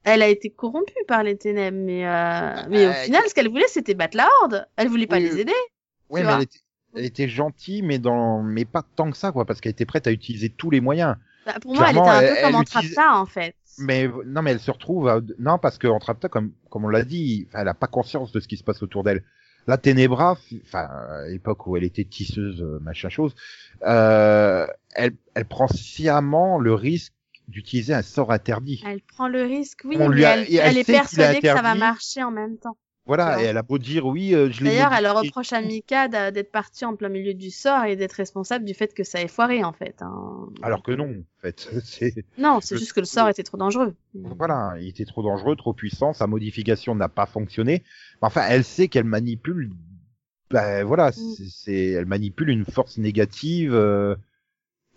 Elle 0.04 0.22
a 0.22 0.28
été 0.28 0.50
corrompue 0.50 0.92
par 1.08 1.22
les 1.22 1.36
ténèbres, 1.36 1.78
mais, 1.78 2.06
euh, 2.06 2.66
mais 2.70 2.86
au 2.86 2.90
Euh, 2.90 2.92
final, 3.04 3.22
ce 3.28 3.34
qu'elle 3.34 3.48
voulait, 3.48 3.68
c'était 3.68 3.94
battre 3.94 4.16
la 4.16 4.28
horde. 4.42 4.66
Elle 4.76 4.88
voulait 4.88 5.06
pas 5.06 5.16
Oui, 5.16 5.22
les 5.24 5.40
aider. 5.40 5.52
Ouais, 6.10 6.20
tu 6.20 6.26
mais 6.26 6.32
vois. 6.32 6.36
elle 6.36 6.42
était, 6.42 6.58
elle 6.96 7.04
était 7.04 7.28
gentille, 7.28 7.82
mais 7.82 7.98
dans, 7.98 8.42
mais 8.42 8.64
pas 8.64 8.82
tant 8.96 9.10
que 9.10 9.16
ça, 9.16 9.30
quoi, 9.32 9.44
parce 9.44 9.60
qu'elle 9.60 9.72
était 9.72 9.86
prête 9.86 10.06
à 10.06 10.12
utiliser 10.12 10.48
tous 10.50 10.70
les 10.70 10.80
moyens. 10.80 11.16
Bah, 11.46 11.54
pour 11.60 11.74
moi, 11.74 11.86
elle 11.90 11.96
était 11.96 12.08
un 12.08 12.20
peu 12.20 12.26
elle- 12.36 12.52
comme 12.52 12.62
utilise- 12.62 12.98
en 12.98 13.26
fait. 13.26 13.54
Mais 13.78 14.08
non, 14.26 14.42
mais 14.42 14.50
elle 14.50 14.60
se 14.60 14.70
retrouve, 14.70 15.08
à... 15.08 15.20
non, 15.38 15.58
parce 15.58 15.78
que 15.78 15.86
Entrapta, 15.86 16.28
comme 16.28 16.52
comme 16.70 16.84
on 16.84 16.88
l'a 16.88 17.02
dit, 17.04 17.48
elle 17.54 17.68
a 17.68 17.74
pas 17.74 17.86
conscience 17.86 18.32
de 18.32 18.40
ce 18.40 18.48
qui 18.48 18.56
se 18.56 18.64
passe 18.64 18.82
autour 18.82 19.04
d'elle. 19.04 19.22
La 19.66 19.76
Ténébra, 19.78 20.36
enfin, 20.64 20.80
à 20.84 21.28
l'époque 21.28 21.66
où 21.66 21.76
elle 21.76 21.84
était 21.84 22.04
tisseuse, 22.04 22.62
euh, 22.62 22.78
machin 22.80 23.08
chose, 23.08 23.34
euh, 23.82 24.66
elle, 24.94 25.12
elle 25.34 25.44
prend 25.44 25.68
sciemment 25.68 26.58
le 26.58 26.74
risque 26.74 27.12
d'utiliser 27.48 27.94
un 27.94 28.02
sort 28.02 28.32
interdit. 28.32 28.82
Elle 28.86 29.02
prend 29.02 29.28
le 29.28 29.42
risque, 29.42 29.80
oui, 29.84 29.96
On 29.98 30.08
mais 30.08 30.14
lui 30.16 30.24
a- 30.24 30.36
elle, 30.36 30.50
et 30.52 30.56
elle 30.56 30.70
elle 30.70 30.78
est 30.78 30.84
persuadée 30.84 31.40
que 31.40 31.48
ça 31.48 31.62
va 31.62 31.74
marcher 31.74 32.22
en 32.22 32.30
même 32.30 32.58
temps. 32.58 32.76
Voilà, 33.10 33.42
et 33.42 33.46
elle 33.46 33.56
a 33.56 33.62
beau 33.64 33.76
dire 33.76 34.06
oui, 34.06 34.36
euh, 34.36 34.52
je 34.52 34.62
l'ai 34.62 34.70
D'ailleurs, 34.70 34.92
elle 34.92 35.08
reproche 35.08 35.52
à 35.52 35.60
Mika 35.60 36.06
d'être 36.30 36.52
partie 36.52 36.84
en 36.84 36.94
plein 36.94 37.08
milieu 37.08 37.34
du 37.34 37.50
sort 37.50 37.84
et 37.84 37.96
d'être 37.96 38.12
responsable 38.12 38.64
du 38.64 38.72
fait 38.72 38.94
que 38.94 39.02
ça 39.02 39.20
ait 39.20 39.26
foiré, 39.26 39.64
en 39.64 39.72
fait. 39.72 39.96
hein. 40.00 40.46
Alors 40.62 40.84
que 40.84 40.92
non, 40.92 41.10
en 41.10 41.40
fait, 41.40 41.68
Non, 42.38 42.60
c'est 42.60 42.76
le- 42.76 42.78
juste 42.78 42.92
que 42.92 43.00
le 43.00 43.06
sort 43.06 43.28
était 43.28 43.42
trop 43.42 43.56
dangereux. 43.56 43.96
voilà, 44.14 44.74
il 44.80 44.86
était 44.86 45.04
trop 45.04 45.24
dangereux, 45.24 45.56
trop 45.56 45.72
puissant, 45.72 46.12
sa 46.12 46.28
modification 46.28 46.94
n'a 46.94 47.08
pas 47.08 47.26
fonctionné. 47.26 47.82
Enfin, 48.20 48.44
elle 48.48 48.62
sait 48.62 48.86
qu'elle 48.86 49.02
manipule, 49.06 49.70
ben 50.50 50.84
voilà, 50.84 51.10
c'est, 51.10 51.48
c'est- 51.48 51.90
elle 51.90 52.06
manipule 52.06 52.50
une 52.50 52.64
force 52.64 52.96
négative 52.98 53.74
euh, 53.74 54.14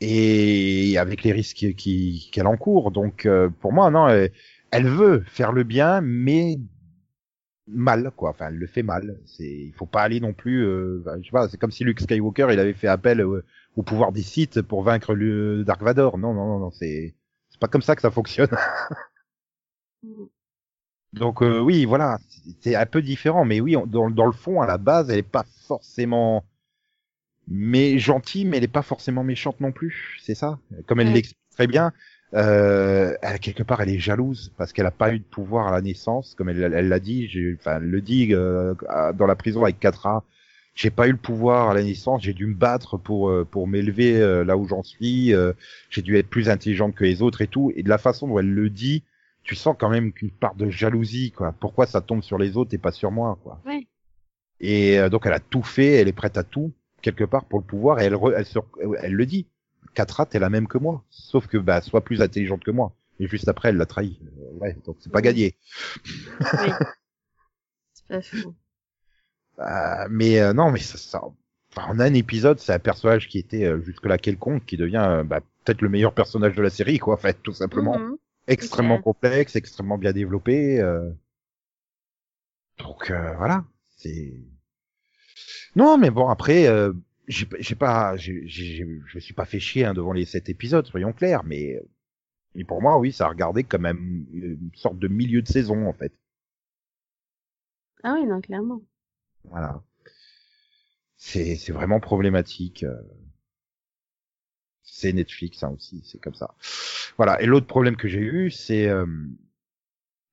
et 0.02 0.98
avec 0.98 1.24
les 1.24 1.32
risques 1.32 1.74
qui- 1.76 2.30
qu'elle 2.32 2.48
encourt. 2.48 2.92
Donc, 2.92 3.26
euh, 3.26 3.50
pour 3.62 3.74
moi, 3.74 3.90
non, 3.90 4.08
elle, 4.08 4.32
elle 4.72 4.88
veut 4.88 5.24
faire 5.26 5.52
le 5.52 5.64
bien, 5.64 6.02
mais 6.02 6.60
mal, 7.68 8.12
quoi. 8.16 8.32
Enfin, 8.32 8.48
elle 8.50 8.56
le 8.58 8.68
fait 8.68 8.84
mal. 8.84 9.20
C'est, 9.26 9.44
il 9.46 9.74
faut 9.74 9.86
pas 9.86 10.02
aller 10.04 10.20
non 10.20 10.34
plus. 10.34 10.66
Euh, 10.66 11.02
ben, 11.06 11.20
je 11.22 11.26
sais 11.28 11.32
pas, 11.32 11.48
c'est 11.50 11.58
comme 11.58 11.72
si 11.72 11.84
Luke 11.84 12.02
Skywalker, 12.02 12.48
il 12.52 12.60
avait 12.60 12.74
fait 12.74 12.88
appel 12.88 13.22
euh, 13.22 13.44
au 13.76 13.84
pouvoir 13.84 14.12
des 14.12 14.24
Sith 14.24 14.62
pour 14.62 14.84
vaincre 14.84 15.14
le 15.14 15.64
Dark 15.64 15.82
Vador. 15.82 16.18
Non, 16.18 16.34
non, 16.34 16.46
non, 16.48 16.60
non, 16.60 16.72
c'est, 16.72 17.16
c'est 17.50 17.60
pas 17.60 17.68
comme 17.68 17.82
ça 17.82 17.96
que 17.96 18.02
ça 18.02 18.12
fonctionne. 18.12 18.50
Donc 21.14 21.42
euh, 21.42 21.60
oui, 21.60 21.86
voilà, 21.86 22.18
c'est 22.62 22.76
un 22.76 22.86
peu 22.86 23.02
différent, 23.02 23.46
mais 23.46 23.62
oui, 23.62 23.76
on- 23.78 23.86
dans, 23.86 24.10
dans 24.10 24.26
le 24.26 24.32
fond, 24.32 24.62
à 24.62 24.68
la 24.68 24.78
base, 24.78 25.10
elle 25.10 25.20
est 25.20 25.24
pas 25.24 25.46
forcément 25.68 26.44
mais 27.48 28.00
gentille, 28.00 28.46
mais 28.46 28.58
elle 28.58 28.64
est 28.64 28.68
pas 28.68 28.82
forcément 28.82 29.24
méchante 29.24 29.60
non 29.60 29.72
plus, 29.72 30.18
c'est 30.22 30.36
ça? 30.36 30.60
Comme 30.88 31.00
elle 31.00 31.08
Ouais. 31.08 31.14
l'explique 31.14 31.40
très 31.52 31.68
bien, 31.68 31.92
euh, 32.36 33.16
elle, 33.22 33.40
quelque 33.40 33.64
part, 33.64 33.82
elle 33.82 33.90
est 33.90 34.00
jalouse 34.00 34.52
parce 34.58 34.74
qu'elle 34.74 34.86
a 34.86 34.92
pas 34.92 35.14
eu 35.14 35.20
de 35.20 35.24
pouvoir 35.24 35.68
à 35.68 35.72
la 35.72 35.82
naissance, 35.82 36.34
comme 36.36 36.50
elle 36.50 36.74
elle 36.74 36.88
l'a 36.90 37.00
dit, 37.00 37.30
enfin, 37.60 37.78
elle 37.78 37.90
le 37.90 38.02
dit 38.02 38.30
euh, 38.34 38.74
dans 39.16 39.28
la 39.28 39.36
prison 39.36 39.64
avec 39.64 39.80
Catra. 39.80 40.24
J'ai 40.76 40.90
pas 40.90 41.08
eu 41.08 41.12
le 41.12 41.18
pouvoir 41.18 41.70
à 41.70 41.74
la 41.76 41.84
naissance, 41.84 42.24
j'ai 42.24 42.34
dû 42.34 42.48
me 42.48 42.56
battre 42.56 42.98
pour 42.98 43.30
euh, 43.30 43.46
pour 43.46 43.68
m'élever 43.68 44.20
euh, 44.20 44.44
là 44.44 44.58
où 44.58 44.68
j'en 44.68 44.82
suis. 44.82 45.34
euh, 45.34 45.54
j'ai 45.92 46.02
dû 46.02 46.18
être 46.18 46.30
plus 46.30 46.50
intelligente 46.50 46.96
que 46.96 47.04
les 47.04 47.22
autres 47.22 47.42
et 47.44 47.48
tout. 47.48 47.72
Et 47.76 47.84
de 47.84 47.90
la 47.90 48.00
façon 48.00 48.28
dont 48.28 48.40
elle 48.40 48.50
le 48.52 48.70
dit, 48.72 49.04
tu 49.44 49.54
sens 49.56 49.76
quand 49.78 49.90
même 49.90 50.12
qu'une 50.12 50.32
part 50.32 50.56
de 50.56 50.70
jalousie, 50.72 51.32
quoi. 51.32 51.54
Pourquoi 51.60 51.86
ça 51.86 52.02
tombe 52.02 52.24
sur 52.24 52.40
les 52.40 52.58
autres 52.58 52.74
et 52.74 52.80
pas 52.80 52.92
sur 52.92 53.12
moi, 53.12 53.38
quoi? 53.44 53.60
Ouais. 53.68 53.86
Et 54.60 54.98
euh, 55.00 55.10
donc 55.10 55.26
elle 55.28 55.34
a 55.34 55.40
tout 55.40 55.62
fait, 55.64 55.94
elle 56.02 56.08
est 56.08 56.14
prête 56.14 56.38
à 56.38 56.44
tout 56.44 56.72
quelque 57.04 57.26
part 57.26 57.46
pour 57.46 57.60
le 57.60 57.66
pouvoir 57.66 58.00
et 58.00 58.06
elle 58.06 58.14
re- 58.16 58.34
elle, 58.36 58.46
se- 58.46 58.60
elle 59.02 59.14
le 59.14 59.26
dit 59.28 59.46
Katra, 59.94 60.26
t'es 60.26 60.40
la 60.40 60.50
même 60.50 60.68
que 60.68 60.78
moi. 60.78 61.04
Sauf 61.10 61.48
que, 61.48 61.58
bah, 61.58 61.82
soit 61.82 62.02
plus 62.04 62.22
intelligente 62.22 62.64
que 62.64 62.72
moi. 62.72 62.94
Et 63.20 63.28
juste 63.28 63.48
après, 63.48 63.70
elle 63.70 63.78
l'a 63.78 63.86
trahi. 63.86 64.20
Euh, 64.26 64.60
ouais, 64.60 64.78
donc 64.86 64.98
c'est 65.00 65.12
pas 65.12 65.20
Oui. 65.20 65.24
gagné. 65.24 65.56
Oui. 66.06 66.70
C'est 67.94 68.08
pas 68.08 68.22
faux. 68.22 68.56
Euh, 69.60 70.08
mais 70.10 70.40
euh, 70.40 70.54
non, 70.54 70.72
mais 70.72 70.80
ça, 70.80 70.98
ça... 70.98 71.22
Enfin, 71.76 71.88
en 71.92 72.00
un 72.00 72.14
épisode, 72.14 72.60
c'est 72.60 72.74
un 72.74 72.80
personnage 72.80 73.28
qui 73.28 73.40
était 73.40 73.66
euh, 73.66 73.82
jusque-là 73.82 74.18
quelconque, 74.18 74.66
qui 74.66 74.78
devient 74.78 75.06
euh, 75.08 75.24
bah, 75.24 75.42
peut-être 75.64 75.82
le 75.82 75.90
meilleur 75.90 76.14
personnage 76.14 76.56
de 76.56 76.62
la 76.62 76.70
série, 76.70 77.00
quoi, 77.00 77.16
en 77.16 77.18
fait, 77.18 77.42
tout 77.42 77.54
simplement. 77.54 77.98
Mhm. 77.98 78.18
Extrêmement 78.48 79.02
complexe, 79.02 79.56
extrêmement 79.56 79.98
bien 79.98 80.12
développé. 80.12 80.80
euh. 80.82 81.10
Donc 82.80 83.10
euh, 83.12 83.34
voilà, 83.38 83.64
c'est. 83.96 84.34
Non, 85.76 85.98
mais 85.98 86.10
bon 86.12 86.28
après, 86.28 86.68
j'ai 87.28 87.76
pas, 87.76 88.16
j'ai, 88.18 88.48
j'ai- 88.48 88.78
je 89.08 89.16
me 89.18 89.20
suis 89.22 89.34
pas 89.34 89.46
fait 89.46 89.60
chier 89.60 89.86
hein, 89.86 89.94
devant 89.94 90.14
les 90.14 90.26
sept 90.26 90.50
épisodes, 90.50 90.86
soyons 90.88 91.14
clairs, 91.14 91.44
mais 91.44 91.82
mais 92.56 92.66
pour 92.66 92.82
moi, 92.82 93.00
oui, 93.00 93.14
ça 93.14 93.26
a 93.28 93.30
regardé 93.30 93.64
comme 93.64 93.86
un- 93.88 93.96
une 93.96 94.72
sorte 94.76 95.00
de 95.00 95.08
milieu 95.10 95.42
de 95.44 95.48
saison 95.50 95.88
en 95.88 95.94
fait. 95.94 96.14
Ah 98.04 98.14
oui, 98.14 98.26
non, 98.26 98.40
clairement. 98.42 98.82
Voilà. 99.46 99.84
C'est 101.18 101.56
c'est 101.56 101.72
vraiment 101.72 102.00
problématique. 102.00 102.84
euh. 102.84 103.02
C'est 104.84 105.14
Netflix 105.14 105.64
hein, 105.64 105.70
aussi, 105.76 106.02
c'est 106.06 106.20
comme 106.20 106.36
ça. 106.36 106.56
Voilà. 107.18 107.42
Et 107.42 107.46
l'autre 107.46 107.68
problème 107.68 107.96
que 107.96 108.08
j'ai 108.08 108.20
eu, 108.20 108.52
c'est 108.52 108.88
euh, 108.88 109.06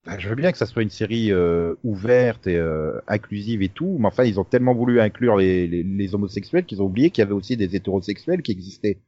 bah, 0.06 0.18
je 0.18 0.28
veux 0.28 0.34
bien 0.34 0.50
que 0.52 0.58
ça 0.58 0.66
soit 0.66 0.82
une 0.82 0.90
série 0.90 1.30
euh, 1.32 1.74
ouverte 1.84 2.46
et 2.46 2.56
euh, 2.56 3.00
inclusive 3.06 3.62
et 3.62 3.68
tout, 3.68 3.96
mais 4.00 4.06
enfin 4.06 4.24
ils 4.24 4.40
ont 4.40 4.44
tellement 4.44 4.74
voulu 4.74 5.00
inclure 5.00 5.36
les, 5.36 5.66
les, 5.66 5.82
les 5.82 6.14
homosexuels 6.14 6.64
qu'ils 6.64 6.80
ont 6.82 6.86
oublié 6.86 7.10
qu'il 7.10 7.22
y 7.22 7.24
avait 7.26 7.34
aussi 7.34 7.56
des 7.56 7.76
hétérosexuels 7.76 8.42
qui 8.42 8.52
existaient. 8.52 8.98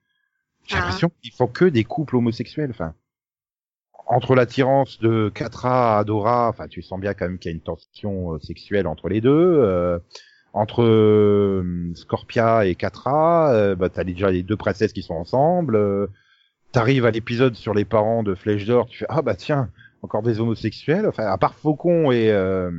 J'ai 0.66 0.76
Ah. 0.76 0.80
l'impression 0.80 1.10
qu'ils 1.22 1.32
font 1.32 1.46
que 1.48 1.64
des 1.64 1.84
couples 1.84 2.16
homosexuels. 2.16 2.70
Enfin, 2.70 2.94
entre 4.06 4.34
l'attirance 4.34 4.98
de 5.00 5.30
Katra 5.34 5.98
à 5.98 6.04
Dora, 6.04 6.48
enfin 6.48 6.68
tu 6.68 6.82
sens 6.82 7.00
bien 7.00 7.14
quand 7.14 7.26
même 7.26 7.38
qu'il 7.38 7.50
y 7.50 7.54
a 7.54 7.56
une 7.56 7.62
tension 7.62 8.34
euh, 8.34 8.38
sexuelle 8.40 8.86
entre 8.86 9.08
les 9.08 9.20
deux. 9.20 9.30
euh, 9.30 9.98
entre 10.54 10.82
euh, 10.82 11.92
Scorpia 11.94 12.66
et 12.66 12.74
Katra, 12.74 13.74
bah 13.76 13.88
t'as 13.88 14.04
déjà 14.04 14.30
les 14.30 14.42
deux 14.42 14.56
princesses 14.56 14.92
qui 14.92 15.02
sont 15.02 15.14
ensemble. 15.14 15.76
euh, 15.76 16.08
T'arrives 16.72 17.06
à 17.06 17.10
l'épisode 17.10 17.54
sur 17.54 17.74
les 17.74 17.84
parents 17.86 18.22
de 18.22 18.34
Flèche 18.34 18.66
d'Or, 18.66 18.86
tu 18.88 18.98
fais 18.98 19.06
ah 19.08 19.22
bah 19.22 19.34
tiens 19.34 19.70
encore 20.02 20.22
des 20.22 20.40
homosexuels. 20.40 21.06
Enfin 21.06 21.24
à 21.26 21.38
part 21.38 21.54
Faucon 21.54 22.10
et 22.12 22.30
euh, 22.30 22.70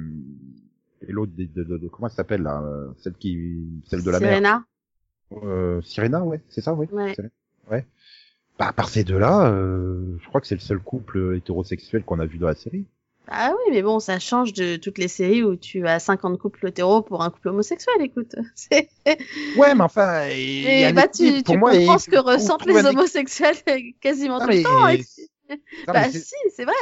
et 1.07 1.11
l'autre 1.11 1.31
de, 1.35 1.45
de, 1.45 1.63
de- 1.63 1.77
de- 1.77 1.87
comment 1.87 2.07
elle 2.07 2.13
s'appelle 2.13 2.43
là, 2.43 2.61
euh, 2.63 2.87
celle 2.99 3.13
qui 3.15 3.57
celle 3.85 4.03
de 4.03 4.11
la 4.11 4.19
mer. 4.19 4.29
Serena. 4.29 4.63
Euh, 5.43 5.81
Sirena, 5.81 6.23
ouais, 6.23 6.41
c'est 6.49 6.61
ça, 6.61 6.73
ouais. 6.73 6.87
Ouais. 6.91 7.13
Sirena, 7.15 7.29
ouais. 7.71 7.85
Bah, 8.59 8.67
à 8.67 8.73
part 8.73 8.87
ces 8.87 9.03
deux-là, 9.03 9.49
euh, 9.51 10.15
je 10.21 10.27
crois 10.27 10.39
que 10.41 10.45
c'est 10.47 10.53
le 10.55 10.61
seul 10.61 10.79
couple 10.79 11.35
hétérosexuel 11.35 12.03
qu'on 12.03 12.19
a 12.19 12.25
vu 12.25 12.37
dans 12.37 12.47
la 12.47 12.53
série. 12.55 12.85
Ah 13.29 13.51
oui, 13.51 13.71
mais 13.73 13.81
bon, 13.81 13.99
ça 13.99 14.19
change 14.19 14.53
de 14.53 14.75
toutes 14.75 14.97
les 14.97 15.07
séries 15.07 15.43
où 15.43 15.55
tu 15.55 15.87
as 15.87 15.99
50 15.99 16.37
couples 16.37 16.67
hétéros 16.67 17.01
pour 17.01 17.23
un 17.23 17.29
couple 17.31 17.47
homosexuel, 17.49 17.95
écoute. 18.01 18.35
Ouais, 19.57 19.73
mais 19.75 19.81
enfin, 19.83 20.25
Et 20.29 20.85
un 20.85 20.93
bah, 20.93 21.07
tu, 21.07 21.37
tu 21.37 21.43
pour 21.43 21.57
moi, 21.57 21.71
comprends 21.71 21.97
ce 21.97 22.09
que 22.09 22.17
ressentent 22.19 22.65
les 22.65 22.85
homosexuels 22.85 23.55
quasiment 24.01 24.39
Non, 24.39 24.45
tout 24.45 24.51
le 24.51 24.63
temps. 24.63 24.87
et- 24.89 25.03
Non, 25.87 25.93
mais 25.93 26.01
Bah 26.01 26.09
si, 26.09 26.35
c'est 26.55 26.65
vrai. 26.65 26.73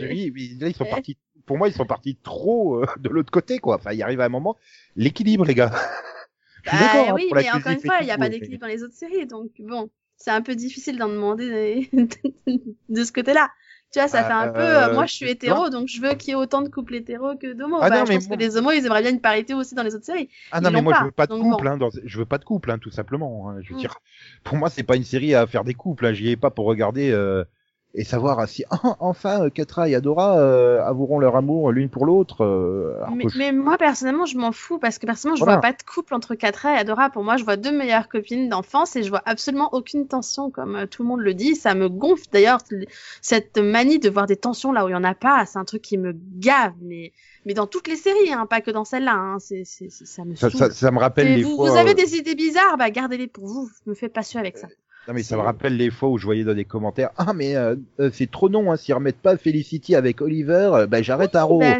oui, 0.00 0.30
oui, 0.34 0.56
là, 0.60 0.68
ils 0.68 0.74
sont 0.74 0.84
Ouais. 0.84 0.90
partis. 0.90 1.16
Pour 1.46 1.56
moi, 1.58 1.68
ils 1.68 1.74
sont 1.74 1.86
partis 1.86 2.16
trop 2.22 2.76
euh, 2.82 2.86
de 3.00 3.08
l'autre 3.08 3.30
côté, 3.30 3.58
quoi. 3.58 3.76
Enfin, 3.76 3.92
il 3.92 4.02
arrive 4.02 4.20
à 4.20 4.24
un 4.24 4.28
moment, 4.28 4.56
l'équilibre, 4.96 5.44
les 5.44 5.54
gars. 5.54 5.72
Je 6.64 6.70
suis 6.70 6.76
Bah 6.76 6.80
d'accord, 6.88 7.08
hein, 7.08 7.12
oui, 7.14 7.30
mais 7.34 7.50
encore 7.50 7.72
une 7.72 7.80
fois, 7.80 7.98
il 8.00 8.04
n'y 8.04 8.10
a 8.10 8.18
pas 8.18 8.28
mais- 8.28 8.30
d'équilibre 8.30 8.60
dans 8.62 8.66
les 8.66 8.82
autres 8.82 8.94
séries, 8.94 9.26
donc 9.26 9.50
bon, 9.60 9.90
c'est 10.16 10.30
un 10.30 10.42
peu 10.42 10.54
difficile 10.54 10.98
d'en 10.98 11.08
demander 11.08 11.88
de 12.88 13.04
ce 13.04 13.12
côté-là. 13.12 13.50
Tu 13.90 13.98
vois, 14.00 14.08
ça 14.08 14.18
Ah, 14.20 14.24
fait 14.24 14.32
un 14.32 14.48
peu, 14.48 14.60
euh, 14.60 14.92
moi 14.94 15.06
je 15.06 15.14
suis 15.14 15.30
hétéro, 15.30 15.70
donc 15.70 15.88
je 15.88 16.00
veux 16.02 16.14
qu'il 16.14 16.28
y 16.28 16.32
ait 16.32 16.34
autant 16.34 16.60
de 16.60 16.68
couples 16.68 16.94
hétéros 16.96 17.36
que 17.38 17.54
d'homos. 17.54 17.78
Ah 17.80 17.88
bah, 17.88 18.04
je 18.04 18.10
mais 18.10 18.16
pense 18.16 18.26
que 18.26 18.34
les 18.34 18.56
homos, 18.58 18.72
ils 18.72 18.84
aimeraient 18.84 19.00
bien 19.00 19.12
une 19.12 19.20
parité 19.22 19.54
aussi 19.54 19.74
dans 19.74 19.82
les 19.82 19.94
autres 19.94 20.04
séries. 20.04 20.28
Ah 20.50 20.60
non, 20.60 20.70
mais 20.70 20.82
moi, 20.82 20.92
pas, 20.92 21.00
je 21.00 21.04
veux 21.06 21.10
pas 21.10 21.26
de 21.26 21.32
couple, 21.32 21.64
bon. 21.64 21.70
hein, 21.70 21.76
dans... 21.78 21.90
je 22.04 22.18
veux 22.18 22.26
pas 22.26 22.38
de 22.38 22.44
couple, 22.44 22.70
hein, 22.70 22.78
tout 22.78 22.90
simplement. 22.90 23.48
hein. 23.50 23.60
Je 23.62 23.68
veux 23.70 23.74
Mm. 23.76 23.78
dire, 23.80 23.98
pour 24.44 24.56
moi, 24.56 24.68
c'est 24.68 24.82
pas 24.82 24.96
une 24.96 25.04
série 25.04 25.34
à 25.34 25.46
faire 25.46 25.64
des 25.64 25.74
couples. 25.74 26.04
Hein. 26.06 26.12
J'y 26.12 26.28
ai 26.30 26.36
pas 26.36 26.50
pour 26.50 26.66
regarder 26.66 27.10
euh, 27.10 27.44
et 27.94 28.04
savoir 28.04 28.46
si 28.48 28.64
enfin 29.00 29.44
euh, 29.46 29.50
Katra 29.50 29.88
et 29.88 29.94
Adora 29.94 30.38
euh, 30.38 30.82
avoueront 30.84 31.18
leur 31.18 31.36
amour 31.36 31.72
l'une 31.72 31.88
pour 31.88 32.04
l'autre. 32.06 32.44
euh, 32.44 32.94
Mais, 33.14 33.24
que 33.24 33.30
je- 33.30 33.38
mais 33.38 33.52
moi, 33.52 33.78
personnellement, 33.78 34.26
je 34.26 34.36
m'en 34.36 34.52
fous 34.52 34.78
parce 34.78 34.98
que 34.98 35.06
personnellement, 35.06 35.36
je 35.36 35.44
Voilà. 35.44 35.54
vois 35.60 35.62
pas 35.62 35.72
de 35.72 35.82
couple 35.82 36.14
entre 36.14 36.34
Katra 36.34 36.74
et 36.74 36.78
Adora. 36.78 37.10
Pour 37.10 37.24
moi, 37.24 37.36
je 37.38 37.44
vois 37.44 37.56
deux 37.56 37.72
meilleures 37.72 38.08
copines 38.08 38.48
d'enfance 38.48 38.94
et 38.96 39.02
je 39.02 39.08
vois 39.08 39.22
absolument 39.24 39.70
aucune 39.72 40.06
tension, 40.06 40.50
comme 40.50 40.76
euh, 40.76 40.86
tout 40.86 41.02
le 41.02 41.08
monde 41.08 41.20
le 41.20 41.34
dit. 41.34 41.56
Ça 41.56 41.74
me 41.74 41.88
gonfle 41.88 42.24
d'ailleurs, 42.30 42.58
cette 43.22 43.56
manie 43.58 43.98
de 43.98 44.10
voir 44.10 44.26
des 44.26 44.36
tensions 44.36 44.70
là 44.72 44.84
où 44.84 44.88
il 44.88 44.92
y 44.92 44.94
en 44.94 45.04
a 45.04 45.14
pas. 45.14 45.46
C'est 45.46 45.58
un 45.58 45.64
truc 45.64 45.82
qui 45.82 45.96
me 45.98 46.12
gave, 46.38 46.74
mais, 46.82 47.12
mais 47.46 47.54
dans 47.54 47.66
toutes 47.66 47.88
les 47.88 47.96
séries, 47.96 48.32
hein, 48.32 48.46
pas 48.46 48.60
que 48.60 48.70
dans 48.70 48.84
celle-là. 48.84 49.14
Hein, 49.14 49.38
c'est, 49.38 49.64
ça 49.64 50.24
me 50.24 50.34
ça, 50.34 50.50
saoule. 50.50 50.58
ça, 50.58 50.70
ça 50.70 50.90
me 50.90 50.98
rappelle 50.98 51.34
les 51.34 51.42
vous, 51.42 51.56
fois. 51.56 51.70
vous 51.70 51.76
avez 51.76 51.90
euh, 51.90 51.94
des 51.94 52.16
idées 52.16 52.34
bizarres, 52.34 52.76
bah 52.76 52.90
gardez-les 52.90 53.28
pour 53.28 53.46
vous. 53.46 53.68
Je 53.84 53.90
me 53.90 53.94
fais 53.94 54.08
pas 54.08 54.22
suer 54.22 54.38
avec 54.38 54.58
ça. 54.58 54.68
Non 55.06 55.14
mais 55.14 55.22
ça 55.22 55.36
me 55.36 55.42
rappelle 55.42 55.76
les 55.76 55.90
fois 55.90 56.10
où 56.10 56.18
je 56.18 56.24
voyais 56.26 56.44
dans 56.44 56.54
des 56.54 56.66
commentaires 56.66 57.10
ah 57.16 57.32
mais 57.32 57.56
euh, 57.56 57.76
euh, 57.98 58.10
c'est 58.12 58.30
trop 58.30 58.50
non 58.50 58.70
hein, 58.70 58.76
s'ils 58.76 58.94
remettent 58.94 59.20
pas 59.22 59.38
Felicity 59.38 59.94
avec 59.94 60.20
Oliver 60.20 60.70
euh, 60.74 60.86
bah 60.86 61.00
j'arrête 61.00 61.34
Arrow. 61.34 61.60
Bah, 61.60 61.78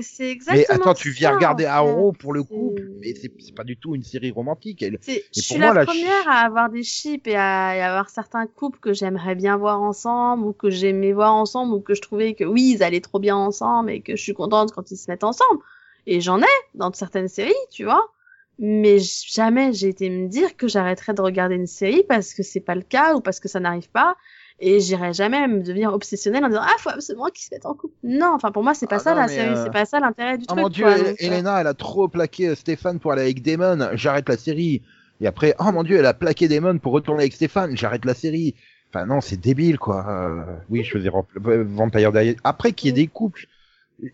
mais 0.50 0.66
attends 0.70 0.94
tu 0.94 1.10
viens 1.10 1.28
ça, 1.30 1.36
regarder 1.36 1.66
en 1.66 1.70
Arrow 1.70 2.12
pour 2.12 2.32
le 2.32 2.42
couple 2.42 2.82
mais 3.02 3.12
c'est 3.14 3.54
pas 3.54 3.64
du 3.64 3.76
tout 3.76 3.94
une 3.94 4.02
série 4.02 4.30
romantique. 4.30 4.82
Elle- 4.82 4.98
C'est- 5.00 5.24
je 5.36 5.40
pour 5.40 5.42
suis 5.42 5.58
moi, 5.58 5.74
la 5.74 5.80
la 5.80 5.84
première 5.86 6.28
à 6.28 6.40
avoir 6.40 6.70
des 6.70 6.82
chips 6.82 7.26
et 7.26 7.36
à, 7.36 7.76
et 7.76 7.80
à 7.80 7.90
avoir 7.90 8.10
certains 8.10 8.46
couples 8.46 8.78
que 8.80 8.92
j'aimerais 8.92 9.34
bien 9.34 9.56
voir 9.56 9.80
ensemble 9.82 10.44
ou 10.46 10.52
que 10.52 10.70
j'aimais 10.70 11.12
voir 11.12 11.34
ensemble 11.34 11.74
ou 11.74 11.80
que 11.80 11.94
je 11.94 12.00
trouvais 12.00 12.34
que 12.34 12.44
oui, 12.44 12.72
ils 12.76 12.82
allaient 12.82 13.00
trop 13.00 13.18
bien 13.18 13.36
ensemble 13.36 13.90
et 13.90 14.00
que 14.00 14.16
je 14.16 14.22
suis 14.22 14.34
contente 14.34 14.72
quand 14.72 14.90
ils 14.90 14.96
se 14.96 15.10
mettent 15.10 15.24
ensemble. 15.24 15.60
Et 16.06 16.20
j'en 16.20 16.40
ai 16.40 16.46
dans 16.74 16.92
certaines 16.92 17.28
séries, 17.28 17.54
tu 17.70 17.84
vois. 17.84 18.08
Mais 18.58 18.98
jamais 18.98 19.72
j'ai 19.72 19.88
été 19.88 20.10
me 20.10 20.28
dire 20.28 20.56
que 20.56 20.66
j'arrêterais 20.68 21.14
de 21.14 21.20
regarder 21.22 21.54
une 21.54 21.66
série 21.68 22.02
parce 22.08 22.34
que 22.34 22.42
c'est 22.42 22.60
pas 22.60 22.74
le 22.74 22.82
cas 22.82 23.14
ou 23.14 23.20
parce 23.20 23.38
que 23.40 23.48
ça 23.48 23.60
n'arrive 23.60 23.88
pas. 23.90 24.16
Et 24.60 24.80
j'irai 24.80 25.12
jamais 25.12 25.46
me 25.46 25.62
devenir 25.62 25.92
obsessionnelle 25.94 26.44
en 26.44 26.48
disant 26.48 26.62
ah 26.64 26.74
faut 26.80 26.90
absolument 26.90 27.26
qu'ils 27.26 27.44
se 27.44 27.54
mettent 27.54 27.66
en 27.66 27.74
couple. 27.74 27.94
Non, 28.02 28.32
enfin 28.34 28.50
pour 28.50 28.64
moi 28.64 28.74
c'est 28.74 28.88
pas 28.88 28.96
Ah 28.96 28.98
ça 28.98 29.14
la 29.14 29.28
série, 29.28 29.50
euh, 29.50 29.64
c'est 29.64 29.70
pas 29.72 29.84
ça 29.84 30.00
l'intérêt 30.00 30.38
du 30.38 30.46
Oh 30.48 30.54
truc. 30.54 30.58
mon 30.62 30.68
dieu, 30.68 30.84
quoi, 30.84 30.96
Hel- 30.96 31.04
donc, 31.04 31.22
euh, 31.22 31.26
Elena, 31.26 31.60
elle 31.60 31.66
a 31.68 31.74
trop 31.74 32.08
plaqué 32.08 32.48
euh, 32.48 32.54
Stéphane 32.56 32.98
pour 32.98 33.12
aller 33.12 33.22
avec 33.22 33.42
Damon, 33.42 33.90
j'arrête 33.94 34.28
la 34.28 34.36
série. 34.36 34.82
Et 35.20 35.26
après, 35.28 35.54
oh 35.60 35.70
mon 35.72 35.84
dieu, 35.84 35.96
elle 35.98 36.06
a 36.06 36.14
plaqué 36.14 36.48
Damon 36.48 36.78
pour 36.78 36.92
retourner 36.92 37.22
avec 37.22 37.34
Stéphane, 37.34 37.76
j'arrête 37.76 38.04
la 38.04 38.14
série. 38.14 38.56
Enfin 38.92 39.06
non, 39.06 39.20
c'est 39.20 39.36
débile 39.36 39.78
quoi. 39.78 40.04
Euh, 40.08 40.56
oui, 40.70 40.82
je 40.82 40.90
faisais 40.90 41.10
Vampire 41.36 42.10
Diaries. 42.12 42.36
Après 42.42 42.72
qu'il 42.72 42.88
y 42.88 42.90
ait 42.90 42.92
Mm. 42.92 43.04
des 43.04 43.06
couples, 43.08 43.46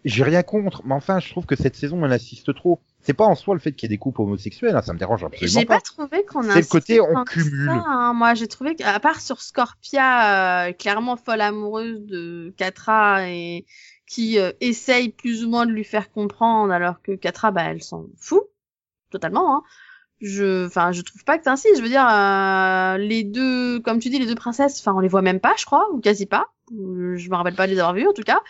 j'ai 0.04 0.24
rien 0.24 0.42
contre, 0.42 0.82
mais 0.84 0.94
enfin, 0.94 1.20
je 1.20 1.30
trouve 1.30 1.44
que 1.46 1.56
cette 1.56 1.76
saison, 1.76 2.04
elle 2.04 2.12
insiste 2.12 2.54
trop. 2.54 2.80
C'est 3.02 3.12
pas 3.12 3.26
en 3.26 3.34
soi 3.34 3.54
le 3.54 3.60
fait 3.60 3.72
qu'il 3.72 3.86
y 3.90 3.92
ait 3.92 3.96
des 3.96 3.98
couples 3.98 4.22
homosexuels, 4.22 4.74
hein, 4.74 4.80
ça 4.82 4.94
me 4.94 4.98
dérange 4.98 5.24
absolument 5.24 5.60
J'ai 5.60 5.66
pas. 5.66 5.74
pas 5.74 5.80
trouvé 5.82 6.24
qu'on 6.24 6.42
C'est 6.42 6.50
a 6.52 6.56
le 6.60 6.64
côté, 6.66 7.00
on 7.02 7.24
cumule. 7.24 7.66
ça, 7.68 7.84
hein. 7.86 8.12
Moi, 8.14 8.32
j'ai 8.34 8.48
trouvé 8.48 8.74
qu'à 8.76 8.98
part 9.00 9.20
sur 9.20 9.42
Scorpia, 9.42 10.68
euh, 10.68 10.72
clairement 10.72 11.16
folle 11.16 11.42
amoureuse 11.42 12.00
de 12.06 12.54
Katra 12.56 13.28
et 13.28 13.66
qui 14.06 14.38
euh, 14.38 14.52
essaye 14.60 15.10
plus 15.10 15.44
ou 15.44 15.50
moins 15.50 15.66
de 15.66 15.72
lui 15.72 15.84
faire 15.84 16.10
comprendre, 16.10 16.72
alors 16.72 17.02
que 17.02 17.12
Katra, 17.12 17.50
bah, 17.50 17.64
elle 17.64 17.82
s'en 17.82 18.06
fout 18.18 18.44
totalement. 19.10 19.56
Hein. 19.58 19.62
Je, 20.20 20.66
enfin, 20.66 20.92
je 20.92 21.02
trouve 21.02 21.22
pas 21.24 21.38
que 21.38 21.48
ainsi. 21.48 21.68
Je 21.76 21.82
veux 21.82 21.88
dire, 21.88 22.06
euh, 22.08 22.96
les 22.98 23.24
deux, 23.24 23.80
comme 23.80 23.98
tu 23.98 24.08
dis, 24.08 24.18
les 24.18 24.26
deux 24.26 24.34
princesses, 24.34 24.80
enfin, 24.80 24.94
on 24.96 25.00
les 25.00 25.08
voit 25.08 25.22
même 25.22 25.40
pas, 25.40 25.52
je 25.58 25.66
crois, 25.66 25.90
ou 25.92 26.00
quasi 26.00 26.24
pas. 26.26 26.46
Euh, 26.72 27.16
Je 27.16 27.28
me 27.28 27.36
rappelle 27.36 27.54
pas 27.56 27.66
de 27.66 27.72
les 27.72 27.78
avoir 27.78 27.94
vues, 27.94 28.06
en 28.08 28.12
tout 28.14 28.22
cas. 28.22 28.40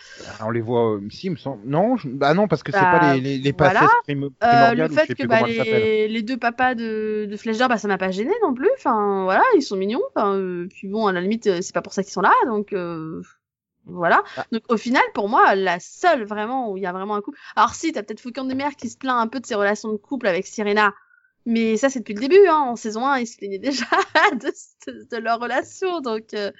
On 0.41 0.51
les 0.51 0.61
voit, 0.61 0.93
euh, 0.95 1.01
si, 1.09 1.27
il 1.27 1.31
me 1.31 1.35
semble. 1.35 1.61
Non, 1.65 1.97
je- 1.97 2.07
bah 2.07 2.33
non, 2.33 2.47
parce 2.47 2.63
que 2.63 2.71
c'est 2.71 2.79
Bah, 2.79 2.97
pas 2.99 3.13
les, 3.15 3.19
les, 3.19 3.37
les 3.39 3.51
voilà. 3.51 3.73
princesses 3.79 3.95
prim- 4.03 4.29
Euh, 4.43 4.73
le 4.73 4.87
fait 4.89 5.13
que 5.15 5.27
bah, 5.27 5.41
les, 5.41 6.07
les 6.07 6.21
deux 6.21 6.37
papas 6.37 6.75
de, 6.75 7.27
de 7.29 7.35
Flèche 7.37 7.57
d'Or, 7.57 7.67
bah, 7.67 7.77
ça 7.77 7.89
m'a 7.89 7.97
pas 7.97 8.11
gêné 8.11 8.31
non 8.41 8.53
plus. 8.53 8.69
Enfin, 8.77 9.23
voilà, 9.25 9.43
ils 9.57 9.61
sont 9.61 9.75
mignons. 9.75 10.01
Enfin, 10.15 10.33
euh, 10.35 10.67
puis 10.69 10.87
bon, 10.87 11.07
à 11.07 11.11
la 11.11 11.19
limite, 11.19 11.61
c'est 11.61 11.73
pas 11.73 11.81
pour 11.81 11.93
ça 11.93 12.03
qu'ils 12.03 12.13
sont 12.13 12.21
là, 12.21 12.31
donc 12.45 12.71
euh, 12.71 13.21
voilà. 13.85 14.23
Ah. 14.37 14.45
Donc 14.51 14.63
au 14.69 14.77
final, 14.77 15.03
pour 15.13 15.27
moi, 15.27 15.53
la 15.55 15.79
seule 15.81 16.23
vraiment 16.23 16.71
où 16.71 16.77
il 16.77 16.83
y 16.83 16.85
a 16.87 16.93
vraiment 16.93 17.15
un 17.15 17.21
couple. 17.21 17.37
Alors 17.57 17.75
si, 17.75 17.91
t'as 17.91 18.01
peut-être 18.03 18.21
Faucon 18.21 18.45
des 18.45 18.55
Mers 18.55 18.75
qui 18.77 18.87
se 18.89 18.97
plaint 18.97 19.19
un 19.19 19.27
peu 19.27 19.39
de 19.41 19.45
ses 19.45 19.55
relations 19.55 19.91
de 19.91 19.97
couple 19.97 20.27
avec 20.27 20.47
Sirena. 20.47 20.93
Mais 21.45 21.77
ça, 21.77 21.89
c'est 21.89 21.99
depuis 21.99 22.13
le 22.15 22.21
début, 22.21 22.47
hein. 22.47 22.59
En 22.69 22.75
saison 22.75 23.05
1, 23.05 23.19
ils 23.19 23.27
se 23.27 23.37
plaignaient 23.37 23.59
déjà 23.59 23.85
de, 24.33 24.91
de, 24.91 25.07
de 25.11 25.17
leur 25.17 25.39
relation, 25.39 26.01
donc 26.01 26.33
euh, 26.33 26.51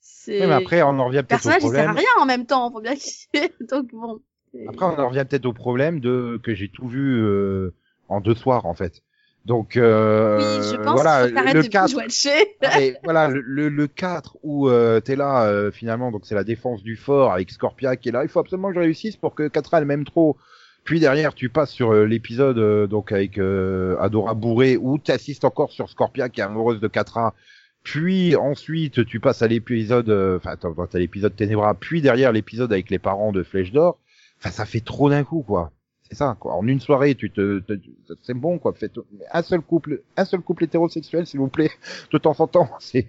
c'est... 0.00 0.40
Oui, 0.40 0.46
mais 0.46 0.54
après, 0.54 0.82
on 0.82 0.98
en 0.98 1.06
revient 1.06 1.22
peut-être 1.26 1.46
au 1.46 1.50
personnage, 1.50 1.62
il 1.62 1.70
sert 1.70 1.80
à 1.80 1.84
problème. 1.84 1.96
rien 1.96 2.22
en 2.22 2.26
même 2.26 2.46
temps, 2.46 2.70
faut 2.72 2.80
bien 2.80 2.96
qu'il... 2.96 3.12
donc 3.68 3.90
bon... 3.92 4.20
c'est- 4.52 4.66
Après, 4.68 4.86
on 4.86 4.98
en 4.98 5.08
revient 5.08 5.24
peut-être 5.28 5.46
au 5.46 5.52
problème 5.52 6.00
de 6.00 6.40
que 6.42 6.54
j'ai 6.54 6.68
tout 6.68 6.88
vu 6.88 7.22
euh, 7.22 7.74
en 8.08 8.20
deux 8.20 8.34
soirs, 8.34 8.66
en 8.66 8.74
fait. 8.74 9.02
Donc, 9.44 9.76
euh, 9.76 10.38
Oui, 10.38 10.68
je 10.72 10.76
pense 10.76 10.94
voilà, 10.94 11.26
le 11.26 11.62
de 11.62 11.68
4, 11.68 11.92
binge-watcher. 11.94 12.56
et 12.80 12.96
voilà, 13.04 13.28
le, 13.28 13.40
le, 13.42 13.68
le 13.68 13.86
4 13.86 14.38
où 14.42 14.68
euh, 14.68 15.00
t'es 15.00 15.16
là, 15.16 15.44
euh, 15.44 15.70
finalement, 15.70 16.10
donc 16.10 16.22
c'est 16.24 16.34
la 16.34 16.44
défense 16.44 16.82
du 16.82 16.96
fort 16.96 17.32
avec 17.32 17.50
Scorpia 17.50 17.96
qui 17.96 18.08
est 18.08 18.12
là. 18.12 18.22
Il 18.22 18.28
faut 18.30 18.40
absolument 18.40 18.68
que 18.70 18.74
je 18.76 18.80
réussisse 18.80 19.16
pour 19.16 19.34
que 19.34 19.48
Katra 19.48 19.78
elle 19.78 19.84
m'aime 19.84 20.04
trop. 20.06 20.38
Puis 20.84 21.00
derrière, 21.00 21.34
tu 21.34 21.48
passes 21.48 21.70
sur 21.70 21.92
euh, 21.92 22.04
l'épisode 22.04 22.58
euh, 22.58 22.86
donc 22.86 23.10
avec 23.10 23.38
euh, 23.38 23.96
Adora 24.00 24.34
bourré 24.34 24.76
où 24.76 24.98
tu 24.98 25.10
assistes 25.10 25.44
encore 25.44 25.72
sur 25.72 25.88
Scorpia 25.88 26.28
qui 26.28 26.40
est 26.40 26.44
amoureuse 26.44 26.80
de 26.80 26.88
Katra. 26.88 27.34
puis 27.82 28.36
ensuite 28.36 29.04
tu 29.06 29.18
passes 29.20 29.40
à 29.42 29.48
l'épisode, 29.48 30.10
euh, 30.10 30.36
enfin 30.36 30.50
attends, 30.50 30.74
t'as 30.86 30.98
l'épisode 30.98 31.34
Ténébra, 31.34 31.74
puis 31.74 32.02
derrière 32.02 32.32
l'épisode 32.32 32.72
avec 32.72 32.90
les 32.90 32.98
parents 32.98 33.32
de 33.32 33.42
Flèche 33.42 33.72
d'Or. 33.72 33.98
Enfin, 34.38 34.50
ça 34.50 34.66
fait 34.66 34.80
trop 34.80 35.08
d'un 35.08 35.24
coup, 35.24 35.42
quoi. 35.42 35.70
C'est 36.10 36.16
ça, 36.16 36.36
quoi. 36.38 36.52
En 36.54 36.66
une 36.66 36.80
soirée, 36.80 37.14
tu 37.14 37.30
te, 37.30 37.60
te- 37.60 37.80
c'est 38.22 38.34
bon, 38.34 38.58
quoi. 38.58 38.74
Faites 38.74 38.92
un 39.32 39.42
seul 39.42 39.62
couple, 39.62 40.02
un 40.18 40.24
seul 40.26 40.40
couple 40.40 40.64
hétérosexuel, 40.64 41.26
s'il 41.26 41.40
vous 41.40 41.48
plaît, 41.48 41.70
de 42.12 42.18
temps 42.18 42.36
en 42.38 42.46
temps. 42.46 42.68
C'est, 42.78 43.08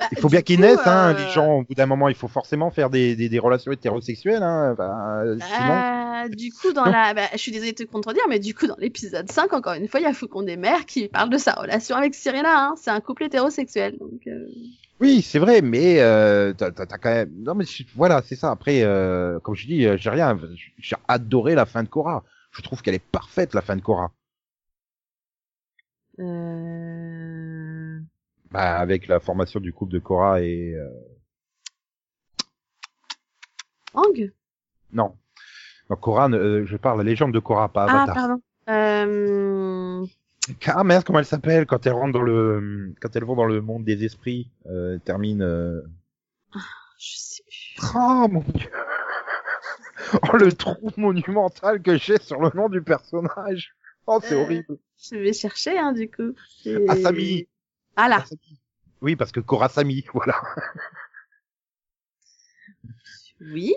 Bah, 0.00 0.06
il 0.10 0.18
faut 0.18 0.28
bien 0.28 0.42
qu'ils 0.42 0.60
naissent, 0.60 0.86
hein. 0.86 1.14
euh, 1.14 1.24
Les 1.24 1.30
gens, 1.30 1.58
au 1.58 1.62
bout 1.62 1.74
d'un 1.74 1.86
moment, 1.86 2.08
il 2.08 2.16
faut 2.16 2.26
forcément 2.28 2.70
faire 2.70 2.90
des, 2.90 3.14
des, 3.14 3.28
des 3.28 3.38
relations 3.38 3.70
hétérosexuelles, 3.70 4.42
hein. 4.42 4.74
Euh, 4.78 5.38
sinon, 5.38 5.84
Euh, 6.24 6.28
du 6.28 6.52
coup, 6.52 6.72
dans 6.72 6.84
Non. 6.86 6.90
la, 6.90 7.14
bah, 7.14 7.28
je 7.32 7.38
suis 7.38 7.52
désolée 7.52 7.72
de 7.72 7.84
te 7.84 7.88
contredire, 7.90 8.24
mais 8.28 8.40
du 8.40 8.54
coup, 8.54 8.66
dans 8.66 8.76
l'épisode 8.78 9.30
5, 9.30 9.52
encore 9.52 9.74
une 9.74 9.86
fois, 9.86 10.00
il 10.00 10.02
y 10.02 10.06
a 10.06 10.12
Faucon 10.12 10.42
des 10.42 10.56
Mers 10.56 10.84
qui 10.86 11.06
parle 11.08 11.30
de 11.30 11.38
sa 11.38 11.52
relation 11.52 11.94
avec 11.96 12.14
Cyrilla, 12.14 12.56
hein. 12.70 12.74
C'est 12.76 12.90
un 12.90 13.00
couple 13.00 13.24
hétérosexuel, 13.24 13.96
donc, 13.98 14.26
euh, 14.26 14.46
Oui, 15.00 15.22
c'est 15.22 15.38
vrai, 15.38 15.62
mais 15.62 16.00
euh, 16.00 16.52
t'as 16.54 16.70
quand 16.72 17.10
même. 17.10 17.30
Non, 17.36 17.54
mais 17.54 17.64
voilà, 17.94 18.20
c'est 18.22 18.36
ça. 18.36 18.50
Après, 18.50 18.82
euh, 18.82 19.38
comme 19.40 19.54
je 19.54 19.66
dis, 19.66 19.86
euh, 19.86 19.96
j'ai 19.96 20.10
rien. 20.10 20.38
J'ai 20.78 20.96
adoré 21.06 21.54
la 21.54 21.66
fin 21.66 21.82
de 21.84 21.88
Cora. 21.88 22.24
Je 22.50 22.62
trouve 22.62 22.82
qu'elle 22.82 22.94
est 22.94 22.98
parfaite, 23.12 23.54
la 23.54 23.62
fin 23.62 23.76
de 23.76 23.80
Cora. 23.82 24.10
euh... 26.20 26.83
Bah, 28.54 28.78
avec 28.78 29.08
la 29.08 29.18
formation 29.18 29.58
du 29.58 29.72
couple 29.72 29.92
de 29.94 29.98
Cora 29.98 30.40
et 30.40 30.74
euh, 30.74 30.88
Ang? 33.94 34.32
non. 34.92 35.16
Non, 35.90 35.96
Cora, 35.96 36.30
euh, 36.30 36.64
je 36.64 36.76
parle 36.76 36.98
la 36.98 37.04
légende 37.04 37.32
de 37.34 37.40
Cora, 37.40 37.68
pas 37.68 37.84
Ah, 37.84 37.90
Avatar. 37.90 38.14
pardon. 38.14 38.40
Euh... 38.70 40.06
Ah 40.66 40.84
merde, 40.84 41.04
comment 41.04 41.18
elle 41.18 41.24
s'appelle 41.26 41.66
quand 41.66 41.84
elle 41.86 41.94
rentre 41.94 42.12
dans 42.12 42.22
le, 42.22 42.94
quand 43.00 43.14
elles 43.16 43.24
vont 43.24 43.34
dans 43.34 43.44
le 43.44 43.60
monde 43.60 43.84
des 43.84 44.04
esprits, 44.04 44.50
euh, 44.66 44.98
termine. 44.98 45.42
euh, 45.42 45.82
Je 46.98 47.16
sais 47.16 47.42
plus. 47.42 47.86
Oh 47.96 48.28
mon 48.30 48.40
dieu. 48.54 48.70
Oh 50.32 50.36
le 50.36 50.52
trou 50.52 50.90
monumental 50.96 51.82
que 51.82 51.96
j'ai 51.96 52.18
sur 52.20 52.40
le 52.40 52.50
nom 52.54 52.68
du 52.68 52.82
personnage. 52.82 53.74
Oh 54.06 54.20
c'est 54.22 54.34
Euh, 54.34 54.42
horrible. 54.42 54.78
Je 55.02 55.16
vais 55.16 55.32
chercher, 55.32 55.76
hein, 55.78 55.92
du 55.92 56.08
coup. 56.10 56.34
C'est- 56.62 56.88
Asami. 56.90 57.48
Ah 57.96 58.08
là. 58.08 58.24
Oui, 59.02 59.16
parce 59.16 59.32
que 59.32 59.40
Korasami, 59.40 60.04
voilà. 60.14 60.34
Oui. 63.40 63.74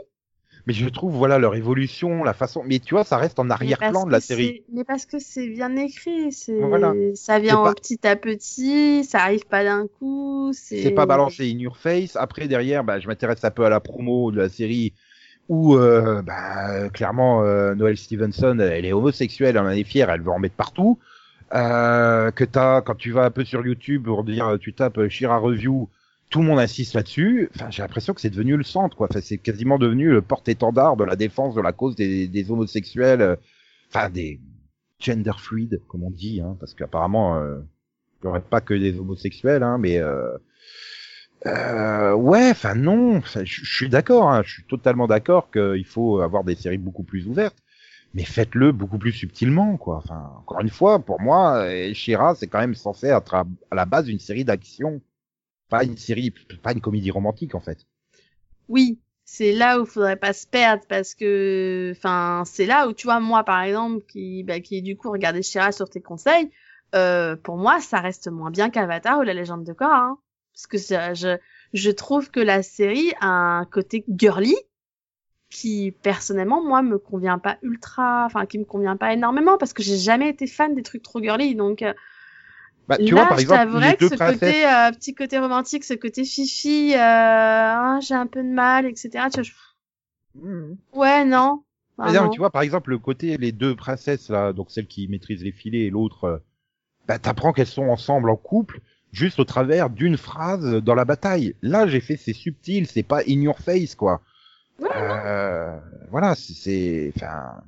Mais 0.65 0.73
je 0.73 0.89
trouve, 0.89 1.13
voilà, 1.15 1.39
leur 1.39 1.55
évolution, 1.55 2.25
la 2.25 2.33
façon. 2.33 2.61
Mais 2.65 2.79
tu 2.79 2.93
vois, 2.93 3.05
ça 3.05 3.15
reste 3.17 3.39
en 3.39 3.49
arrière-plan 3.49 4.05
de 4.05 4.11
la 4.11 4.19
série. 4.19 4.65
Mais 4.73 4.83
parce 4.83 5.05
que 5.05 5.17
c'est 5.17 5.47
bien 5.47 5.73
écrit, 5.77 6.33
c'est 6.33 6.59
Voilà. 6.59 6.93
ça 7.15 7.39
vient 7.39 7.63
pas- 7.63 7.73
petit 7.73 8.05
à 8.05 8.17
petit, 8.17 9.05
ça 9.05 9.19
arrive 9.23 9.45
pas 9.45 9.63
d'un 9.63 9.87
coup, 9.87 10.51
c'est 10.53 10.83
C'est 10.83 10.91
pas 10.91 11.05
balancé 11.05 11.49
in 11.49 11.57
your 11.59 11.77
face. 11.77 12.17
Après, 12.17 12.49
derrière, 12.49 12.83
bah, 12.83 12.99
je 12.99 13.07
m'intéresse 13.07 13.43
un 13.45 13.51
peu 13.51 13.63
à 13.65 13.69
la 13.69 13.79
promo 13.79 14.29
de 14.31 14.37
la 14.41 14.49
série 14.49 14.93
où, 15.47 15.75
euh, 15.77 16.21
bah, 16.21 16.89
clairement, 16.89 17.43
euh, 17.43 17.73
Noël 17.73 17.95
Stevenson, 17.95 18.59
elle 18.59 18.85
est 18.85 18.91
homosexuelle, 18.91 19.55
elle 19.55 19.63
en 19.63 19.69
est 19.69 19.85
fière, 19.85 20.09
elle 20.09 20.21
veut 20.21 20.31
en 20.31 20.39
mettre 20.39 20.55
partout. 20.55 20.99
Euh, 21.53 22.31
que 22.31 22.43
t'as, 22.43 22.81
quand 22.81 22.95
tu 22.95 23.11
vas 23.11 23.23
un 23.23 23.31
peu 23.31 23.45
sur 23.45 23.65
YouTube 23.65 24.03
pour 24.03 24.23
dire, 24.23 24.57
tu 24.59 24.73
tapes 24.73 25.07
Shira 25.07 25.37
Review, 25.37 25.89
tout 26.29 26.39
le 26.41 26.45
monde 26.45 26.59
insiste 26.59 26.93
là-dessus. 26.93 27.49
Enfin, 27.55 27.69
j'ai 27.69 27.81
l'impression 27.81 28.13
que 28.13 28.21
c'est 28.21 28.29
devenu 28.29 28.57
le 28.57 28.63
centre, 28.63 28.97
quoi. 28.97 29.07
Enfin, 29.09 29.21
c'est 29.21 29.37
quasiment 29.37 29.77
devenu 29.77 30.09
le 30.09 30.21
porte-étendard 30.21 30.97
de 30.97 31.03
la 31.03 31.15
défense 31.15 31.55
de 31.55 31.61
la 31.61 31.71
cause 31.71 31.95
des, 31.95 32.51
homosexuels, 32.51 33.21
euh, 33.21 33.35
enfin, 33.89 34.09
des 34.09 34.41
gender 34.99 35.33
fluides, 35.37 35.81
comme 35.87 36.03
on 36.03 36.11
dit, 36.11 36.41
hein, 36.41 36.57
parce 36.59 36.73
qu'apparemment, 36.73 37.37
euh, 37.37 37.59
il 38.21 38.25
y 38.25 38.27
aurait 38.29 38.41
pas 38.41 38.61
que 38.61 38.73
des 38.73 38.97
homosexuels, 38.99 39.63
hein, 39.63 39.77
mais 39.77 39.99
euh, 39.99 40.37
euh, 41.45 42.13
ouais, 42.13 42.49
enfin 42.49 42.75
non, 42.75 43.21
je 43.21 43.65
suis 43.65 43.89
d'accord, 43.89 44.31
hein, 44.31 44.41
je 44.43 44.53
suis 44.53 44.63
totalement 44.63 45.07
d'accord 45.07 45.51
qu'il 45.51 45.85
faut 45.85 46.19
avoir 46.21 46.43
des 46.43 46.55
séries 46.55 46.79
beaucoup 46.79 47.03
plus 47.03 47.27
ouvertes, 47.27 47.57
mais 48.17 48.23
faites-le 48.23 48.71
beaucoup 48.71 48.97
plus 48.97 49.11
subtilement, 49.11 49.77
quoi. 49.77 49.97
Enfin, 49.97 50.31
encore 50.39 50.61
une 50.61 50.71
fois, 50.71 50.97
pour 50.97 51.21
moi, 51.21 51.57
euh, 51.57 51.93
Shira, 51.93 52.33
c'est 52.33 52.47
quand 52.47 52.57
même 52.57 52.73
censé 52.73 53.05
être 53.05 53.35
à, 53.35 53.45
la 53.71 53.85
base 53.85 54.09
une 54.09 54.17
série 54.17 54.43
d'action, 54.43 55.01
pas 55.69 55.83
une 55.83 55.97
série, 55.97 56.33
pas 56.63 56.71
une 56.71 56.81
comédie 56.81 57.11
romantique 57.11 57.53
en 57.53 57.59
fait. 57.59 57.85
Oui, 58.69 58.97
c'est 59.23 59.51
là 59.51 59.79
où 59.79 59.85
faudrait 59.85 60.15
pas 60.15 60.33
se 60.33 60.47
perdre 60.47 60.81
parce 60.89 61.13
que, 61.13 61.93
enfin, 61.95 62.41
c'est 62.47 62.65
là 62.65 62.87
où 62.87 62.93
tu 62.93 63.05
vois 63.05 63.19
moi 63.19 63.43
par 63.43 63.61
exemple 63.61 64.03
qui, 64.07 64.43
bah, 64.43 64.61
qui 64.61 64.81
du 64.81 64.97
coup 64.97 65.11
regardé 65.11 65.43
Shira 65.43 65.71
sur 65.71 65.87
tes 65.87 66.01
conseils, 66.01 66.49
euh, 66.95 67.35
pour 67.35 67.57
moi 67.57 67.79
ça 67.81 67.99
reste 67.99 68.31
moins 68.31 68.49
bien 68.49 68.71
qu'Avatar 68.71 69.19
ou 69.19 69.21
la 69.21 69.35
légende 69.35 69.63
de 69.63 69.73
Korra, 69.73 70.05
hein. 70.05 70.17
parce 70.55 70.65
que 70.65 70.79
je, 70.79 71.37
je 71.73 71.91
trouve 71.91 72.31
que 72.31 72.39
la 72.39 72.63
série 72.63 73.13
a 73.21 73.27
un 73.27 73.65
côté 73.65 74.03
girly 74.09 74.55
qui 75.49 75.91
personnellement 76.03 76.63
moi 76.63 76.81
me 76.81 76.97
convient 76.97 77.39
pas 77.39 77.57
ultra, 77.61 78.25
enfin 78.25 78.45
qui 78.45 78.59
me 78.59 78.65
convient 78.65 78.97
pas 78.97 79.13
énormément 79.13 79.57
parce 79.57 79.73
que 79.73 79.83
j'ai 79.83 79.97
jamais 79.97 80.29
été 80.29 80.47
fan 80.47 80.75
des 80.75 80.83
trucs 80.83 81.03
trop 81.03 81.21
girly 81.21 81.55
donc. 81.55 81.81
euh, 81.83 81.93
Bah, 82.87 82.97
tu 82.97 83.13
Là, 83.13 83.21
vois, 83.21 83.27
par 83.27 83.39
exemple, 83.39 83.65
les 83.79 83.93
que 83.93 83.99
deux 83.99 84.09
ce 84.09 84.15
princesses. 84.15 84.39
côté, 84.41 84.65
euh, 84.65 84.91
petit 84.91 85.13
côté 85.15 85.39
romantique, 85.39 85.83
ce 85.83 85.93
côté 85.93 86.23
fifi, 86.25 86.93
euh, 86.93 86.97
ah, 86.99 87.99
j'ai 88.01 88.15
un 88.15 88.27
peu 88.27 88.41
de 88.43 88.49
mal, 88.49 88.85
etc. 88.85 89.29
Tu 89.29 89.35
vois, 89.41 89.43
je- 89.43 89.51
Mhm. 90.35 90.77
Ouais, 90.93 91.23
non. 91.25 91.63
Ah, 91.97 92.03
Par 92.03 92.09
exemple, 92.09 92.29
non. 92.29 92.33
tu 92.33 92.39
vois, 92.39 92.49
par 92.51 92.61
exemple, 92.61 92.89
le 92.91 92.99
côté, 92.99 93.37
les 93.37 93.51
deux 93.51 93.75
princesses, 93.75 94.29
là, 94.29 94.53
donc 94.53 94.71
celle 94.71 94.87
qui 94.87 95.07
maîtrise 95.07 95.43
les 95.43 95.51
filets 95.51 95.85
et 95.85 95.89
l'autre, 95.89 96.23
euh, 96.25 96.37
bah, 97.07 97.19
t'apprends 97.19 97.53
qu'elles 97.53 97.67
sont 97.67 97.89
ensemble 97.89 98.29
en 98.29 98.37
couple, 98.37 98.81
juste 99.11 99.39
au 99.39 99.45
travers 99.45 99.89
d'une 99.89 100.17
phrase 100.17 100.75
dans 100.83 100.95
la 100.95 101.05
bataille. 101.05 101.55
Là, 101.61 101.87
j'ai 101.87 102.01
fait, 102.01 102.17
c'est 102.17 102.33
subtil, 102.33 102.87
c'est 102.87 103.03
pas 103.03 103.21
in 103.27 103.41
your 103.41 103.59
face, 103.59 103.95
quoi. 103.95 104.21
Euh, 104.81 105.75
voilà, 106.11 106.35
c'est- 106.35 106.53
c'est, 106.53 107.11
enfin, 107.15 107.61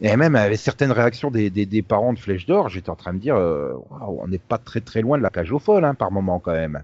et 0.00 0.16
même 0.16 0.34
avec 0.34 0.58
certaines 0.58 0.92
réactions 0.92 1.30
des, 1.30 1.50
des, 1.50 1.66
des 1.66 1.82
parents 1.82 2.12
de 2.12 2.18
Flèche 2.18 2.46
d'Or, 2.46 2.68
j'étais 2.68 2.90
en 2.90 2.96
train 2.96 3.12
de 3.14 3.18
dire, 3.18 3.36
euh, 3.36 3.72
waouh, 3.90 4.20
on 4.22 4.28
n'est 4.28 4.38
pas 4.38 4.58
très 4.58 4.80
très 4.80 5.02
loin 5.02 5.18
de 5.18 5.22
la 5.22 5.30
cage 5.30 5.52
aux 5.52 5.58
folles, 5.58 5.84
hein, 5.84 5.94
par 5.94 6.10
moment, 6.10 6.38
quand 6.40 6.52
même. 6.52 6.82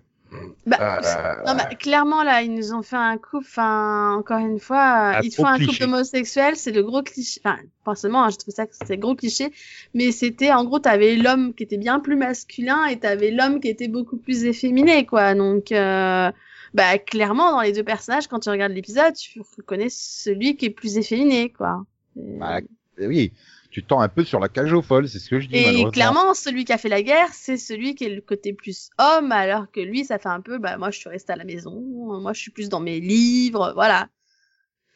Bah, 0.67 0.77
Euh, 0.81 1.35
non, 1.47 1.55
bah, 1.57 1.65
clairement, 1.79 2.23
là, 2.23 2.43
ils 2.43 2.53
nous 2.53 2.75
ont 2.75 2.83
fait 2.83 2.97
un 2.97 3.17
couple, 3.17 3.47
enfin, 3.49 4.15
encore 4.19 4.39
une 4.41 4.59
fois, 4.59 5.17
Un 5.17 5.21
ils 5.23 5.31
te 5.31 5.37
font 5.37 5.47
un 5.47 5.59
couple 5.59 5.85
homosexuel, 5.85 6.57
c'est 6.57 6.73
le 6.73 6.83
gros 6.83 7.03
cliché, 7.03 7.41
enfin, 7.45 7.57
forcément, 7.85 8.25
hein, 8.25 8.31
je 8.31 8.37
trouve 8.37 8.53
ça 8.53 8.67
que 8.67 8.75
c'était 8.75 8.99
gros 8.99 9.15
cliché, 9.15 9.53
mais 9.95 10.13
c'était, 10.13 10.53
en 10.53 10.65
gros, 10.65 10.79
t'avais 10.81 11.17
l'homme 11.17 11.55
qui 11.55 11.63
était 11.63 11.79
bien 11.79 12.01
plus 12.01 12.17
masculin 12.17 12.85
et 12.87 12.99
t'avais 12.99 13.31
l'homme 13.31 13.61
qui 13.61 13.69
était 13.69 13.89
beaucoup 13.89 14.17
plus 14.19 14.45
efféminé, 14.45 15.07
quoi, 15.07 15.35
donc, 15.35 15.73
euh, 15.73 16.31
bah, 16.77 16.99
clairement, 16.99 17.53
dans 17.53 17.63
les 17.63 17.73
deux 17.73 17.83
personnages, 17.83 18.29
quand 18.29 18.41
tu 18.41 18.51
regardes 18.51 18.73
l'épisode, 18.73 19.15
tu 19.15 19.41
reconnais 19.57 19.89
celui 19.89 20.59
qui 20.59 20.67
est 20.67 20.71
plus 20.71 20.99
efféminé, 20.99 21.51
quoi. 21.51 21.87
Bah, 22.15 22.61
oui, 22.99 23.33
tu 23.71 23.83
tends 23.83 24.01
un 24.01 24.11
peu 24.11 24.25
sur 24.25 24.41
la 24.41 24.51
cage 24.51 24.75
aux 24.75 24.83
folles, 24.83 25.09
c'est 25.09 25.19
ce 25.19 25.31
que 25.31 25.41
je 25.41 25.49
dis, 25.49 25.57
Et 25.57 25.91
clairement, 25.91 26.35
celui 26.35 26.67
qui 26.67 26.75
a 26.75 26.79
fait 26.79 26.91
la 26.91 27.03
guerre, 27.03 27.31
c'est 27.33 27.57
celui 27.57 27.95
qui 27.95 28.05
est 28.05 28.15
le 28.15 28.21
côté 28.21 28.53
plus 28.53 28.91
homme, 28.99 29.33
alors 29.33 29.71
que 29.71 29.81
lui, 29.81 30.05
ça 30.05 30.19
fait 30.19 30.29
un 30.29 30.43
peu, 30.43 30.59
bah, 30.59 30.77
moi, 30.77 30.91
je 30.91 30.99
suis 30.99 31.09
resté 31.09 31.33
à 31.33 31.37
la 31.37 31.45
maison, 31.45 31.81
moi, 32.21 32.35
je 32.35 32.41
suis 32.41 32.51
plus 32.51 32.69
dans 32.69 32.81
mes 32.81 33.01
livres, 33.01 33.73
voilà. 33.75 34.11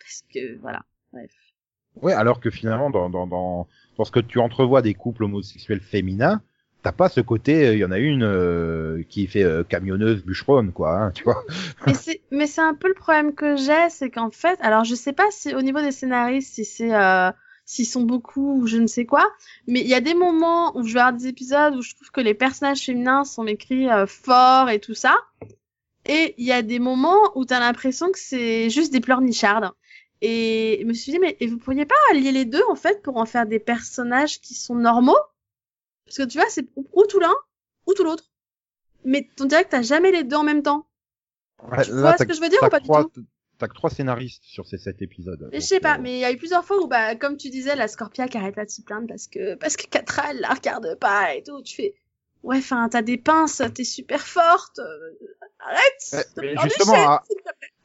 Parce 0.00 0.22
que, 0.34 0.58
voilà. 0.58 0.82
Bref. 1.14 1.32
Ouais, 2.02 2.12
alors 2.12 2.40
que 2.40 2.50
finalement, 2.50 2.90
dans, 2.90 3.08
dans, 3.08 3.26
dans, 3.26 3.68
dans 3.96 4.04
ce 4.04 4.10
que 4.10 4.20
tu 4.20 4.38
entrevois 4.38 4.82
des 4.82 4.92
couples 4.92 5.24
homosexuels 5.24 5.80
féminins, 5.80 6.42
t'as 6.82 6.92
pas 6.92 7.08
ce 7.08 7.20
côté, 7.20 7.72
il 7.72 7.78
y 7.78 7.84
en 7.84 7.90
a 7.90 7.98
une 7.98 8.22
euh, 8.22 9.02
qui 9.08 9.26
fait 9.26 9.42
euh, 9.42 9.62
camionneuse 9.64 10.24
bûcheronne, 10.24 10.72
quoi, 10.72 10.96
hein, 10.96 11.10
tu 11.12 11.24
vois. 11.24 11.44
Mais 12.30 12.46
c'est, 12.46 12.60
un 12.60 12.74
peu 12.74 12.88
le 12.88 12.94
problème 12.94 13.34
que 13.34 13.56
j'ai, 13.56 13.88
c'est 13.90 14.10
qu'en 14.10 14.30
fait, 14.30 14.58
alors 14.62 14.84
je 14.84 14.94
sais 14.94 15.12
pas 15.12 15.26
si 15.30 15.54
au 15.54 15.62
niveau 15.62 15.80
des 15.80 15.92
scénaristes, 15.92 16.54
si 16.54 16.64
c'est, 16.64 16.94
euh, 16.94 17.30
s'ils 17.64 17.86
sont 17.86 18.02
beaucoup 18.02 18.60
ou 18.60 18.66
je 18.66 18.78
ne 18.78 18.86
sais 18.86 19.04
quoi, 19.06 19.26
mais 19.66 19.80
il 19.80 19.86
y 19.86 19.94
a 19.94 20.00
des 20.00 20.14
moments 20.14 20.76
où 20.76 20.84
je 20.84 20.94
vais 20.94 21.00
avoir 21.00 21.18
des 21.18 21.26
épisodes 21.26 21.74
où 21.74 21.82
je 21.82 21.94
trouve 21.94 22.10
que 22.10 22.20
les 22.20 22.34
personnages 22.34 22.84
féminins 22.84 23.24
sont 23.24 23.46
écrits 23.46 23.90
euh, 23.90 24.06
forts 24.06 24.70
et 24.70 24.78
tout 24.78 24.94
ça, 24.94 25.16
et 26.06 26.34
il 26.38 26.46
y 26.46 26.52
a 26.52 26.62
des 26.62 26.78
moments 26.78 27.30
où 27.34 27.44
t'as 27.44 27.60
l'impression 27.60 28.10
que 28.10 28.18
c'est 28.18 28.70
juste 28.70 28.92
des 28.92 29.00
pleurnichardes. 29.00 29.70
Et 30.22 30.78
je 30.82 30.86
me 30.86 30.92
suis 30.92 31.12
dit, 31.12 31.18
mais 31.18 31.36
et 31.40 31.46
vous 31.46 31.56
pourriez 31.56 31.86
pas 31.86 31.94
allier 32.10 32.32
les 32.32 32.44
deux, 32.44 32.62
en 32.68 32.74
fait, 32.74 33.02
pour 33.02 33.16
en 33.16 33.24
faire 33.24 33.46
des 33.46 33.58
personnages 33.58 34.40
qui 34.40 34.54
sont 34.54 34.74
normaux? 34.74 35.16
Parce 36.10 36.18
que 36.18 36.32
tu 36.32 36.38
vois, 36.38 36.48
c'est 36.50 36.66
ou 36.74 37.06
tout 37.06 37.20
l'un, 37.20 37.34
ou 37.86 37.94
tout 37.94 38.02
l'autre. 38.02 38.24
Mais 39.04 39.28
on 39.40 39.44
dirait 39.44 39.64
que 39.64 39.70
t'as 39.70 39.82
jamais 39.82 40.10
les 40.10 40.24
deux 40.24 40.34
en 40.36 40.42
même 40.42 40.62
temps. 40.62 40.88
Ouais, 41.62 41.84
Tu 41.84 41.92
vois 41.92 42.16
ce 42.18 42.24
que 42.24 42.34
je 42.34 42.40
veux 42.40 42.48
dire 42.48 42.58
ou 42.62 42.68
pas 42.68 42.80
du 42.80 42.86
trois- 42.88 43.04
tout? 43.04 43.24
T'as 43.58 43.68
que 43.68 43.74
trois 43.74 43.90
scénaristes 43.90 44.42
sur 44.42 44.66
ces 44.66 44.78
sept 44.78 45.00
épisodes. 45.02 45.48
Je 45.52 45.60
sais 45.60 45.78
pas, 45.80 45.96
euh, 45.96 46.00
mais 46.00 46.14
il 46.14 46.18
y 46.18 46.24
a 46.24 46.32
eu 46.32 46.36
plusieurs 46.36 46.64
fois 46.64 46.82
où, 46.82 46.86
bah, 46.88 47.14
comme 47.14 47.36
tu 47.36 47.48
disais, 47.50 47.76
la 47.76 47.86
Scorpia 47.88 48.26
qui 48.26 48.38
arrête 48.38 48.54
pas 48.54 48.64
de 48.64 48.70
se 48.70 48.80
plaindre 48.82 49.06
parce 49.06 49.28
que, 49.28 49.54
parce 49.54 49.76
que 49.76 49.86
Katra, 49.86 50.30
elle 50.30 50.40
la 50.40 50.48
regarde 50.48 50.94
pas 50.98 51.34
et 51.34 51.42
tout. 51.42 51.62
Tu 51.62 51.74
fais, 51.76 51.94
ouais, 52.42 52.56
enfin, 52.56 52.88
t'as 52.88 53.02
des 53.02 53.18
pinces, 53.18 53.62
t'es 53.74 53.84
super 53.84 54.26
forte, 54.26 54.78
euh, 54.80 55.10
arrête! 55.60 56.28
Mais 56.38 56.54
du 56.56 56.62
justement, 56.64 56.94
à-. 56.94 57.22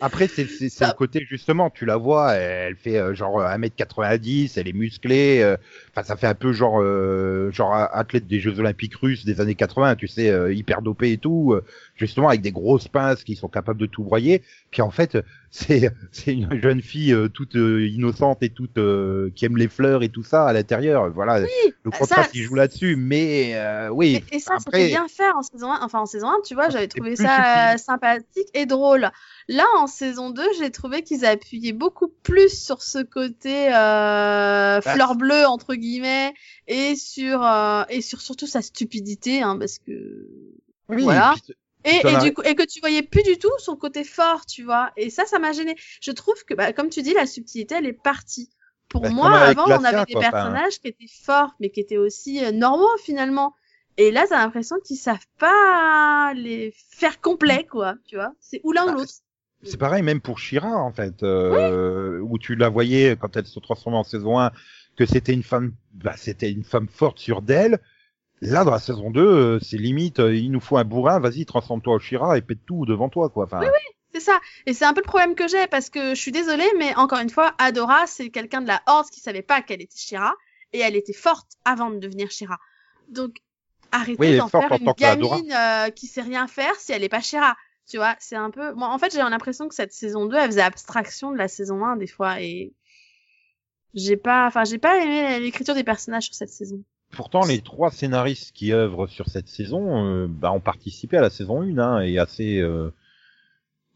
Après, 0.02 0.28
c'est 0.28 0.44
le 0.44 0.94
côté 0.94 1.26
justement, 1.28 1.70
tu 1.70 1.86
la 1.86 1.96
vois, 1.96 2.34
elle 2.34 2.76
fait 2.76 2.98
euh, 2.98 3.14
genre 3.14 3.42
1m90, 3.42 4.54
elle 4.58 4.68
est 4.68 4.74
musclée, 4.74 5.42
euh, 5.42 5.56
enfin 5.92 6.04
ça 6.04 6.18
fait 6.18 6.28
un 6.28 6.34
peu 6.34 6.52
genre 6.52 6.82
euh, 6.82 7.50
genre 7.52 7.74
athlète 7.74 8.28
des 8.28 8.42
Jeux 8.42 8.60
Olympiques 8.60 8.96
russes 8.96 9.24
des 9.24 9.40
années 9.40 9.56
80, 9.56 9.96
tu 9.96 10.08
sais, 10.08 10.30
euh, 10.30 10.54
hyper 10.54 10.82
dopé 10.82 11.14
et 11.14 11.18
tout, 11.18 11.54
euh, 11.54 11.64
justement 11.96 12.28
avec 12.28 12.42
des 12.42 12.52
grosses 12.52 12.90
pinces 12.90 13.24
qui 13.24 13.38
sont 13.38 13.48
capables 13.48 13.80
de 13.80 13.86
tout 13.86 14.04
broyer. 14.04 14.42
Puis 14.70 14.82
en 14.82 14.92
fait, 14.92 15.18
c'est 15.50 15.90
c'est 16.12 16.34
une 16.34 16.60
jeune 16.62 16.82
fille 16.82 17.14
euh, 17.14 17.30
toute 17.30 17.56
euh, 17.56 17.88
innocente 17.88 18.44
et 18.44 18.50
toute 18.50 18.78
euh, 18.78 19.30
qui 19.34 19.46
aime 19.46 19.56
les 19.56 19.70
fleurs 19.70 20.04
et 20.04 20.10
tout 20.10 20.24
ça 20.24 20.46
à 20.46 20.52
l'intérieur. 20.52 21.10
Voilà, 21.10 21.40
le 21.40 21.48
bah, 21.86 21.98
contraste 21.98 22.32
il 22.34 22.44
joue 22.44 22.56
là-dessus, 22.56 22.98
mais 22.98 23.54
euh, 23.56 23.88
oui. 23.90 24.22
Et, 24.32 24.36
et 24.36 24.40
ça, 24.40 24.56
après, 24.56 24.78
c'était 24.78 24.88
bien 24.88 25.08
faire 25.08 25.38
en 25.38 25.42
saison 25.44 25.72
1. 25.72 25.80
Enfin, 25.82 26.00
en 26.00 26.06
saison 26.06 26.28
1, 26.28 26.42
tu 26.46 26.54
vois, 26.54 26.66
Ah, 26.66 26.70
j'avais 26.70 26.88
trouvé 26.90 27.16
ça 27.16 27.74
euh, 27.74 27.78
sympathique 27.78 28.50
et 28.54 28.66
drôle. 28.66 29.10
Là, 29.48 29.66
en 29.76 29.86
saison 29.86 30.32
2, 30.32 30.44
j'ai 30.58 30.72
trouvé 30.72 31.04
qu'ils 31.04 31.26
appuyaient 31.26 31.74
beaucoup 31.74 32.08
plus 32.08 32.50
sur 32.50 32.82
ce 32.82 32.98
côté 33.00 33.68
euh, 33.68 34.80
Bah, 34.80 34.94
fleur 34.94 35.16
bleue, 35.16 35.46
entre 35.46 35.76
guillemets, 35.76 36.34
et 36.68 36.96
sur, 36.96 37.46
euh, 37.46 37.84
et 37.90 38.02
sur 38.02 38.22
surtout 38.22 38.48
sa 38.48 38.62
stupidité, 38.64 39.44
hein, 39.44 39.58
parce 39.60 39.78
que... 39.78 40.28
oui, 40.90 41.04
voilà. 41.04 41.36
Et, 41.84 42.02
et, 42.08 42.18
du 42.18 42.34
coup, 42.34 42.42
et 42.42 42.56
que 42.56 42.64
tu 42.64 42.80
voyais 42.80 43.04
plus 43.04 43.22
du 43.22 43.38
tout 43.38 43.52
son 43.60 43.76
côté 43.76 44.04
fort, 44.04 44.48
tu 44.48 44.64
vois. 44.64 44.92
Et 44.98 45.12
ça, 45.12 45.26
ça 45.26 45.38
m'a 45.38 45.52
gêné. 45.52 45.76
Je 46.02 46.12
trouve 46.12 46.44
que, 46.46 46.56
bah, 46.56 46.74
comme 46.74 46.90
tu 46.90 47.04
dis, 47.04 47.14
la 47.14 47.28
subtilité, 47.28 47.76
elle 47.76 47.86
est 47.86 47.94
partie. 47.94 48.50
Pour 48.90 49.02
Bah, 49.02 49.10
moi, 49.10 49.32
avant, 49.32 49.66
on 49.68 49.84
avait 49.84 50.06
des 50.06 50.14
quoi, 50.14 50.22
personnages 50.22 50.80
qui 50.80 50.88
étaient 50.88 51.06
forts, 51.24 51.52
mais 51.60 51.70
qui 51.70 51.80
étaient 51.80 51.98
aussi 51.98 52.44
euh, 52.44 52.52
normaux, 52.52 52.98
finalement. 53.04 53.54
Et 53.98 54.10
là, 54.12 54.26
t'as 54.28 54.38
l'impression 54.40 54.78
qu'ils 54.84 54.98
savent 54.98 55.28
pas 55.38 56.34
les 56.36 56.74
faire 56.90 57.22
complets, 57.22 57.68
quoi, 57.70 57.96
tu 58.08 58.16
vois. 58.16 58.34
C'est 58.40 58.62
ou 58.64 58.72
l'un 58.72 58.86
Bah, 58.86 58.94
ou 58.94 58.96
l'autre. 58.96 59.14
C'est 59.64 59.78
pareil 59.78 60.04
même 60.04 60.22
pour 60.22 60.38
Shira 60.38 60.76
en 60.76 60.92
fait, 60.92 61.24
euh, 61.24 62.20
où 62.20 62.38
tu 62.38 62.56
la 62.56 62.70
voyais 62.70 63.16
quand 63.20 63.36
elle 63.36 63.48
se 63.48 63.60
transformait 63.60 63.98
en 63.98 64.04
saison 64.04 64.40
1 64.40 64.52
que 64.96 65.06
c'était 65.06 65.34
une 65.34 65.44
femme, 65.44 65.74
bah, 65.94 66.14
c'était 66.18 66.52
une 66.52 66.64
femme 66.64 66.88
forte 66.88 67.20
sur 67.20 67.42
d'elle. 67.42 67.80
Là 68.42 68.64
dans 68.64 68.72
la 68.72 68.80
saison 68.80 69.12
2, 69.12 69.22
euh, 69.22 69.60
c'est 69.62 69.78
limite, 69.78 70.20
euh, 70.20 70.36
il 70.36 70.52
nous 70.52 70.60
faut 70.60 70.78
un 70.78 70.84
bourrin, 70.84 71.20
vas-y 71.20 71.46
transforme-toi 71.46 71.96
en 71.96 72.00
Shira 72.00 72.38
et 72.38 72.42
pète 72.42 72.60
tout 72.66 72.86
devant 72.86 73.10
toi 73.10 73.30
quoi. 73.30 73.46
Enfin, 73.46 73.62
C'est 74.16 74.22
ça. 74.22 74.40
Et 74.66 74.74
c'est 74.74 74.86
un 74.86 74.94
peu 74.94 75.02
le 75.02 75.08
problème 75.08 75.36
que 75.36 75.46
j'ai, 75.48 75.68
parce 75.68 75.90
que 75.90 76.16
je 76.16 76.22
suis 76.22 76.32
désolée, 76.32 76.72
mais 76.78 76.96
encore 76.96 77.20
une 77.20 77.30
fois, 77.30 77.54
Adora, 77.58 78.08
c'est 78.08 78.30
quelqu'un 78.30 78.62
de 78.62 78.68
la 78.68 78.82
Horde 78.88 79.10
qui 79.10 79.20
savait 79.20 79.42
pas 79.42 79.62
qu'elle 79.62 79.82
était 79.82 79.98
Shira, 79.98 80.34
et 80.72 80.80
elle 80.80 80.96
était 80.96 81.12
forte 81.12 81.48
avant 81.66 81.90
de 81.90 82.00
devenir 82.00 82.32
Shira. 82.32 82.58
Donc, 83.10 83.36
Oui, 83.36 83.92
arrêtez 83.92 84.38
d'en 84.38 84.48
faire 84.48 84.72
une 84.72 84.94
gamine 84.94 85.52
euh, 85.52 85.90
qui 85.90 86.08
sait 86.08 86.22
rien 86.22 86.48
faire 86.48 86.74
si 86.76 86.94
elle 86.94 87.04
est 87.04 87.10
pas 87.10 87.20
Shira. 87.20 87.58
Tu 87.90 87.98
vois, 87.98 88.16
c'est 88.20 88.36
un 88.36 88.50
peu... 88.50 88.74
Moi, 88.74 88.90
en 88.90 88.98
fait, 88.98 89.12
j'ai 89.12 89.20
l'impression 89.20 89.68
que 89.68 89.76
cette 89.76 89.94
saison 89.94 90.26
2, 90.26 90.36
elle 90.36 90.48
faisait 90.48 90.62
abstraction 90.62 91.32
de 91.32 91.38
la 91.38 91.48
saison 91.48 91.86
1 91.86 91.98
des 91.98 92.08
fois, 92.08 92.42
et 92.42 92.74
j'ai 93.94 94.18
pas... 94.18 94.48
Enfin, 94.48 94.64
j'ai 94.64 94.80
pas 94.80 95.02
aimé 95.02 95.40
l'écriture 95.40 95.76
des 95.76 95.84
personnages 95.84 96.26
sur 96.26 96.36
cette 96.36 96.50
saison. 96.50 96.84
pourtant 97.12 97.46
les 97.46 97.62
trois 97.62 97.92
scénaristes 97.92 98.52
qui 98.54 98.74
œuvrent 98.74 99.08
sur 99.08 99.30
cette 99.30 99.48
saison, 99.48 100.06
euh, 100.06 100.28
bah, 100.28 100.52
ont 100.52 100.60
participé 100.60 101.18
à 101.18 101.22
la 101.22 101.30
saison 101.30 101.62
1 101.62 101.78
hein, 101.78 102.02
et 102.02 102.18
assez, 102.18 102.58
euh, 102.60 102.92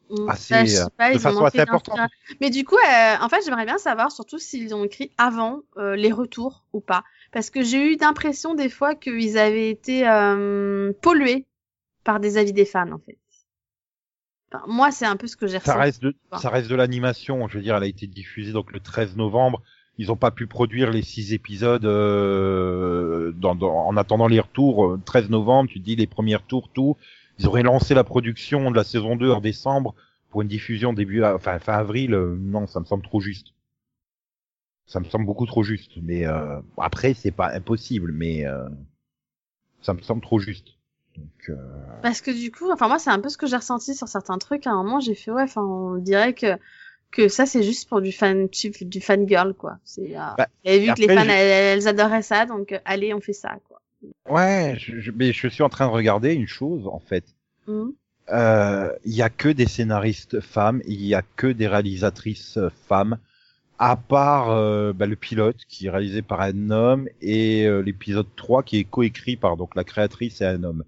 Mm. 0.10 0.30
assez, 0.30 0.54
Bah, 0.54 0.66
je 0.66 0.72
sais 0.72 0.82
euh, 0.82 0.88
pas, 0.98 1.14
de 1.14 1.20
façon 1.20 1.46
assez 1.46 1.60
importante. 1.60 2.00
Mais 2.42 2.50
du 2.50 2.66
coup, 2.66 2.78
euh, 2.78 3.16
en 3.22 3.30
fait, 3.30 3.42
j'aimerais 3.46 3.66
bien 3.66 3.78
savoir 3.78 4.12
surtout 4.12 4.40
s'ils 4.40 4.74
ont 4.74 4.84
écrit 4.84 5.12
avant 5.18 5.62
euh, 5.78 5.96
les 5.96 6.12
retours 6.12 6.66
ou 6.74 6.82
pas. 6.82 7.04
Parce 7.32 7.50
que 7.50 7.64
j'ai 7.64 7.94
eu 7.94 7.98
l'impression 7.98 8.56
des 8.56 8.70
fois 8.70 8.96
qu'ils 8.96 9.38
avaient 9.38 9.70
été 9.70 10.08
euh, 10.08 10.92
pollués 11.02 11.46
par 12.04 12.20
des 12.20 12.38
avis 12.38 12.54
des 12.54 12.66
fans, 12.66 12.92
en 12.92 13.00
fait. 13.00 13.18
Enfin, 14.52 14.64
moi, 14.68 14.91
c'est 14.91 15.06
un 15.06 15.16
peu 15.16 15.28
ce 15.28 15.36
que 15.38 15.47
j'ai 15.47 15.60
Ça 15.60 15.74
ressenti. 15.74 15.80
reste 15.80 16.02
de, 16.04 16.16
Enfin. 16.32 16.41
ça 16.41 16.50
reste 16.50 16.70
de 16.70 16.76
l'animation. 16.76 17.47
Je 17.47 17.58
veux 17.58 17.64
dire, 17.64 17.76
elle 17.76 17.84
a 17.84 17.88
été 17.88 18.08
diffusée 18.08 18.52
donc 18.52 18.72
le 18.72 18.80
13 18.80 19.16
novembre. 19.16 19.62
Ils 19.97 20.12
ont 20.12 20.16
pas 20.16 20.32
pu 20.32 20.47
produire 20.47 20.91
les 20.91 21.02
six 21.02 21.34
épisodes 21.34 21.86
euh, 21.86 23.32
dans, 23.34 23.54
dans- 23.56 23.86
en 23.88 23.97
attendant 23.97 24.28
les 24.28 24.39
retours. 24.39 24.86
euh, 24.86 25.02
13 25.06 25.30
novembre, 25.30 25.70
tu 25.70 25.80
dis 25.80 25.95
les 25.95 26.08
premiers 26.08 26.36
retours, 26.38 26.70
tout. 26.70 26.95
Ils 27.38 27.47
auraient 27.47 27.64
lancé 27.64 27.93
la 27.93 28.04
production 28.04 28.72
de 28.72 28.76
la 28.76 28.84
saison 28.84 29.16
2 29.16 29.32
en 29.32 29.41
décembre 29.41 29.93
pour 30.30 30.41
une 30.41 30.47
diffusion 30.47 30.93
début, 30.93 31.24
enfin 31.24 31.60
fin 31.60 31.74
avril. 31.74 32.14
euh, 32.14 32.36
non, 32.39 32.66
ça 32.68 32.80
me 32.80 32.86
semble 32.86 33.04
trop 33.04 33.20
juste. 33.20 33.54
Ça 34.88 35.00
me 35.00 35.06
semble 35.06 35.26
beaucoup 35.26 35.45
trop 35.45 35.64
juste. 35.64 35.91
Mais 36.02 36.26
euh, 36.26 36.60
après, 36.78 37.14
c'est 37.14 37.32
pas 37.32 37.54
impossible, 37.54 38.12
mais 38.12 38.45
euh, 38.45 38.68
ça 39.82 39.93
me 39.93 40.02
semble 40.02 40.22
trop 40.22 40.39
juste. 40.39 40.76
Donc, 41.20 41.49
euh, 41.49 41.55
Parce 42.01 42.22
que 42.22 42.32
du 42.32 42.51
coup, 42.51 42.72
enfin 42.72 42.88
moi, 42.88 42.99
c'est 42.99 43.09
un 43.09 43.20
peu 43.20 43.30
ce 43.30 43.38
que 43.38 43.45
j'ai 43.47 43.55
ressenti 43.57 43.93
sur 43.95 44.07
certains 44.07 44.38
trucs. 44.38 44.65
À 44.67 44.72
un 44.72 44.84
moment, 44.84 44.99
j'ai 44.99 45.15
fait 45.15 45.32
ouais, 45.32 45.43
enfin, 45.43 45.61
on 45.63 45.95
dirait 45.95 46.34
que 46.34 46.57
que 47.11 47.28
ça 47.28 47.45
c'est 47.47 47.63
juste 47.63 47.89
pour 47.89 48.01
du 48.01 48.11
fan 48.11 48.47
du 48.82 49.01
fan 49.01 49.28
girl 49.28 49.53
quoi. 49.55 49.78
C'est 49.84 50.15
euh, 50.15 50.20
Bah, 50.38 50.47
et 50.63 50.80
vu 50.80 50.89
et 50.89 50.93
que 50.93 51.01
les 51.01 51.07
fans 51.07 51.24
je- 51.24 51.30
elles, 51.30 51.78
elles 51.80 51.88
adoraient 51.88 52.22
ça, 52.22 52.45
donc 52.45 52.72
euh, 52.72 52.80
allez, 52.86 53.13
on 53.15 53.20
fait 53.20 53.34
ça 53.34 53.57
quoi. 53.67 53.82
Ouais, 54.30 54.76
je, 54.78 54.99
je- 54.99 55.11
mais 55.11 55.34
je 55.34 55.47
suis 55.47 55.63
en 55.63 55.70
train 55.70 55.88
de 55.88 55.91
regarder 55.91 56.34
une 56.34 56.47
chose 56.47 56.88
en 56.88 56.99
fait. 56.99 57.26
Euh, 58.32 58.91
Il 59.05 59.13
y 59.13 59.22
a 59.24 59.30
que 59.30 59.49
des 59.49 59.65
scénaristes 59.67 60.39
femmes, 60.39 60.82
il 60.86 61.03
y 61.03 61.15
a 61.15 61.24
que 61.36 61.47
des 61.47 61.67
réalisatrices 61.67 62.59
femmes, 62.88 63.17
à 63.80 63.95
part 63.95 64.51
euh, 64.51 64.93
bah, 64.93 65.07
le 65.07 65.15
pilote 65.15 65.57
qui 65.67 65.88
est 65.88 65.89
réalisé 65.89 66.22
par 66.22 66.41
un 66.41 66.70
homme 66.70 67.07
et 67.22 67.65
euh, 67.65 67.80
l'épisode 67.82 68.28
3 68.36 68.61
qui 68.61 68.78
est 68.78 68.84
coécrit 68.84 69.36
par 69.36 69.57
donc 69.57 69.76
la 69.76 69.84
créatrice 69.84 70.41
et 70.41 70.45
un 70.45 70.63
homme. 70.63 70.84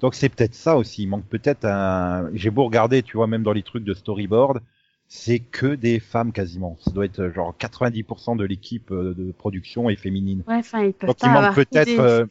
Donc 0.00 0.14
c'est 0.14 0.28
peut-être 0.28 0.54
ça 0.54 0.76
aussi, 0.76 1.02
il 1.04 1.08
manque 1.08 1.26
peut-être 1.28 1.64
un... 1.64 2.28
J'ai 2.34 2.50
beau 2.50 2.64
regarder, 2.64 3.02
tu 3.02 3.16
vois, 3.16 3.26
même 3.26 3.42
dans 3.42 3.52
les 3.52 3.62
trucs 3.62 3.84
de 3.84 3.94
storyboard, 3.94 4.60
c'est 5.08 5.38
que 5.40 5.74
des 5.74 6.00
femmes 6.00 6.32
quasiment. 6.32 6.76
Ça 6.80 6.90
doit 6.90 7.04
être 7.04 7.20
euh, 7.20 7.32
genre 7.32 7.56
90% 7.56 8.34
de 8.36 8.44
l'équipe 8.44 8.90
euh, 8.90 9.14
de 9.14 9.32
production 9.32 9.88
est 9.90 9.96
féminine. 9.96 10.44
Ouais, 10.46 10.56
enfin 10.56 10.84
ils 10.84 10.94
peuvent 10.94 11.10
Donc 11.10 11.18
pas 11.18 11.28
il 11.28 11.30
manque 11.32 11.52
peut-être... 11.52 11.98
des- 11.98 12.00
euh, 12.00 12.26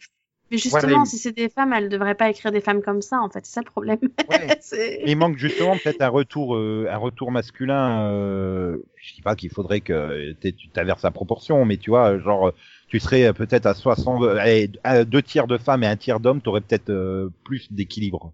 Mais 0.52 0.58
justement, 0.58 1.06
si 1.06 1.18
c'est 1.18 1.32
des 1.32 1.50
femmes, 1.50 1.72
elles 1.74 1.90
devraient 1.90 2.16
pas 2.16 2.30
écrire 2.30 2.52
des 2.52 2.62
femmes 2.62 2.82
comme 2.82 3.02
ça, 3.02 3.20
en 3.22 3.30
fait. 3.30 3.46
C'est 3.46 3.54
ça 3.54 3.62
le 3.62 3.72
problème. 3.72 4.00
ouais, 4.30 4.60
Il 5.06 5.16
manque 5.18 5.38
justement 5.38 5.78
peut-être 5.78 6.02
un 6.02 6.10
retour, 6.10 6.56
euh, 6.56 6.88
un 6.90 6.98
retour 6.98 7.32
masculin. 7.32 8.12
Euh, 8.12 8.78
je 8.96 9.16
dis 9.16 9.22
pas 9.22 9.36
qu'il 9.36 9.50
faudrait 9.50 9.82
que 9.82 10.34
tu 10.34 10.68
t'inverses 10.70 11.04
la 11.04 11.12
proportion, 11.12 11.64
mais 11.64 11.78
tu 11.78 11.90
vois, 11.92 12.20
genre, 12.20 12.52
tu 12.88 13.00
serais 13.00 13.26
euh, 13.26 13.34
peut-être 13.34 13.66
à 13.66 13.74
60, 13.74 14.24
euh, 14.24 14.68
à 14.84 15.06
deux 15.06 15.22
tiers 15.22 15.48
de 15.48 15.58
femmes 15.58 15.84
et 15.84 15.88
un 15.88 15.96
tiers 15.96 16.20
d'hommes, 16.20 16.42
t'aurais 16.42 16.62
peut-être 16.62 16.90
euh, 16.90 17.30
plus 17.46 17.72
d'équilibre. 17.72 18.34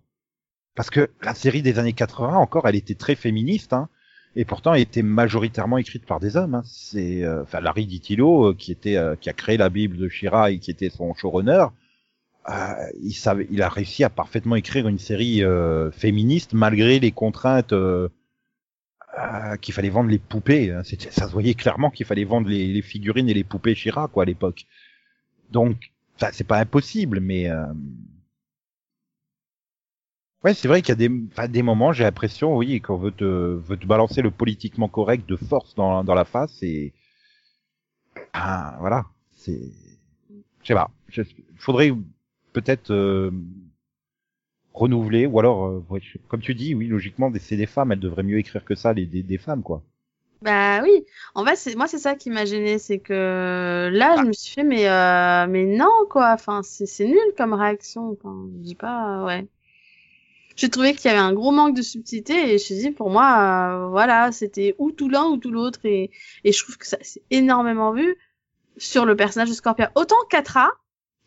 Parce 0.76 0.89
que 0.89 1.09
la 1.22 1.36
série 1.36 1.61
des 1.61 1.78
années 1.80 1.93
80, 1.93 2.36
encore, 2.36 2.68
elle 2.68 2.76
était 2.76 2.95
très 2.95 3.15
féministe, 3.15 3.74
hein, 3.74 3.89
et 4.39 4.45
pourtant, 4.45 4.76
elle 4.76 4.82
était 4.82 5.01
majoritairement 5.01 5.80
écrite 5.80 6.05
par 6.05 6.20
des 6.20 6.38
hommes. 6.38 6.53
Hein. 6.53 6.61
C'est, 6.63 7.24
euh, 7.24 7.41
enfin, 7.41 7.59
Larry 7.59 7.88
Ditilo, 7.88 8.49
euh, 8.49 8.53
qui 8.53 8.72
était, 8.72 8.95
euh, 8.95 9.15
qui 9.15 9.32
a 9.32 9.34
créé 9.34 9.57
la 9.57 9.70
Bible 9.70 9.97
de 9.97 10.07
Shira 10.09 10.51
et 10.51 10.59
qui 10.59 10.70
était 10.70 10.91
son 10.91 11.15
showrunner. 11.15 11.65
Euh, 12.49 12.89
il 13.01 13.13
savait, 13.13 13.45
il 13.51 13.61
a 13.61 13.69
réussi 13.69 14.03
à 14.05 14.09
parfaitement 14.09 14.55
écrire 14.55 14.87
une 14.87 14.99
série 14.99 15.43
euh, 15.43 15.91
féministe 15.91 16.53
malgré 16.53 16.97
les 16.99 17.11
contraintes 17.11 17.73
euh, 17.73 18.07
qu'il 19.61 19.73
fallait 19.73 19.89
vendre 19.89 20.09
les 20.09 20.19
poupées. 20.19 20.71
hein. 20.71 20.83
C'était, 20.83 21.11
ça 21.11 21.27
se 21.27 21.31
voyait 21.33 21.55
clairement 21.55 21.89
qu'il 21.89 22.05
fallait 22.05 22.23
vendre 22.23 22.47
les, 22.47 22.71
les 22.71 22.81
figurines 22.81 23.27
et 23.27 23.33
les 23.33 23.43
poupées 23.43 23.75
Shira 23.75 24.07
quoi 24.07 24.23
à 24.23 24.25
l'époque. 24.25 24.65
Donc, 25.51 25.91
c'est 26.31 26.47
pas 26.47 26.59
impossible, 26.59 27.19
mais 27.19 27.49
euh... 27.49 27.65
ouais, 30.43 30.53
c'est 30.53 30.67
vrai 30.67 30.81
qu'il 30.81 30.89
y 30.89 31.05
a 31.05 31.07
des, 31.07 31.47
des 31.49 31.61
moments, 31.63 31.91
j'ai 31.93 32.03
l'impression, 32.03 32.55
oui, 32.55 32.79
qu'on 32.81 32.97
veut 32.97 33.11
te, 33.11 33.25
veut 33.25 33.77
te 33.77 33.85
balancer 33.85 34.21
le 34.21 34.31
politiquement 34.31 34.87
correct 34.87 35.27
de 35.27 35.35
force 35.35 35.75
dans, 35.75 36.03
dans 36.03 36.15
la 36.15 36.25
face 36.25 36.63
et 36.63 36.93
ah, 38.33 38.77
voilà, 38.79 39.05
c'est, 39.31 39.71
je 40.63 40.67
sais 40.67 40.73
pas, 40.73 40.89
faudrait 41.57 41.91
peut-être 42.61 42.91
euh, 42.91 43.31
renouveler 44.73 45.25
ou 45.25 45.39
alors 45.39 45.65
euh, 45.67 45.99
comme 46.27 46.41
tu 46.41 46.55
dis 46.55 46.73
oui 46.75 46.87
logiquement 46.87 47.31
c'est 47.39 47.57
des 47.57 47.65
femmes 47.65 47.91
elles 47.91 47.99
devraient 47.99 48.23
mieux 48.23 48.39
écrire 48.39 48.65
que 48.65 48.75
ça 48.75 48.93
les 48.93 49.05
des, 49.05 49.23
des 49.23 49.37
femmes 49.37 49.63
quoi 49.63 49.83
Bah 50.41 50.81
oui. 50.83 51.05
En 51.33 51.43
fait, 51.45 51.55
c'est 51.55 51.75
moi, 51.75 51.87
c'est 51.87 51.97
ça 51.97 52.15
qui 52.15 52.29
m'a 52.29 52.45
gêné, 52.45 52.77
c'est 52.79 52.99
que 52.99 53.89
là, 53.91 54.17
je 54.17 54.23
me 54.27 54.33
suis 54.33 54.53
fait, 54.53 54.63
mais 54.63 54.87
euh, 54.87 55.47
mais 55.49 55.65
non 55.65 56.05
quoi. 56.09 56.31
Enfin, 56.33 56.61
c'est 56.63 56.85
c'est 56.85 57.05
nul 57.05 57.33
comme 57.37 57.53
réaction. 57.53 58.11
Enfin, 58.11 58.47
je 58.57 58.61
dis 58.63 58.75
pas, 58.75 59.23
ouais. 59.25 59.47
J'ai 60.55 60.69
trouvé 60.69 60.93
qu'il 60.93 61.09
y 61.09 61.13
avait 61.13 61.19
un 61.23 61.33
gros 61.33 61.51
manque 61.51 61.75
de 61.75 61.81
subtilité 61.81 62.33
et 62.33 62.47
je 62.47 62.53
me 62.53 62.57
suis 62.57 62.75
dit, 62.75 62.91
pour 62.91 63.09
moi, 63.11 63.85
euh, 63.87 63.89
voilà, 63.89 64.31
c'était 64.31 64.75
ou 64.79 64.91
tout 64.91 65.07
l'un 65.09 65.25
ou 65.25 65.37
tout 65.37 65.51
l'autre 65.51 65.79
et 65.85 66.11
et 66.43 66.51
je 66.51 66.63
trouve 66.63 66.77
que 66.77 66.87
ça 66.87 66.97
s'est 67.01 67.21
énormément 67.31 67.91
vu 67.93 68.17
sur 68.77 69.05
le 69.05 69.15
personnage 69.15 69.49
de 69.49 69.53
Scorpia. 69.55 69.91
Autant 69.95 70.15
Katra, 70.29 70.71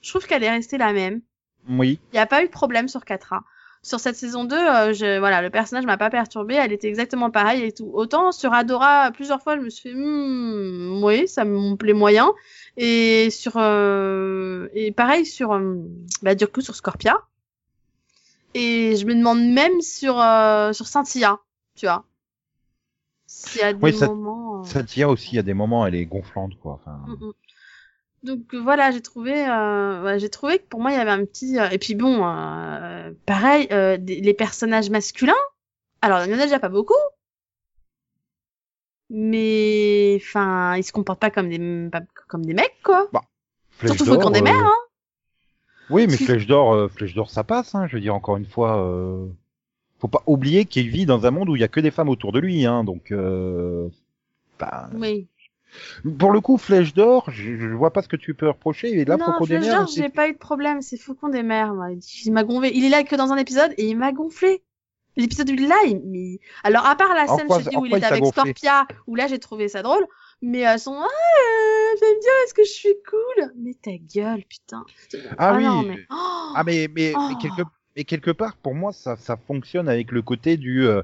je 0.03 0.11
trouve 0.11 0.27
qu'elle 0.27 0.43
est 0.45 0.51
restée 0.51 0.79
la 0.79 0.93
même. 0.93 1.21
oui 1.69 1.99
Il 2.13 2.17
n'y 2.17 2.21
a 2.21 2.27
pas 2.27 2.43
eu 2.43 2.47
de 2.47 2.53
problème 2.53 2.89
sur 2.89 3.05
Katra. 3.05 3.43
Sur 3.83 3.99
cette 3.99 4.17
saison 4.17 4.45
2, 4.45 4.55
euh, 4.57 4.93
je, 4.93 5.19
voilà, 5.19 5.41
le 5.41 5.49
personnage 5.49 5.87
m'a 5.87 5.97
pas 5.97 6.11
perturbé, 6.11 6.55
elle 6.55 6.71
était 6.73 6.89
exactement 6.89 7.31
pareille 7.31 7.63
et 7.63 7.73
tout. 7.73 7.91
Autant 7.95 8.31
sur 8.31 8.53
Adora, 8.53 9.11
plusieurs 9.11 9.41
fois, 9.41 9.57
je 9.57 9.63
me 9.63 9.71
suis 9.71 9.89
fait, 9.91 9.97
hmm, 9.97 11.03
oui, 11.03 11.27
ça 11.27 11.47
me 11.47 11.77
plaît 11.77 11.95
moyen. 11.95 12.31
Et 12.77 13.31
sur, 13.31 13.55
euh, 13.57 14.69
et 14.75 14.93
pareil 14.93 15.25
sur, 15.25 15.53
euh, 15.53 15.77
bah, 16.21 16.35
du 16.35 16.47
coup, 16.47 16.61
sur 16.61 16.75
Scorpia. 16.75 17.17
Et 18.53 18.97
je 18.97 19.07
me 19.07 19.15
demande 19.15 19.41
même 19.51 19.81
sur, 19.81 20.21
euh, 20.21 20.73
sur 20.75 20.87
Cynthia, 20.87 21.39
tu 21.77 21.87
vois. 21.87 22.05
S'il 23.27 23.61
y 23.61 23.65
a 23.65 23.73
des 23.73 23.83
Oui, 23.83 23.95
ça- 23.95 24.09
moments. 24.09 24.63
euh, 24.65 25.07
aussi, 25.07 25.39
à 25.39 25.43
des 25.43 25.55
moments, 25.55 25.87
elle 25.87 25.95
est 25.95 26.05
gonflante, 26.05 26.59
quoi. 26.61 26.73
Enfin, 26.75 26.99
Mm, 27.07 27.13
mm. 27.29 27.33
Donc 28.23 28.53
euh, 28.55 28.61
voilà, 28.61 28.91
j'ai 28.91 29.01
trouvé, 29.01 29.49
euh, 29.49 30.19
j'ai 30.19 30.29
trouvé 30.29 30.59
que 30.59 30.65
pour 30.69 30.81
moi 30.81 30.91
il 30.91 30.97
y 30.97 31.01
avait 31.01 31.11
un 31.11 31.25
petit. 31.25 31.59
euh, 31.59 31.69
et 31.71 31.79
puis 31.79 31.95
bon, 31.95 32.27
euh, 32.27 33.11
pareil, 33.27 33.67
euh, 33.73 33.97
des- 33.97 34.21
les 34.21 34.35
personnages 34.35 34.91
masculins. 34.91 35.33
Alors 36.03 36.25
il 36.25 36.31
y 36.31 36.35
en 36.35 36.39
a 36.39 36.43
déjà 36.45 36.59
pas 36.59 36.69
beaucoup, 36.69 36.93
mais 39.09 40.17
enfin 40.21 40.77
ils 40.77 40.85
se 40.85 40.93
comportent 40.93 41.21
pas 41.21 41.31
comme 41.31 41.49
des 41.49 41.89
pas 41.91 42.03
comme 42.29 42.45
des 42.45 42.55
mecs 42.55 42.77
quoi. 42.83 43.09
Flèche 43.71 43.93
Surtout 43.97 44.05
Faucon 44.13 44.21
d'Or, 44.25 44.31
des 44.33 44.41
euh, 44.41 44.45
mers. 44.45 44.67
Hein. 44.67 44.75
Oui, 45.89 46.07
mais 46.07 46.17
Flèche 46.19 46.47
d'Or, 46.47 46.75
euh, 46.75 46.89
Flèche 46.89 47.15
d'Or, 47.15 47.31
ça 47.31 47.43
passe. 47.45 47.75
Hein, 47.75 47.87
je 47.89 47.97
veux 47.97 48.01
dire, 48.01 48.15
encore 48.15 48.37
une 48.37 48.45
fois, 48.45 48.79
euh... 48.85 49.27
faut 49.99 50.07
pas 50.09 50.23
oublier 50.27 50.67
qu'il 50.67 50.89
vit 50.91 51.07
dans 51.07 51.25
un 51.27 51.31
monde 51.31 51.49
où 51.49 51.57
il 51.57 51.61
y 51.61 51.65
a 51.65 51.69
que 51.69 51.81
des 51.81 51.91
femmes 51.91 52.11
autour 52.11 52.31
de 52.33 52.39
lui, 52.39 52.67
hein. 52.67 52.85
Donc, 52.85 53.11
euh... 53.11 53.89
bah, 54.59 54.91
Oui. 54.95 55.27
Pour 56.19 56.31
le 56.33 56.41
coup, 56.41 56.57
Flèche 56.59 56.95
d'Or, 56.95 57.31
je, 57.31 57.57
je 57.57 57.69
vois 57.69 57.93
pas 57.93 58.03
ce 58.03 58.09
que 58.09 58.17
tu 58.17 58.35
peux 58.35 58.49
reprocher. 58.49 58.91
Et 58.99 59.05
là, 59.05 59.17
non, 59.17 59.27
Faucon 59.27 59.47
des 59.47 59.59
Flèche 59.59 59.71
d'Or, 59.73 59.87
j'ai 59.87 60.09
pas 60.09 60.29
eu 60.29 60.33
de 60.33 60.39
problème. 60.39 60.83
C'est 60.83 60.97
Faucon 60.97 61.29
des 61.29 61.43
mers. 61.43 61.75
Moi. 61.75 61.89
Il 62.25 62.33
m'a 62.33 62.45
gonflé. 62.45 62.71
Il 62.75 62.85
est 62.85 62.89
là 62.91 63.03
que 63.05 63.17
dans 63.17 63.33
un 63.33 63.37
épisode 63.37 63.73
et 63.77 63.87
il 63.89 63.97
m'a 63.97 64.13
gonflé. 64.13 64.63
L'épisode 65.17 65.51
où 65.51 65.55
il 65.55 65.65
est 65.65 65.69
là, 65.69 65.77
il... 65.87 66.01
mais- 66.07 66.39
alors 66.63 66.87
à 66.87 66.95
part 66.95 67.13
la 67.15 67.27
scène 67.27 67.47
quoi- 67.49 67.59
je 67.59 67.65
te 67.65 67.71
dis, 67.71 67.77
en 67.77 67.81
où 67.81 67.87
il 67.87 67.93
est 67.95 68.05
avec 68.05 68.23
gonflé 68.23 68.43
Scorpia, 68.43 68.87
où 69.09 69.17
là 69.17 69.27
j'ai 69.27 69.41
trouvé 69.41 69.69
ça 69.69 69.83
drôle, 69.83 70.07
mais 70.41 70.67
euh, 70.69 70.79
son 70.79 70.95
ah, 70.95 71.05
euh, 71.05 71.97
j'aime 71.99 72.19
bien, 72.21 72.31
est-ce 72.45 72.55
que 72.55 72.63
je 72.63 72.71
suis 72.71 72.95
cool? 73.11 73.53
Mais 73.59 73.75
ta 73.75 73.91
gueule, 73.99 74.45
putain. 74.49 74.85
Ah 75.37 75.55
oui. 75.57 75.65
non, 75.65 75.83
mais... 75.83 75.97
Oh 76.11 76.53
Ah 76.55 76.63
mais 76.65 76.89
mais, 76.95 77.13
Oh. 77.17 77.29
mais 77.29 77.35
quelque 77.43 77.63
mais 77.97 78.05
quelque 78.05 78.31
part 78.31 78.57
pour 78.57 78.75
moi 78.77 78.93
ça 78.93 79.17
ça 79.17 79.37
fonctionne 79.37 79.89
avec 79.89 80.13
le 80.13 80.23
côté 80.23 80.57
du 80.57 80.87
euh, 80.87 81.03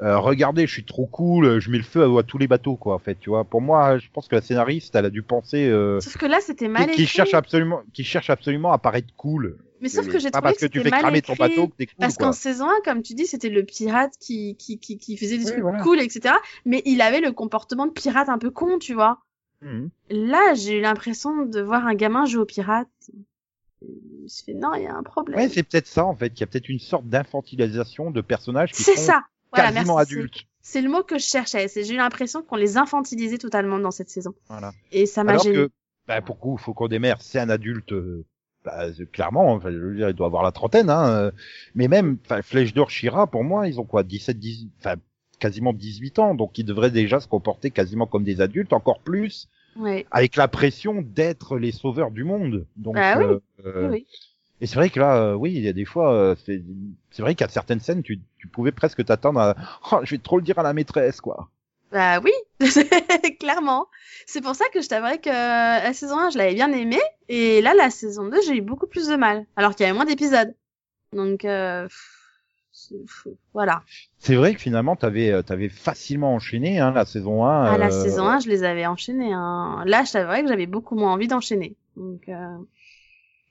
euh, 0.00 0.18
regardez 0.18 0.66
je 0.66 0.72
suis 0.72 0.84
trop 0.84 1.06
cool 1.06 1.58
je 1.58 1.70
mets 1.70 1.78
le 1.78 1.84
feu 1.84 2.02
à, 2.04 2.18
à 2.18 2.22
tous 2.22 2.38
les 2.38 2.46
bateaux 2.46 2.76
quoi 2.76 2.94
en 2.94 2.98
fait 2.98 3.18
tu 3.18 3.30
vois 3.30 3.44
pour 3.44 3.60
moi 3.62 3.98
je 3.98 4.08
pense 4.12 4.28
que 4.28 4.34
la 4.34 4.42
scénariste 4.42 4.94
elle 4.94 5.06
a 5.06 5.10
dû 5.10 5.22
penser 5.22 5.68
euh, 5.68 6.00
Sauf 6.00 6.16
que 6.18 6.26
là 6.26 6.38
c'était 6.40 6.66
qui, 6.66 6.70
mal 6.70 6.84
qui 6.86 7.02
écrit. 7.02 7.06
cherche 7.06 7.34
absolument 7.34 7.80
qui 7.94 8.04
cherche 8.04 8.28
absolument 8.30 8.72
à 8.72 8.78
paraître 8.78 9.08
cool 9.16 9.56
Mais 9.80 9.88
sauf 9.88 10.06
que 10.08 10.18
j'ai 10.18 10.30
pas 10.30 10.40
trouvé 10.40 10.52
parce 10.52 10.58
que, 10.58 10.66
tu 10.66 10.78
c'était 10.78 10.84
fais 10.84 10.90
mal 10.90 11.00
cramer 11.00 11.22
ton 11.22 11.32
écrit. 11.34 11.48
bateau 11.48 11.68
que 11.68 11.76
t'es 11.76 11.86
cool 11.86 11.94
Parce 11.98 12.16
qu'en 12.16 12.32
saison 12.32 12.66
1, 12.68 12.72
comme 12.84 13.02
tu 13.02 13.14
dis, 13.14 13.26
c'était 13.26 13.48
le 13.50 13.62
pirate 13.64 14.12
qui, 14.20 14.56
qui, 14.56 14.78
qui, 14.78 14.98
qui 14.98 15.16
faisait 15.16 15.38
des 15.38 15.44
Oui, 15.44 15.50
trucs 15.52 15.62
voilà. 15.62 15.82
cool, 15.82 16.00
etc. 16.00 16.34
Mais 16.64 16.82
il 16.86 17.00
avait 17.00 17.20
le 17.20 17.32
comportement 17.32 17.86
de 17.86 17.92
pirate 17.92 18.28
un 18.28 18.38
peu 18.38 18.50
con, 18.50 18.78
tu 18.78 18.94
vois. 18.94 19.18
Mhm. 19.62 19.90
Là, 20.10 20.54
j'ai 20.54 20.78
eu 20.78 20.80
l'impression 20.80 21.44
de 21.46 21.60
voir 21.60 21.86
un 21.86 21.94
gamin 21.94 22.24
jouer 22.26 22.40
au 22.42 22.46
pirate. 22.46 22.88
Je 23.82 23.86
me 24.22 24.28
suis 24.28 24.44
fait, 24.44 24.54
non, 24.54 24.74
il 24.74 24.82
y 24.84 24.86
a 24.86 24.94
un 24.94 25.02
problème. 25.02 25.38
ouais 25.38 25.48
c'est 25.48 25.62
peut-être 25.62 25.86
ça 25.86 26.04
en 26.06 26.14
fait 26.16 26.30
qu'il 26.30 26.40
y 26.40 26.44
a 26.44 26.46
peut-être 26.46 26.68
une 26.70 26.78
sorte 26.78 27.06
d'infantilisation 27.06 28.10
de 28.10 28.20
personnages 28.22 28.72
qui 28.72 28.82
c'est 28.82 28.96
sont 28.96 29.02
ça. 29.12 29.24
Voilà, 29.52 29.72
quasiment 29.72 29.96
merci. 29.96 30.14
C'est 30.60 30.80
le 30.82 30.88
mot 30.90 31.02
que 31.02 31.18
je 31.18 31.24
cherchais. 31.24 31.68
J'ai 31.74 31.94
eu 31.94 31.96
l'impression 31.96 32.42
qu'on 32.42 32.56
les 32.56 32.76
infantilisait 32.76 33.38
totalement 33.38 33.78
dans 33.78 33.90
cette 33.92 34.10
saison. 34.10 34.34
voilà 34.48 34.72
Et 34.92 35.06
ça 35.06 35.22
m'a 35.24 35.38
gêné. 35.38 35.54
que 35.54 35.70
bah, 36.08 36.20
pour 36.22 36.38
coup 36.38 36.56
Faucon 36.56 36.88
des 36.88 36.98
mers 36.98 37.20
c'est 37.22 37.38
un 37.38 37.48
adulte 37.50 37.92
euh, 37.92 38.24
bah, 38.64 38.92
c'est- 38.92 39.10
clairement 39.10 39.52
enfin, 39.52 39.70
je 39.72 39.76
veux 39.78 39.94
dire 39.96 40.08
il 40.08 40.14
doit 40.14 40.26
avoir 40.26 40.42
la 40.42 40.52
trentaine 40.52 40.88
hein 40.90 41.08
euh, 41.08 41.30
mais 41.74 41.88
même 41.88 42.18
Flèche 42.42 42.74
d'or 42.74 42.90
Shira 42.90 43.26
pour 43.28 43.42
moi 43.44 43.66
ils 43.68 43.80
ont 43.80 43.84
quoi 43.84 44.02
17 44.04 44.38
18 44.38 44.70
enfin 44.78 44.94
quasiment 45.40 45.72
18 45.72 46.18
ans 46.20 46.34
donc 46.34 46.58
ils 46.58 46.64
devraient 46.64 46.90
déjà 46.92 47.18
se 47.20 47.26
comporter 47.28 47.70
quasiment 47.72 48.06
comme 48.06 48.22
des 48.24 48.40
adultes 48.40 48.72
encore 48.72 49.00
plus 49.00 49.48
Ouais. 49.76 50.06
avec 50.10 50.36
la 50.36 50.48
pression 50.48 51.02
d'être 51.02 51.58
les 51.58 51.70
sauveurs 51.72 52.10
du 52.10 52.24
monde 52.24 52.66
donc 52.76 52.94
Bah 52.94 53.18
oui. 53.18 53.24
euh, 53.24 53.40
euh, 53.66 53.88
Oui, 53.90 53.98
oui. 54.00 54.06
Et 54.60 54.66
c'est 54.66 54.76
vrai 54.76 54.90
que 54.90 55.00
là 55.00 55.16
euh, 55.16 55.34
oui 55.34 55.52
il 55.54 55.62
y 55.62 55.68
a 55.68 55.72
des 55.72 55.84
fois 55.84 56.12
euh, 56.12 56.34
c'est 56.44 56.62
c'est 57.10 57.22
vrai 57.22 57.34
qu'à 57.34 57.48
certaines 57.48 57.80
scènes 57.80 58.02
tu 58.02 58.20
tu 58.38 58.48
pouvais 58.48 58.72
presque 58.72 59.04
t'attendre 59.04 59.40
à 59.40 59.54
oh, 59.92 60.00
je 60.02 60.12
vais 60.12 60.18
trop 60.18 60.38
le 60.38 60.44
dire 60.44 60.58
à 60.58 60.62
la 60.62 60.72
maîtresse 60.72 61.20
quoi 61.20 61.48
Bah 61.92 62.20
oui, 62.20 62.32
clairement. 63.40 63.86
C'est 64.26 64.40
pour 64.40 64.54
ça 64.54 64.64
que 64.72 64.80
je 64.80 64.88
t'avouerais 64.88 65.18
que 65.18 65.30
la 65.30 65.92
saison 65.92 66.18
1, 66.18 66.30
je 66.30 66.38
l'avais 66.38 66.54
bien 66.54 66.72
aimée. 66.72 67.00
Et 67.28 67.62
là, 67.62 67.74
la 67.74 67.90
saison 67.90 68.28
2, 68.28 68.38
j'ai 68.44 68.56
eu 68.56 68.60
beaucoup 68.60 68.88
plus 68.88 69.06
de 69.06 69.14
mal. 69.14 69.46
Alors 69.54 69.76
qu'il 69.76 69.86
y 69.86 69.88
avait 69.88 69.96
moins 69.96 70.04
d'épisodes. 70.04 70.52
Donc, 71.12 71.44
euh, 71.44 71.86
voilà. 73.52 73.82
c'est 74.18 74.34
vrai 74.34 74.54
que 74.54 74.60
finalement 74.60 74.96
t'avais 74.96 75.30
euh, 75.32 75.42
t'avais 75.42 75.68
facilement 75.68 76.34
enchaîné 76.34 76.78
hein, 76.78 76.92
la 76.92 77.04
saison 77.04 77.44
1 77.44 77.64
À 77.64 77.78
la 77.78 77.86
euh, 77.86 77.90
saison 77.90 78.26
1, 78.26 78.40
je 78.40 78.48
les 78.48 78.64
avais 78.64 78.86
enchaînés. 78.86 79.32
Hein. 79.32 79.82
Là, 79.86 80.04
je 80.04 80.12
t'avouerais 80.12 80.42
que 80.42 80.48
j'avais 80.48 80.66
beaucoup 80.66 80.94
moins 80.94 81.12
envie 81.12 81.28
d'enchaîner. 81.28 81.74
Donc, 81.96 82.28
euh... 82.28 82.56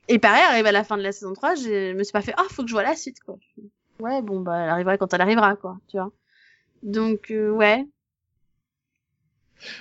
Et 0.08 0.20
pareil, 0.20 0.44
arrivé 0.44 0.70
à 0.70 0.72
la 0.72 0.84
fin 0.84 0.98
de 0.98 1.02
la 1.02 1.12
saison 1.12 1.34
3, 1.34 1.56
je 1.56 1.94
me 1.94 2.04
suis 2.04 2.12
pas 2.12 2.22
fait 2.22 2.34
«Ah, 2.38 2.46
faut 2.50 2.62
que 2.64 2.70
je 2.70 2.74
vois 2.74 2.84
la 2.84 2.96
suite, 2.96 3.20
quoi.» 3.26 3.38
Ouais, 4.00 4.22
bon, 4.22 4.42
bah, 4.42 4.58
elle 4.64 4.70
arrivera 4.70 4.98
quand 4.98 5.14
elle 5.14 5.22
arrivera, 5.22 5.56
quoi, 5.56 5.78
tu 5.88 5.98
vois. 5.98 6.12
Donc, 6.84 7.32
euh, 7.32 7.50
ouais. 7.50 7.86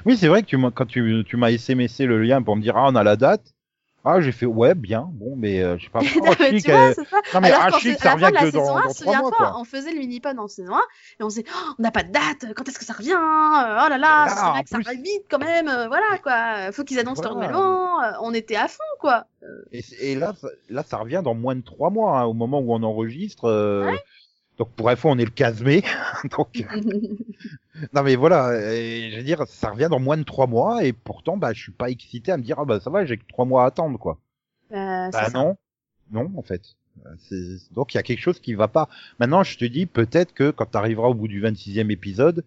Oui, 0.07 0.16
c'est 0.16 0.29
vrai 0.29 0.43
que 0.43 0.47
tu 0.47 0.59
quand 0.72 0.87
tu, 0.87 1.25
tu 1.27 1.37
m'as 1.37 1.51
SMSé 1.51 2.07
le 2.07 2.22
lien 2.22 2.43
pour 2.43 2.57
me 2.57 2.62
dire, 2.62 2.77
ah, 2.77 2.89
on 2.91 2.95
a 2.95 3.03
la 3.03 3.16
date. 3.16 3.55
Ah, 4.07 4.21
j'ai 4.21 4.33
fait, 4.33 4.45
ouais, 4.45 4.75
bien, 4.75 5.09
bon, 5.13 5.35
mais, 5.35 5.63
euh, 5.63 5.79
je 5.79 5.85
sais 5.85 5.91
pas. 5.91 6.01
Non, 6.25 6.35
mais 6.39 6.51
chic, 6.51 6.65
tu 6.67 6.71
vois, 6.71 6.93
c'est 6.93 7.05
ça. 7.09 7.17
non, 7.33 7.41
mais 7.41 7.51
Alors 7.51 7.81
sais- 7.81 7.95
ça 7.95 8.13
revient 8.13 8.27
que 8.27 8.33
dans, 8.35 8.41
saison 8.41 8.59
1, 8.61 8.63
dans 8.63 8.65
trois 8.65 8.83
mois, 8.83 8.93
souviens-toi, 8.95 9.31
quoi. 9.31 9.61
on 9.61 9.65
faisait 9.65 9.93
le 9.93 9.99
mini-pod 9.99 10.39
en 10.39 10.47
saison 10.47 10.75
1 10.75 10.79
et 10.79 11.23
on 11.23 11.31
se 11.31 11.37
disait 11.41 11.47
oh, 11.55 11.73
on 11.79 11.83
n'a 11.83 11.91
pas 11.91 12.03
de 12.03 12.13
date, 12.13 12.53
quand 12.55 12.69
est-ce 12.69 12.79
que 12.79 12.85
ça 12.85 12.93
revient 12.93 13.13
Euh, 13.13 13.81
Oh 13.87 13.89
là 13.89 13.97
là, 13.97 14.27
en 14.51 14.53
bien 14.53 14.63
que 14.63 14.69
ça 14.69 14.77
arrive 14.85 15.01
vite 15.03 15.25
quand 15.31 15.39
même, 15.39 15.69
euh, 15.69 15.89
voilà 15.89 16.19
quoi. 16.23 16.71
Faut 16.73 16.85
qu'ils 16.85 16.99
annoncent 16.99 17.23
Voilà. 17.23 17.59
an, 17.59 18.03
euh, 18.03 18.13
on 18.21 18.35
était 18.35 18.57
à 18.57 18.69
fond 18.69 18.83
quoi. 19.01 19.25
Et, 19.73 19.81
c'est- 19.81 19.97
et 19.97 20.15
là, 20.17 20.35
ça, 20.39 20.49
là, 20.69 20.83
ça 20.87 20.99
revient 20.99 21.23
dans 21.25 21.35
moins 21.35 21.55
de 21.57 21.63
trois 21.63 21.89
mois, 21.89 22.21
hein, 22.21 22.25
au 22.25 22.35
moment 22.35 22.61
où 22.61 22.75
on 22.75 22.83
enregistre. 22.83 23.45
euh, 23.49 23.91
Donc, 24.59 24.71
pour 24.73 24.89
info, 24.91 25.09
on 25.09 25.19
est 25.19 25.25
le 25.25 25.31
15 25.31 25.63
mai. 25.63 25.83
donc, 26.37 26.63
non, 27.93 28.03
mais 28.03 28.14
voilà, 28.16 28.72
et 28.72 29.11
je 29.11 29.16
veux 29.18 29.22
dire, 29.25 29.45
ça 29.49 29.70
revient 29.70 29.89
dans 29.91 29.99
moins 30.01 30.16
de 30.16 30.22
trois 30.22 30.47
mois, 30.47 30.85
et 30.85 30.93
pourtant, 30.93 31.37
bah, 31.37 31.53
je 31.53 31.61
suis 31.62 31.72
pas 31.72 31.91
excité 31.91 32.31
à 32.33 32.37
me 32.37 32.43
dire, 32.43 32.59
ah, 32.59 32.64
bah, 32.64 32.81
ça 32.81 32.91
va, 32.91 33.05
j'ai 33.05 33.16
que 33.16 33.25
trois 33.29 33.45
mois 33.45 33.64
à 33.64 33.66
attendre, 33.66 33.99
quoi. 33.99 34.18
Euh, 34.72 35.11
Bah, 35.11 35.11
ça. 35.11 35.31
non. 35.31 35.57
Non, 36.12 36.31
en 36.37 36.43
fait. 36.43 36.62
Donc 37.72 37.93
il 37.93 37.97
y 37.97 38.01
a 38.01 38.03
quelque 38.05 38.20
chose 38.20 38.39
qui 38.39 38.55
va 38.55 38.68
pas. 38.68 38.89
Maintenant, 39.18 39.43
je 39.43 39.59
te 39.59 39.64
dis 39.64 39.85
peut-être 39.87 40.33
que 40.33 40.51
quand 40.53 40.66
tu 40.70 40.77
arriveras 40.77 41.09
au 41.09 41.14
bout 41.14 41.27
du 41.27 41.41
26e 41.41 41.91
épisode, 41.91 42.45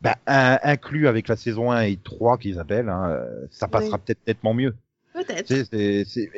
bah, 0.00 0.16
un- 0.26 0.58
inclus 0.64 1.06
avec 1.06 1.28
la 1.28 1.36
saison 1.36 1.70
1 1.70 1.82
et 1.82 1.96
3 1.96 2.36
qu'ils 2.38 2.58
appellent, 2.58 2.88
hein, 2.88 3.24
ça 3.50 3.68
passera 3.68 3.96
Oui. 3.96 4.02
peut-être 4.04 4.26
nettement 4.26 4.54
mieux. 4.54 4.74
Peut-être. 5.14 5.52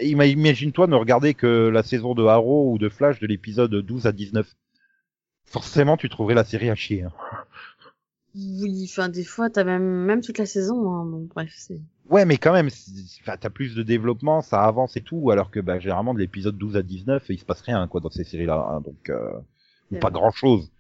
Imagine-toi 0.03 0.87
ne 0.89 0.95
regarder 0.95 1.33
que 1.35 1.69
la 1.69 1.83
saison 1.83 2.15
de 2.15 2.25
Arrow 2.27 2.71
ou 2.73 2.79
de 2.79 2.89
Flash 2.89 3.19
de 3.19 3.27
l'épisode 3.27 3.75
12 3.75 4.07
à 4.07 4.13
19. 4.13 4.55
Forcément, 5.47 5.97
tu 5.97 6.09
trouverais 6.09 6.35
la 6.35 6.45
série 6.45 6.69
à 6.71 6.75
chier. 6.75 7.05
hein. 7.05 7.13
Oui, 8.35 8.87
enfin 8.89 9.09
des 9.09 9.25
fois 9.25 9.51
t'as 9.51 9.65
même 9.65 10.05
même 10.05 10.21
toute 10.21 10.39
la 10.39 10.47
saison. 10.47 10.93
Hein. 10.93 11.05
Bon 11.07 11.29
bref, 11.35 11.53
c'est. 11.57 11.81
Ouais, 12.09 12.25
mais 12.25 12.39
quand 12.39 12.53
même, 12.53 12.71
t'as 13.25 13.51
plus 13.51 13.75
de 13.75 13.83
développement, 13.83 14.41
ça 14.41 14.63
avance 14.65 14.97
et 14.97 15.03
tout, 15.03 15.31
alors 15.31 15.51
que 15.51 15.61
bah, 15.61 15.79
généralement 15.79 16.15
de 16.15 16.19
l'épisode 16.21 16.57
12 16.57 16.77
à 16.77 16.83
19, 16.83 17.23
il 17.29 17.39
se 17.39 17.45
passe 17.45 17.61
rien 17.61 17.87
quoi 17.87 18.01
dans 18.01 18.11
ces 18.11 18.25
séries-là, 18.25 18.67
hein, 18.71 18.81
donc 18.81 19.11
euh, 19.11 19.31
ou 19.91 19.97
pas 19.99 20.09
vrai. 20.09 20.19
grand-chose, 20.19 20.71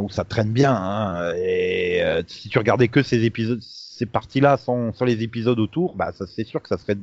où 0.00 0.08
ça 0.08 0.24
traîne 0.24 0.52
bien. 0.52 0.74
Hein, 0.74 1.34
et 1.36 2.02
euh, 2.02 2.22
si 2.26 2.48
tu 2.48 2.58
regardais 2.58 2.88
que 2.88 3.02
ces 3.02 3.24
épisodes, 3.24 3.60
ces 3.60 4.06
parties-là 4.06 4.56
sans, 4.56 4.94
sans 4.94 5.04
les 5.04 5.22
épisodes 5.22 5.58
autour, 5.58 5.94
bah 5.94 6.12
ça 6.12 6.26
c'est 6.26 6.44
sûr 6.44 6.62
que 6.62 6.68
ça 6.68 6.78
serait. 6.78 6.96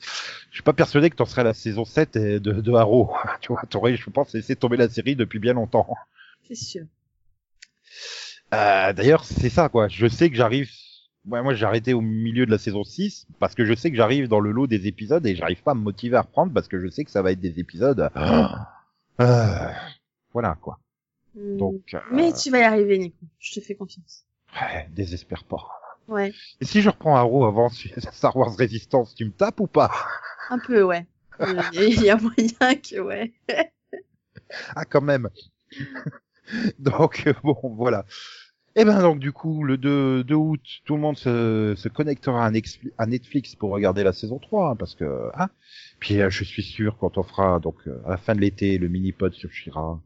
Je 0.00 0.54
suis 0.54 0.62
pas 0.62 0.72
persuadé 0.72 1.10
que 1.10 1.16
t'en 1.16 1.26
serais 1.26 1.42
à 1.42 1.44
la 1.44 1.54
saison 1.54 1.84
7 1.84 2.16
de, 2.16 2.38
de 2.38 2.72
Arrow. 2.72 3.12
tu 3.40 3.52
vois, 3.52 3.62
t'aurais, 3.68 3.96
je 3.96 4.08
pense, 4.08 4.32
laissé 4.32 4.56
tomber 4.56 4.76
la 4.76 4.88
série 4.88 5.16
depuis 5.16 5.38
bien 5.38 5.52
longtemps. 5.52 5.86
C'est 6.48 6.54
sûr. 6.54 6.84
Euh, 8.54 8.92
D'ailleurs, 8.92 9.24
c'est 9.24 9.50
ça, 9.50 9.68
quoi. 9.68 9.88
Je 9.88 10.06
sais 10.06 10.30
que 10.30 10.36
j'arrive. 10.36 10.70
Ouais, 11.26 11.42
moi, 11.42 11.54
j'ai 11.54 11.64
arrêté 11.64 11.94
au 11.94 12.00
milieu 12.02 12.44
de 12.44 12.50
la 12.50 12.58
saison 12.58 12.84
6 12.84 13.26
parce 13.38 13.54
que 13.54 13.64
je 13.64 13.74
sais 13.74 13.90
que 13.90 13.96
j'arrive 13.96 14.28
dans 14.28 14.40
le 14.40 14.50
lot 14.50 14.66
des 14.66 14.86
épisodes 14.86 15.24
et 15.26 15.34
j'arrive 15.34 15.62
pas 15.62 15.70
à 15.70 15.74
me 15.74 15.80
motiver 15.80 16.16
à 16.16 16.22
reprendre 16.22 16.52
parce 16.52 16.68
que 16.68 16.78
je 16.78 16.88
sais 16.88 17.04
que 17.04 17.10
ça 17.10 17.22
va 17.22 17.32
être 17.32 17.40
des 17.40 17.58
épisodes. 17.58 18.10
Euh, 19.20 19.68
voilà, 20.32 20.56
quoi. 20.60 20.78
Hmm. 21.34 21.56
Donc, 21.56 21.94
euh, 21.94 22.00
Mais 22.12 22.32
tu 22.32 22.50
vas 22.50 22.58
y 22.58 22.62
arriver, 22.62 22.98
Nico. 22.98 23.16
Je 23.38 23.54
te 23.54 23.64
fais 23.64 23.74
confiance. 23.74 24.24
ouais, 24.60 24.88
désespère 24.92 25.44
pas. 25.44 25.66
Ouais. 26.06 26.34
Et 26.60 26.66
si 26.66 26.82
je 26.82 26.90
reprends 26.90 27.16
Arrow 27.16 27.46
avant 27.46 27.68
Star 28.12 28.36
Wars 28.36 28.54
Resistance, 28.58 29.14
tu 29.14 29.24
me 29.24 29.30
tapes 29.30 29.60
ou 29.60 29.66
pas? 29.66 29.90
Un 30.50 30.58
peu, 30.58 30.82
ouais. 30.82 31.06
Il 31.72 32.02
y 32.02 32.10
a 32.10 32.16
moyen 32.16 32.74
que, 32.76 33.00
ouais. 33.00 33.32
Ah, 34.76 34.84
quand 34.84 35.00
même. 35.00 35.30
donc, 36.78 37.24
euh, 37.26 37.34
bon, 37.42 37.56
voilà. 37.76 38.04
Et 38.76 38.84
ben 38.84 39.00
donc 39.00 39.20
du 39.20 39.30
coup, 39.30 39.62
le 39.62 39.76
2, 39.76 40.24
2 40.24 40.34
août, 40.34 40.60
tout 40.84 40.96
le 40.96 41.00
monde 41.00 41.16
se, 41.16 41.74
se 41.76 41.88
connectera 41.88 42.44
à, 42.44 43.06
Netflix 43.06 43.54
pour 43.54 43.70
regarder 43.70 44.02
la 44.02 44.12
saison 44.12 44.38
3, 44.40 44.70
hein, 44.70 44.76
parce 44.76 44.96
que... 44.96 45.30
Hein 45.34 45.48
Puis 46.00 46.20
euh, 46.20 46.28
je 46.28 46.42
suis 46.42 46.64
sûr, 46.64 46.96
quand 46.98 47.16
on 47.16 47.22
fera 47.22 47.60
donc 47.60 47.76
euh, 47.86 48.02
à 48.04 48.10
la 48.10 48.16
fin 48.16 48.34
de 48.34 48.40
l'été 48.40 48.78
le 48.78 48.88
mini-pod 48.88 49.32
sur 49.32 49.52
Shira, 49.52 50.00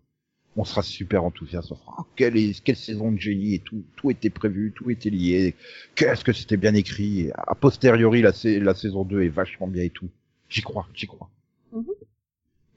on 0.54 0.64
sera 0.64 0.82
super 0.82 1.24
enthousiaste. 1.24 1.72
On 1.72 1.76
fera, 1.76 1.94
oh, 2.00 2.06
quelle, 2.14 2.36
est, 2.36 2.62
quelle 2.62 2.76
saison 2.76 3.10
de 3.10 3.18
génie 3.18 3.54
et 3.54 3.58
tout, 3.60 3.84
tout 3.96 4.10
était 4.10 4.28
prévu, 4.28 4.72
tout 4.74 4.90
était 4.90 5.10
lié. 5.10 5.54
Qu'est-ce 5.94 6.24
que 6.24 6.34
c'était 6.34 6.58
bien 6.58 6.74
écrit. 6.74 7.20
Et 7.20 7.32
a 7.32 7.54
posteriori, 7.54 8.20
la 8.20 8.32
saison 8.32 9.04
2 9.04 9.22
est 9.22 9.28
vachement 9.28 9.68
bien 9.68 9.84
et 9.84 9.90
tout. 9.90 10.10
J'y 10.50 10.60
crois, 10.60 10.86
j'y 10.92 11.06
crois. 11.06 11.30
Mhm. 11.72 11.86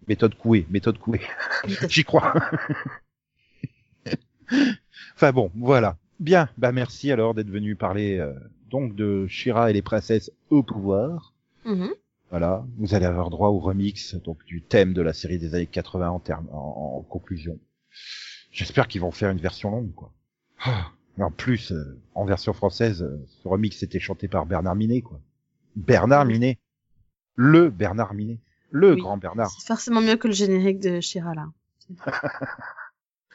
Méthode 0.07 0.35
couée, 0.35 0.65
méthode 0.69 0.97
couée. 0.97 1.21
J'y 1.89 2.03
crois. 2.03 2.33
enfin 5.15 5.31
bon, 5.31 5.51
voilà. 5.55 5.97
Bien, 6.19 6.49
bah 6.57 6.71
merci 6.71 7.11
alors 7.11 7.33
d'être 7.33 7.49
venu 7.49 7.75
parler 7.75 8.17
euh, 8.19 8.33
donc 8.69 8.95
de 8.95 9.25
Shira 9.27 9.69
et 9.69 9.73
les 9.73 9.81
princesses 9.81 10.31
au 10.49 10.61
pouvoir. 10.63 11.33
Mhm. 11.65 11.89
Voilà, 12.29 12.63
vous 12.77 12.93
allez 12.93 13.05
avoir 13.05 13.29
droit 13.29 13.49
au 13.49 13.59
remix 13.59 14.15
donc 14.15 14.45
du 14.45 14.61
thème 14.61 14.93
de 14.93 15.01
la 15.01 15.13
série 15.13 15.37
des 15.39 15.53
années 15.55 15.65
80 15.67 16.09
en 16.09 16.19
termes 16.19 16.47
en, 16.51 16.97
en 16.97 17.01
conclusion. 17.01 17.59
J'espère 18.51 18.87
qu'ils 18.87 19.01
vont 19.01 19.11
faire 19.11 19.29
une 19.31 19.39
version 19.39 19.71
longue 19.71 19.93
quoi. 19.95 20.13
Ah, 20.63 20.91
mais 21.17 21.23
en 21.23 21.31
plus 21.31 21.71
euh, 21.71 21.99
en 22.15 22.23
version 22.25 22.53
française, 22.53 23.01
euh, 23.03 23.25
ce 23.27 23.47
remix 23.47 23.81
était 23.83 23.99
chanté 23.99 24.27
par 24.27 24.45
Bernard 24.45 24.75
Minet 24.75 25.01
quoi. 25.01 25.19
Bernard 25.75 26.25
Minet, 26.25 26.59
le 27.35 27.69
Bernard 27.69 28.13
Minet, 28.13 28.39
le 28.69 28.93
Oui. 28.93 29.01
grand 29.01 29.17
Bernard. 29.17 29.49
C'est 29.51 29.67
forcément 29.67 30.01
mieux 30.01 30.15
que 30.17 30.27
le 30.27 30.33
générique 30.33 30.79
de 30.79 31.01
Shira 31.01 31.33
là. 31.33 31.47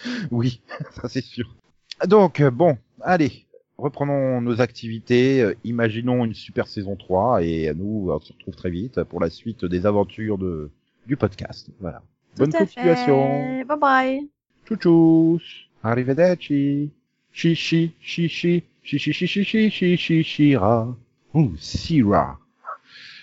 Oui, 0.31 0.61
ça 1.01 1.09
c'est 1.09 1.23
sûr. 1.25 1.55
Donc 2.07 2.41
euh, 2.41 2.51
bon, 2.51 2.77
allez, 3.01 3.47
reprenons 3.79 4.41
nos 4.41 4.61
activités, 4.61 5.43
euh, 5.43 5.55
imaginons 5.65 6.25
une 6.25 6.35
super 6.35 6.69
saison 6.69 6.97
3 6.97 7.43
et 7.43 7.73
nous 7.75 8.09
on 8.11 8.21
se 8.21 8.33
retrouve 8.33 8.55
très 8.57 8.71
vite 8.71 9.03
pour 9.05 9.21
la 9.21 9.31
suite 9.31 9.65
des 9.65 9.87
aventures 9.87 10.39
de 10.39 10.71
du 11.07 11.17
podcast. 11.17 11.71
Voilà. 11.81 12.03
Bonne 12.37 12.51
Tout 12.51 12.57
à 12.57 12.61
continuation. 12.61 13.27
fait. 13.61 13.65
Bye 13.65 13.79
bye. 13.79 14.29
Tchou 14.67 15.41
Arrivederci. 15.83 16.91
Chichi, 17.33 17.93
chichi, 18.01 18.65
chichi, 18.83 19.13
chichi, 19.13 19.45
chichi, 19.45 19.71
chichi, 19.71 20.25
chira. 20.25 20.97
Ouh, 21.35 21.55
Sira. 21.59 22.39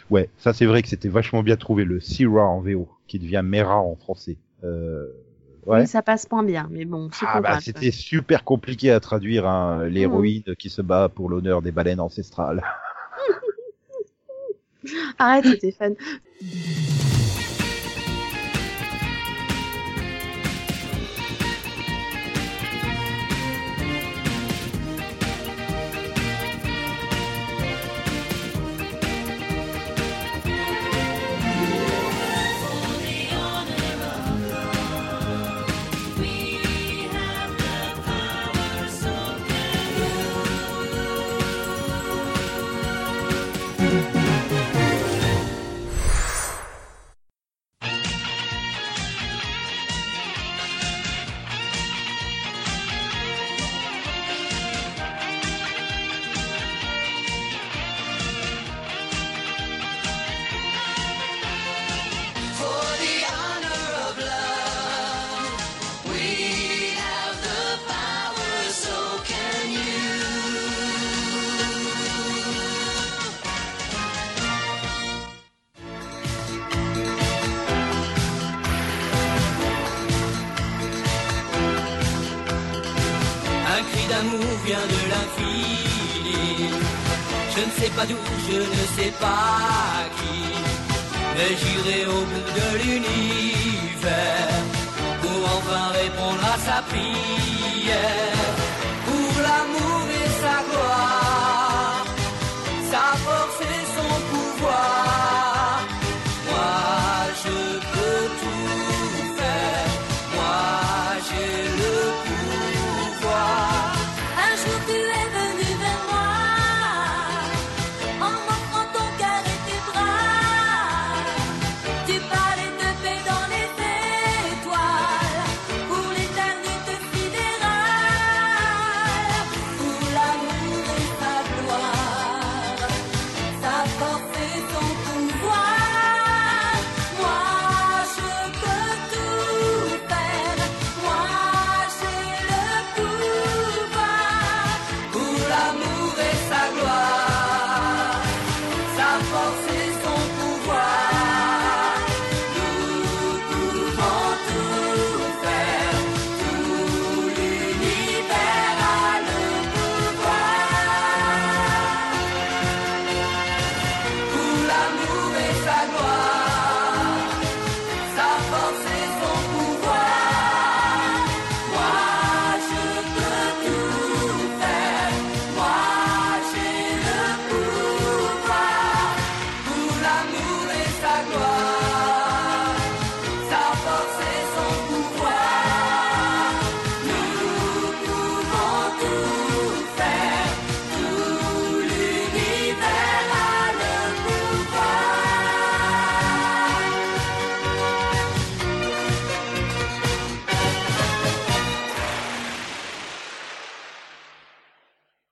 Ouais, 0.09 0.30
ça 0.38 0.53
c'est 0.53 0.65
vrai 0.67 0.82
que 0.84 0.88
c'était 0.88 1.09
vachement 1.09 1.41
bien 1.41 1.57
trouvé 1.57 1.84
le 1.84 1.99
Sira 1.99 2.45
en 2.47 2.61
VO, 2.61 2.88
qui 3.07 3.17
devient 3.17 3.41
Mera 3.43 3.80
en 3.82 3.95
français. 3.95 4.38
Euh, 4.63 5.07
ouais. 5.66 5.86
Ça 5.86 6.01
passe 6.01 6.30
moins 6.32 6.43
bien, 6.43 6.68
mais 6.72 6.86
bon, 6.86 7.09
c'est 7.11 7.26
Ah 7.28 7.34
pas 7.34 7.41
bah 7.41 7.59
c'était 7.61 7.91
super 7.91 8.43
compliqué 8.43 8.91
à 8.91 8.99
traduire 8.99 9.47
hein, 9.47 9.86
l'héroïne 9.86 10.55
qui 10.57 10.70
se 10.70 10.82
bat 10.82 11.09
pour 11.09 11.30
l'honneur 11.30 11.61
des 11.61 11.72
baleines 11.72 11.99
ancestrales. 11.99 12.64
Arrête, 15.18 15.45
c'était 15.45 15.72
fun. 15.72 15.91